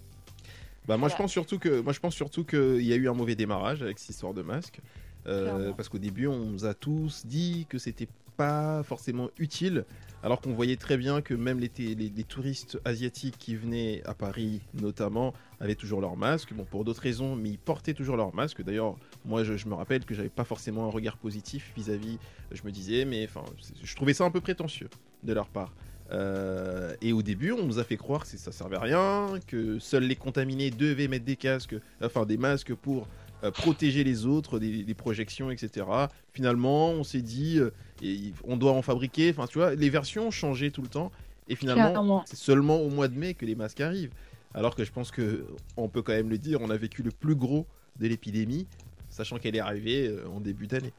Bah, 0.87 0.97
moi, 0.97 1.09
je 1.09 1.17
pense 1.17 1.31
surtout 1.33 1.59
que 1.59 1.81
moi 1.81 1.93
je 1.95 2.01
pense 2.01 2.15
surtout 2.15 2.45
qu'il 2.45 2.83
y 2.83 2.93
a 2.93 2.97
eu 2.97 3.09
un 3.09 3.15
mauvais 3.15 3.35
démarrage 3.35 3.83
avec 3.83 3.99
cette 3.99 4.11
histoire 4.11 4.35
de 4.35 4.43
masque. 4.43 4.81
Euh, 5.27 5.73
parce 5.73 5.89
qu'au 5.89 5.99
début, 5.99 6.27
on 6.27 6.39
nous 6.45 6.67
a 6.67 6.75
tous 6.75 7.25
dit 7.25 7.67
que 7.71 7.79
c'était 7.79 8.09
pas 8.37 8.83
forcément 8.83 9.29
utile, 9.39 9.85
alors 10.23 10.41
qu'on 10.43 10.53
voyait 10.53 10.77
très 10.77 10.99
bien 10.99 11.23
que 11.23 11.33
même 11.33 11.59
les, 11.61 11.71
les- 11.79 11.95
les 11.95 12.25
touristes 12.25 12.79
asiatiques 12.85 13.39
qui 13.39 13.55
venaient 13.57 14.03
à 14.05 14.13
Paris, 14.13 14.61
notamment, 14.75 15.33
avaient 15.61 15.77
toujours 15.77 16.01
leur 16.03 16.17
masque. 16.17 16.53
Bon, 16.53 16.65
pour 16.65 16.85
d'autres 16.85 17.01
raisons, 17.01 17.37
mais 17.37 17.49
ils 17.51 17.59
portaient 17.59 17.95
toujours 17.95 18.17
leur 18.17 18.35
masque. 18.35 18.63
D'ailleurs, 18.63 18.97
moi, 19.25 19.45
je, 19.45 19.57
je 19.57 19.67
me 19.69 19.75
rappelle 19.75 20.05
que 20.05 20.15
j'avais 20.15 20.29
pas 20.29 20.45
forcément 20.45 20.87
un 20.87 20.91
regard 20.91 21.17
positif 21.17 21.73
vis-à-vis. 21.77 22.19
Je 22.53 22.63
me 22.65 22.71
disais, 22.71 23.05
mais 23.05 23.25
enfin, 23.25 23.45
je 23.83 23.97
trouvais 23.97 24.15
ça 24.15 24.25
un 24.25 24.31
peu 24.31 24.41
prétentieux 24.41 24.89
de 25.23 25.33
leur 25.33 25.49
part. 25.49 25.73
Euh, 26.13 26.95
et 27.01 27.13
au 27.13 27.23
début, 27.23 27.53
on 27.53 27.65
nous 27.65 27.79
a 27.79 27.85
fait 27.85 27.97
croire 27.97 28.23
que 28.23 28.37
ça 28.37 28.53
servait 28.53 28.77
à 28.77 28.81
rien, 28.81 29.39
que 29.47 29.79
seuls 29.79 30.05
les 30.05 30.17
contaminés 30.17 30.71
devaient 30.71 31.09
mettre 31.09 31.25
des 31.25 31.37
casques, 31.37 31.77
enfin 32.03 32.27
des 32.27 32.37
masques 32.37 32.75
pour 32.75 33.09
euh, 33.43 33.51
protéger 33.51 34.05
les 34.05 34.27
autres 34.27 34.59
des, 34.59 34.85
des 34.85 34.95
projections, 34.95 35.51
etc. 35.51 35.87
Finalement, 36.33 36.91
on 36.91 37.05
s'est 37.05 37.23
dit, 37.23 37.59
euh, 37.59 37.71
et 38.03 38.33
on 38.45 38.57
doit 38.57 38.73
en 38.73 38.83
fabriquer. 38.83 39.31
Enfin, 39.31 39.47
tu 39.47 39.59
vois, 39.59 39.75
les 39.75 39.91
versions 39.91 40.29
ont 40.29 40.31
changé 40.31 40.71
tout 40.71 40.83
le 40.83 40.89
temps. 40.89 41.11
Et 41.49 41.57
finalement, 41.57 42.25
c'est 42.27 42.37
seulement 42.37 42.81
au 42.81 42.89
mois 42.89 43.09
de 43.09 43.19
mai 43.19 43.35
que 43.35 43.45
les 43.45 43.55
masques 43.55 43.81
arrivent. 43.81 44.13
Alors 44.55 44.77
que 44.77 44.85
je 44.85 44.93
pense 44.93 45.11
que 45.11 45.45
on 45.77 45.89
peut 45.89 46.01
quand 46.01 46.13
même 46.13 46.31
le 46.31 46.39
dire, 46.39 46.61
on 46.63 46.71
a 46.71 46.77
vécu 46.77 47.03
le 47.03 47.11
plus 47.11 47.35
gros 47.35 47.67
de 47.99 48.07
l'épidémie, 48.07 48.67
sachant 49.15 49.39
qu'elle 49.39 49.55
est 49.57 49.61
arrivée 49.61 50.09
euh, 50.09 50.25
en 50.35 50.41
début 50.41 50.67
d'année. 50.67 50.93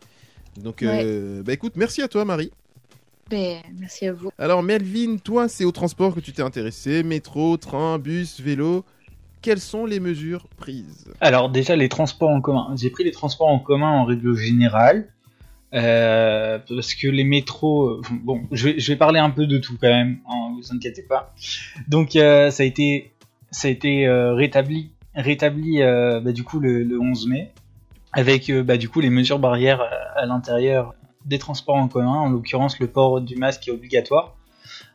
Donc, 0.58 0.84
euh, 0.84 1.43
bah 1.43 1.51
écoute, 1.54 1.73
merci 1.75 2.01
à 2.01 2.08
toi, 2.08 2.23
Marie. 2.23 2.51
Ben, 3.30 3.58
merci 3.78 4.08
à 4.08 4.13
vous. 4.13 4.30
Alors 4.38 4.62
Melvin, 4.63 5.17
toi 5.17 5.47
c'est 5.49 5.65
au 5.65 5.71
transport 5.71 6.13
que 6.13 6.19
tu 6.19 6.32
t'es 6.32 6.43
intéressé, 6.43 7.01
métro, 7.04 7.58
train, 7.58 7.97
bus, 7.99 8.39
vélo. 8.39 8.86
Quelles 9.41 9.60
sont 9.60 9.86
les 9.86 9.99
mesures 9.99 10.47
prises? 10.58 11.06
Alors 11.21 11.49
déjà 11.49 11.75
les 11.75 11.89
transports 11.89 12.30
en 12.30 12.39
commun. 12.39 12.73
J'ai 12.78 12.89
pris 12.91 13.04
les 13.04 13.12
transports 13.12 13.47
en 13.47 13.60
commun 13.60 13.89
en 13.91 14.06
règle 14.06 14.36
générale. 14.36 15.08
euh, 15.73 16.58
parce 16.69 16.93
que 16.95 17.08
les 17.08 17.23
métros, 17.25 17.99
bon, 18.12 18.43
je 18.51 18.69
vais, 18.69 18.80
je 18.80 18.91
vais 18.91 18.98
parler 18.98 19.19
un 19.19 19.31
peu 19.31 19.46
de 19.48 19.58
tout 19.58 19.75
quand 19.81 19.89
même, 19.89 20.19
hein, 20.29 20.54
vous 20.56 20.73
inquiétez 20.73 21.02
pas. 21.02 21.33
Donc 21.87 22.15
euh, 22.15 22.50
ça 22.52 22.63
a 22.63 22.65
été, 22.65 23.12
ça 23.52 23.67
a 23.67 23.71
été 23.71 24.08
euh, 24.08 24.33
rétabli, 24.35 24.92
rétabli 25.15 25.81
euh, 25.81 26.21
bah, 26.21 26.31
du 26.31 26.44
coup 26.44 26.60
le, 26.60 26.83
le 26.83 27.00
11 27.00 27.27
mai, 27.27 27.52
avec 28.15 28.49
euh, 28.49 28.63
bah, 28.63 28.77
du 28.77 28.89
coup 28.89 29.01
les 29.01 29.11
mesures 29.11 29.39
barrières 29.39 29.81
à, 29.81 30.21
à 30.21 30.25
l'intérieur 30.25 30.95
des 31.25 31.39
transports 31.39 31.75
en 31.75 31.87
commun, 31.87 32.13
en 32.13 32.29
l'occurrence 32.29 32.79
le 32.79 32.87
port 32.87 33.21
du 33.21 33.35
masque 33.35 33.67
est 33.67 33.71
obligatoire. 33.71 34.35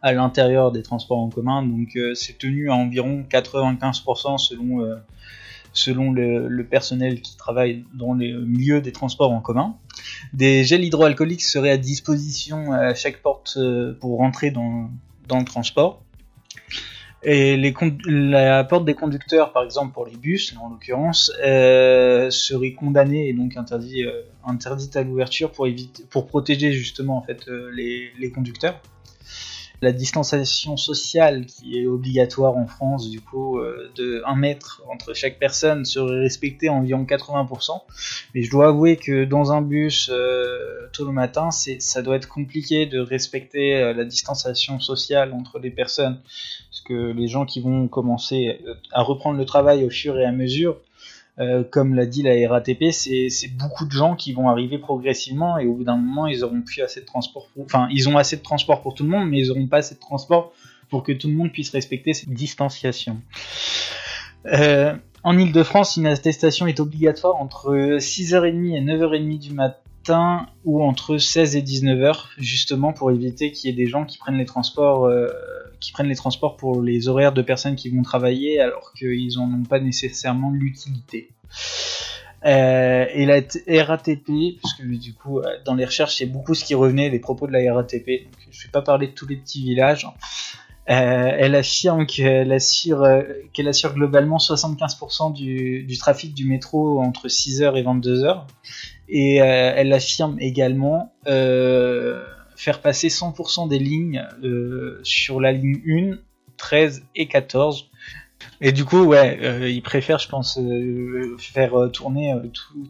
à 0.02 0.12
l'intérieur 0.12 0.72
des 0.72 0.82
transports 0.82 1.18
en 1.18 1.28
commun. 1.28 1.62
Donc 1.62 1.96
euh, 1.96 2.14
c'est 2.14 2.38
tenu 2.38 2.70
à 2.70 2.74
environ 2.74 3.24
95% 3.28 4.38
selon, 4.38 4.82
euh, 4.82 4.96
selon 5.72 6.12
le, 6.12 6.62
personnel 6.64 7.20
qui 7.20 7.36
travaille 7.36 7.84
dans 7.94 8.14
les 8.14 8.32
milieux 8.32 8.80
des 8.80 8.92
transports 8.92 9.32
en 9.32 9.40
commun. 9.40 9.76
Des 10.32 10.64
gels 10.64 10.84
hydroalcooliques 10.84 11.42
seraient 11.42 11.70
à 11.70 11.76
disposition 11.76 12.72
à 12.72 12.94
chaque 12.94 13.22
porte 13.22 13.54
euh, 13.56 13.96
pour 14.00 14.18
rentrer 14.18 14.50
dans, 14.50 14.90
dans 15.28 15.38
le 15.38 15.44
transport. 15.44 16.02
Et 17.22 17.56
les 17.58 17.74
la 18.06 18.64
porte 18.64 18.86
des 18.86 18.94
conducteurs, 18.94 19.52
par 19.52 19.62
exemple 19.62 19.92
pour 19.92 20.06
les 20.06 20.16
bus, 20.16 20.54
en 20.58 20.70
l'occurrence, 20.70 21.30
euh, 21.44 22.30
serait 22.30 22.72
condamnée 22.72 23.28
et 23.28 23.34
donc 23.34 23.56
interdit, 23.56 24.04
euh, 24.04 24.22
interdite 24.46 24.96
à 24.96 25.02
l'ouverture 25.02 25.52
pour 25.52 25.66
éviter, 25.66 26.04
pour 26.08 26.26
protéger 26.26 26.72
justement 26.72 27.18
en 27.18 27.22
fait 27.22 27.46
euh, 27.48 27.70
les, 27.74 28.10
les 28.18 28.30
conducteurs. 28.30 28.80
La 29.82 29.92
distanciation 29.92 30.76
sociale 30.76 31.46
qui 31.46 31.78
est 31.78 31.86
obligatoire 31.86 32.56
en 32.56 32.66
France, 32.66 33.08
du 33.08 33.20
coup, 33.20 33.58
euh, 33.58 33.90
de 33.96 34.22
1 34.26 34.36
mètre 34.36 34.82
entre 34.90 35.14
chaque 35.14 35.38
personne 35.38 35.84
serait 35.84 36.20
respectée 36.20 36.68
à 36.68 36.72
environ 36.72 37.04
80%. 37.04 37.80
Mais 38.34 38.42
je 38.42 38.50
dois 38.50 38.68
avouer 38.68 38.96
que 38.96 39.24
dans 39.24 39.52
un 39.52 39.62
bus 39.62 40.10
euh, 40.12 40.88
tôt 40.92 41.06
le 41.06 41.12
matin, 41.12 41.50
ça 41.50 42.02
doit 42.02 42.16
être 42.16 42.28
compliqué 42.28 42.84
de 42.84 42.98
respecter 42.98 43.76
euh, 43.76 43.94
la 43.94 44.04
distanciation 44.04 44.80
sociale 44.80 45.32
entre 45.32 45.58
les 45.58 45.70
personnes 45.70 46.20
parce 46.70 46.82
que 46.82 47.12
les 47.12 47.28
gens 47.28 47.46
qui 47.46 47.60
vont 47.60 47.88
commencer 47.88 48.60
à 48.92 49.02
reprendre 49.02 49.38
le 49.38 49.44
travail 49.44 49.84
au 49.84 49.90
fur 49.90 50.18
et 50.18 50.24
à 50.24 50.32
mesure, 50.32 50.76
euh, 51.40 51.64
comme 51.64 51.94
l'a 51.94 52.04
dit 52.04 52.22
la 52.22 52.48
RATP, 52.48 52.90
c'est 52.90 53.30
beaucoup 53.56 53.86
de 53.86 53.92
gens 53.92 54.14
qui 54.14 54.32
vont 54.32 54.48
arriver 54.48 54.78
progressivement 54.78 55.56
et 55.58 55.66
au 55.66 55.74
bout 55.74 55.84
d'un 55.84 55.96
moment, 55.96 56.26
ils 56.26 56.44
auront 56.44 56.60
plus 56.60 56.82
assez 56.82 57.00
de 57.00 57.06
transport. 57.06 57.48
Pour... 57.54 57.64
Enfin, 57.64 57.88
ils 57.90 58.08
ont 58.08 58.18
assez 58.18 58.36
de 58.36 58.42
transport 58.42 58.82
pour 58.82 58.94
tout 58.94 59.04
le 59.04 59.08
monde, 59.08 59.28
mais 59.28 59.40
ils 59.40 59.48
n'auront 59.48 59.66
pas 59.66 59.78
assez 59.78 59.94
de 59.94 60.00
transport 60.00 60.52
pour 60.90 61.02
que 61.02 61.12
tout 61.12 61.28
le 61.28 61.34
monde 61.34 61.50
puisse 61.50 61.70
respecter 61.70 62.12
cette 62.12 62.34
distanciation. 62.34 63.22
Euh, 64.46 64.94
en 65.22 65.38
Ile-de-France, 65.38 65.96
une 65.96 66.06
attestation 66.06 66.66
est 66.66 66.80
obligatoire 66.80 67.36
entre 67.36 67.96
6h30 67.98 68.76
et 68.76 68.80
9h30 68.80 69.38
du 69.38 69.52
matin 69.52 69.76
ou 70.64 70.82
entre 70.82 71.18
16 71.18 71.56
et 71.56 71.62
19h, 71.62 72.26
justement 72.38 72.92
pour 72.92 73.10
éviter 73.10 73.52
qu'il 73.52 73.70
y 73.70 73.72
ait 73.72 73.76
des 73.76 73.88
gens 73.88 74.04
qui 74.04 74.18
prennent 74.18 74.38
les 74.38 74.44
transports, 74.44 75.06
euh, 75.06 75.28
qui 75.80 75.92
prennent 75.92 76.08
les 76.08 76.16
transports 76.16 76.56
pour 76.56 76.82
les 76.82 77.08
horaires 77.08 77.32
de 77.32 77.42
personnes 77.42 77.76
qui 77.76 77.90
vont 77.90 78.02
travailler 78.02 78.60
alors 78.60 78.92
qu'ils 78.92 79.36
n'en 79.36 79.52
ont 79.52 79.64
pas 79.64 79.80
nécessairement 79.80 80.50
l'utilité. 80.50 81.30
Euh, 82.46 83.06
et 83.12 83.26
la 83.26 83.84
RATP, 83.84 84.58
parce 84.62 84.74
que 84.74 84.82
du 84.82 85.12
coup, 85.12 85.40
euh, 85.40 85.44
dans 85.64 85.74
les 85.74 85.84
recherches, 85.84 86.16
c'est 86.16 86.26
beaucoup 86.26 86.54
ce 86.54 86.64
qui 86.64 86.74
revenait 86.74 87.10
des 87.10 87.18
propos 87.18 87.46
de 87.46 87.52
la 87.52 87.74
RATP. 87.74 88.24
Donc, 88.24 88.48
je 88.50 88.64
vais 88.64 88.70
pas 88.72 88.82
parler 88.82 89.08
de 89.08 89.12
tous 89.12 89.26
les 89.26 89.36
petits 89.36 89.62
villages. 89.62 90.06
Euh, 90.88 91.36
elle 91.38 91.54
affirme 91.54 92.06
qu'elle 92.06 92.50
assure, 92.52 93.06
qu'elle 93.52 93.68
assure 93.68 93.94
globalement 93.94 94.38
75% 94.38 95.32
du, 95.32 95.84
du 95.84 95.98
trafic 95.98 96.34
du 96.34 96.46
métro 96.46 97.00
entre 97.00 97.28
6h 97.28 97.76
et 97.76 97.82
22h. 97.82 98.44
Et 99.10 99.42
euh, 99.42 99.72
elle 99.74 99.92
affirme 99.92 100.36
également 100.38 101.12
euh, 101.26 102.24
faire 102.54 102.80
passer 102.80 103.08
100% 103.08 103.68
des 103.68 103.80
lignes 103.80 104.24
euh, 104.44 105.00
sur 105.02 105.40
la 105.40 105.50
ligne 105.50 105.80
1, 106.14 106.18
13 106.56 107.02
et 107.16 107.26
14. 107.26 107.90
Et 108.60 108.70
du 108.72 108.84
coup, 108.84 109.02
ouais, 109.02 109.70
ils 109.70 109.82
préfèrent, 109.82 110.18
je 110.20 110.28
pense, 110.28 110.58
faire 111.38 111.72
tourner 111.92 112.34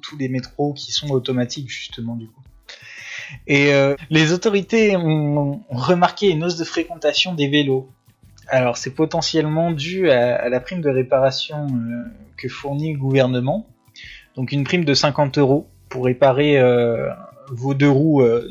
tous- 0.03 0.17
les 0.17 0.29
métros 0.29 0.75
qui 0.75 0.93
sont 0.93 1.11
automatiques, 1.11 1.71
justement, 1.71 2.15
du 2.15 2.27
coup. 2.27 2.43
Et 3.49 3.73
les 4.11 4.33
autorités 4.33 4.97
ont, 4.97 5.61
remarqué 5.71 6.31
une 6.31 6.45
hausse 6.45 6.57
de 6.57 6.65
fréquentation 6.65 7.35
des 7.35 7.49
vélos. 7.49 7.89
Alors, 8.47 8.77
c'est 8.77 8.95
potentiellement 8.95 9.73
dû 9.73 10.11
à, 10.11 10.37
à 10.37 10.49
la 10.49 10.61
prime 10.61 10.83
de 10.83 10.91
réparation 10.91 11.67
que 12.37 12.49
fournit 12.49 12.93
le 12.93 12.99
gouvernement. 12.99 13.67
Donc, 14.37 14.53
une 14.53 14.63
prime 14.63 14.85
de 14.85 14.95
50 14.95 15.39
euros 15.39 15.69
pour 15.91 16.07
réparer 16.07 16.59
euh, 16.59 17.11
vos 17.51 17.75
deux 17.75 17.91
roues 17.91 18.23
euh, 18.23 18.49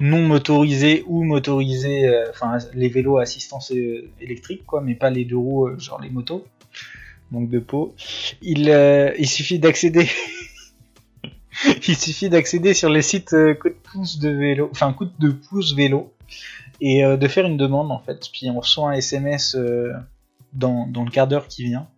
non 0.00 0.22
motorisés 0.22 1.04
ou 1.06 1.24
motorisés, 1.24 2.08
euh, 2.08 2.26
enfin 2.30 2.58
les 2.74 2.88
vélos 2.88 3.18
à 3.18 3.22
assistance 3.22 3.72
euh, 3.72 4.10
électrique, 4.20 4.64
quoi, 4.66 4.80
mais 4.80 4.94
pas 4.94 5.10
les 5.10 5.24
deux 5.24 5.36
roues, 5.36 5.78
genre 5.78 6.00
les 6.00 6.10
motos. 6.10 6.44
Donc 7.30 7.48
de 7.48 7.58
peau. 7.58 7.94
Il, 8.42 8.70
euh, 8.70 9.12
il 9.18 9.28
suffit 9.28 9.58
d'accéder. 9.58 10.08
il 11.88 11.96
suffit 11.96 12.28
d'accéder 12.28 12.74
sur 12.74 12.90
les 12.90 13.02
sites 13.02 13.34
coup 13.60 13.68
de 13.68 13.76
pouce 13.92 14.18
de 14.18 14.28
vélo, 14.28 14.68
enfin 14.72 14.92
coup 14.92 15.06
de 15.18 15.30
pouce 15.30 15.74
vélo, 15.74 16.12
et 16.80 17.02
de 17.02 17.28
faire 17.28 17.46
une 17.46 17.56
demande 17.56 17.90
en 17.90 17.98
fait. 17.98 18.28
Puis 18.32 18.50
on 18.50 18.60
reçoit 18.60 18.90
un 18.90 18.92
SMS 18.92 19.56
dans, 20.52 20.86
dans 20.86 21.04
le 21.04 21.10
quart 21.10 21.26
d'heure 21.26 21.48
qui 21.48 21.64
vient. 21.64 21.88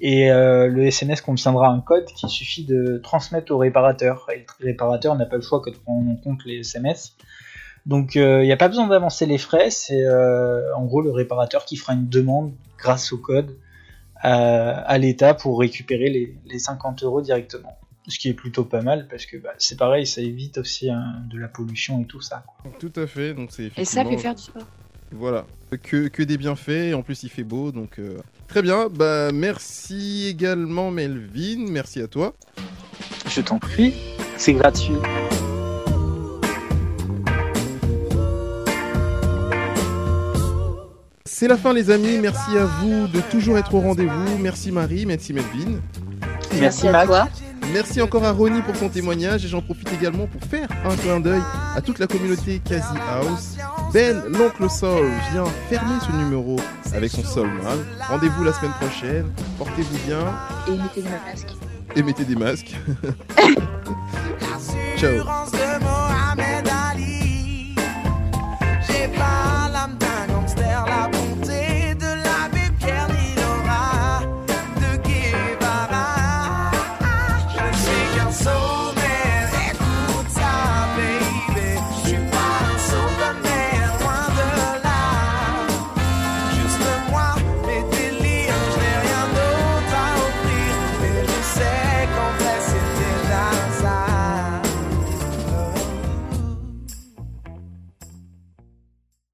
Et 0.00 0.30
euh, 0.30 0.66
le 0.68 0.86
SMS 0.86 1.20
contiendra 1.20 1.68
un 1.68 1.80
code 1.80 2.04
qu'il 2.06 2.28
suffit 2.28 2.64
de 2.64 2.98
transmettre 3.02 3.52
au 3.52 3.58
réparateur. 3.58 4.26
Et 4.34 4.44
le 4.60 4.66
réparateur 4.66 5.14
n'a 5.14 5.24
pas 5.26 5.36
le 5.36 5.42
choix 5.42 5.60
que 5.60 5.70
de 5.70 5.76
prendre 5.76 6.10
en 6.10 6.16
compte 6.16 6.44
les 6.44 6.58
SMS. 6.60 7.16
Donc 7.86 8.14
il 8.14 8.40
n'y 8.40 8.52
a 8.52 8.56
pas 8.56 8.68
besoin 8.68 8.86
d'avancer 8.86 9.26
les 9.26 9.36
frais, 9.38 9.70
c'est 9.70 10.02
euh, 10.06 10.74
en 10.74 10.84
gros 10.86 11.02
le 11.02 11.10
réparateur 11.10 11.66
qui 11.66 11.76
fera 11.76 11.92
une 11.92 12.08
demande 12.08 12.54
grâce 12.78 13.12
au 13.12 13.18
code 13.18 13.58
à, 14.16 14.70
à 14.80 14.96
l'État 14.98 15.34
pour 15.34 15.60
récupérer 15.60 16.08
les, 16.08 16.34
les 16.46 16.58
50 16.58 17.02
euros 17.02 17.20
directement. 17.20 17.76
Ce 18.08 18.18
qui 18.18 18.28
est 18.30 18.34
plutôt 18.34 18.64
pas 18.64 18.80
mal 18.82 19.06
parce 19.08 19.26
que 19.26 19.36
bah, 19.36 19.50
c'est 19.58 19.78
pareil, 19.78 20.06
ça 20.06 20.22
évite 20.22 20.56
aussi 20.58 20.90
hein, 20.90 21.14
de 21.30 21.38
la 21.38 21.48
pollution 21.48 22.00
et 22.02 22.06
tout 22.06 22.20
ça. 22.22 22.44
quoi. 22.46 22.70
Tout 22.78 22.92
à 22.96 23.06
fait, 23.06 23.34
donc 23.34 23.50
c'est 23.52 23.70
Et 23.76 23.84
ça 23.84 24.02
fait 24.02 24.14
effectivement- 24.14 24.18
faire 24.18 24.34
du 24.34 24.42
sport. 24.42 24.62
Voilà, 25.16 25.46
que, 25.82 26.08
que 26.08 26.22
des 26.24 26.36
bienfaits, 26.36 26.90
et 26.90 26.94
en 26.94 27.02
plus 27.02 27.22
il 27.22 27.28
fait 27.28 27.44
beau, 27.44 27.70
donc 27.70 28.00
euh, 28.00 28.18
très 28.48 28.62
bien. 28.62 28.88
Bah 28.90 29.30
merci 29.32 30.26
également 30.28 30.90
Melvin, 30.90 31.66
merci 31.68 32.00
à 32.00 32.08
toi. 32.08 32.34
Je 33.28 33.40
t'en 33.40 33.58
prie, 33.58 33.94
c'est 34.36 34.54
gratuit. 34.54 34.96
C'est 41.24 41.48
la 41.48 41.56
fin 41.56 41.72
les 41.72 41.90
amis, 41.90 42.18
merci 42.20 42.56
à 42.56 42.64
vous 42.64 43.06
de 43.06 43.20
toujours 43.30 43.56
être 43.56 43.74
au 43.74 43.80
rendez-vous. 43.80 44.38
Merci 44.38 44.72
Marie, 44.72 45.06
merci 45.06 45.32
Melvin. 45.32 45.80
Merci, 46.58 46.88
à 46.88 46.92
Max. 46.92 47.06
toi. 47.06 47.28
Merci 47.72 48.02
encore 48.02 48.24
à 48.24 48.32
Ronnie 48.32 48.62
pour 48.62 48.76
son 48.76 48.88
témoignage 48.88 49.44
et 49.44 49.48
j'en 49.48 49.62
profite 49.62 49.92
également 49.92 50.26
pour 50.26 50.42
faire 50.42 50.68
un 50.84 50.94
clin 50.96 51.20
d'œil 51.20 51.42
à 51.76 51.80
toute 51.80 51.98
la 51.98 52.06
communauté 52.06 52.60
Quasi 52.64 52.96
House. 53.10 53.53
Ben, 53.94 54.24
l'oncle 54.28 54.68
Sol, 54.68 55.06
vient 55.30 55.44
fermer 55.70 55.94
ce 56.04 56.10
numéro 56.16 56.56
avec 56.92 57.12
son 57.12 57.22
sol 57.22 57.46
mal. 57.62 57.78
Rendez-vous 58.08 58.42
la 58.42 58.52
semaine 58.52 58.72
prochaine. 58.72 59.32
Portez-vous 59.56 59.98
bien 60.04 60.34
Et 60.66 60.72
mettez 60.72 61.02
des 61.02 61.08
masques. 61.08 61.54
et 61.94 62.02
mettez 62.02 62.24
des 62.24 62.34
masques. 62.34 62.74
Ciao. 64.96 65.24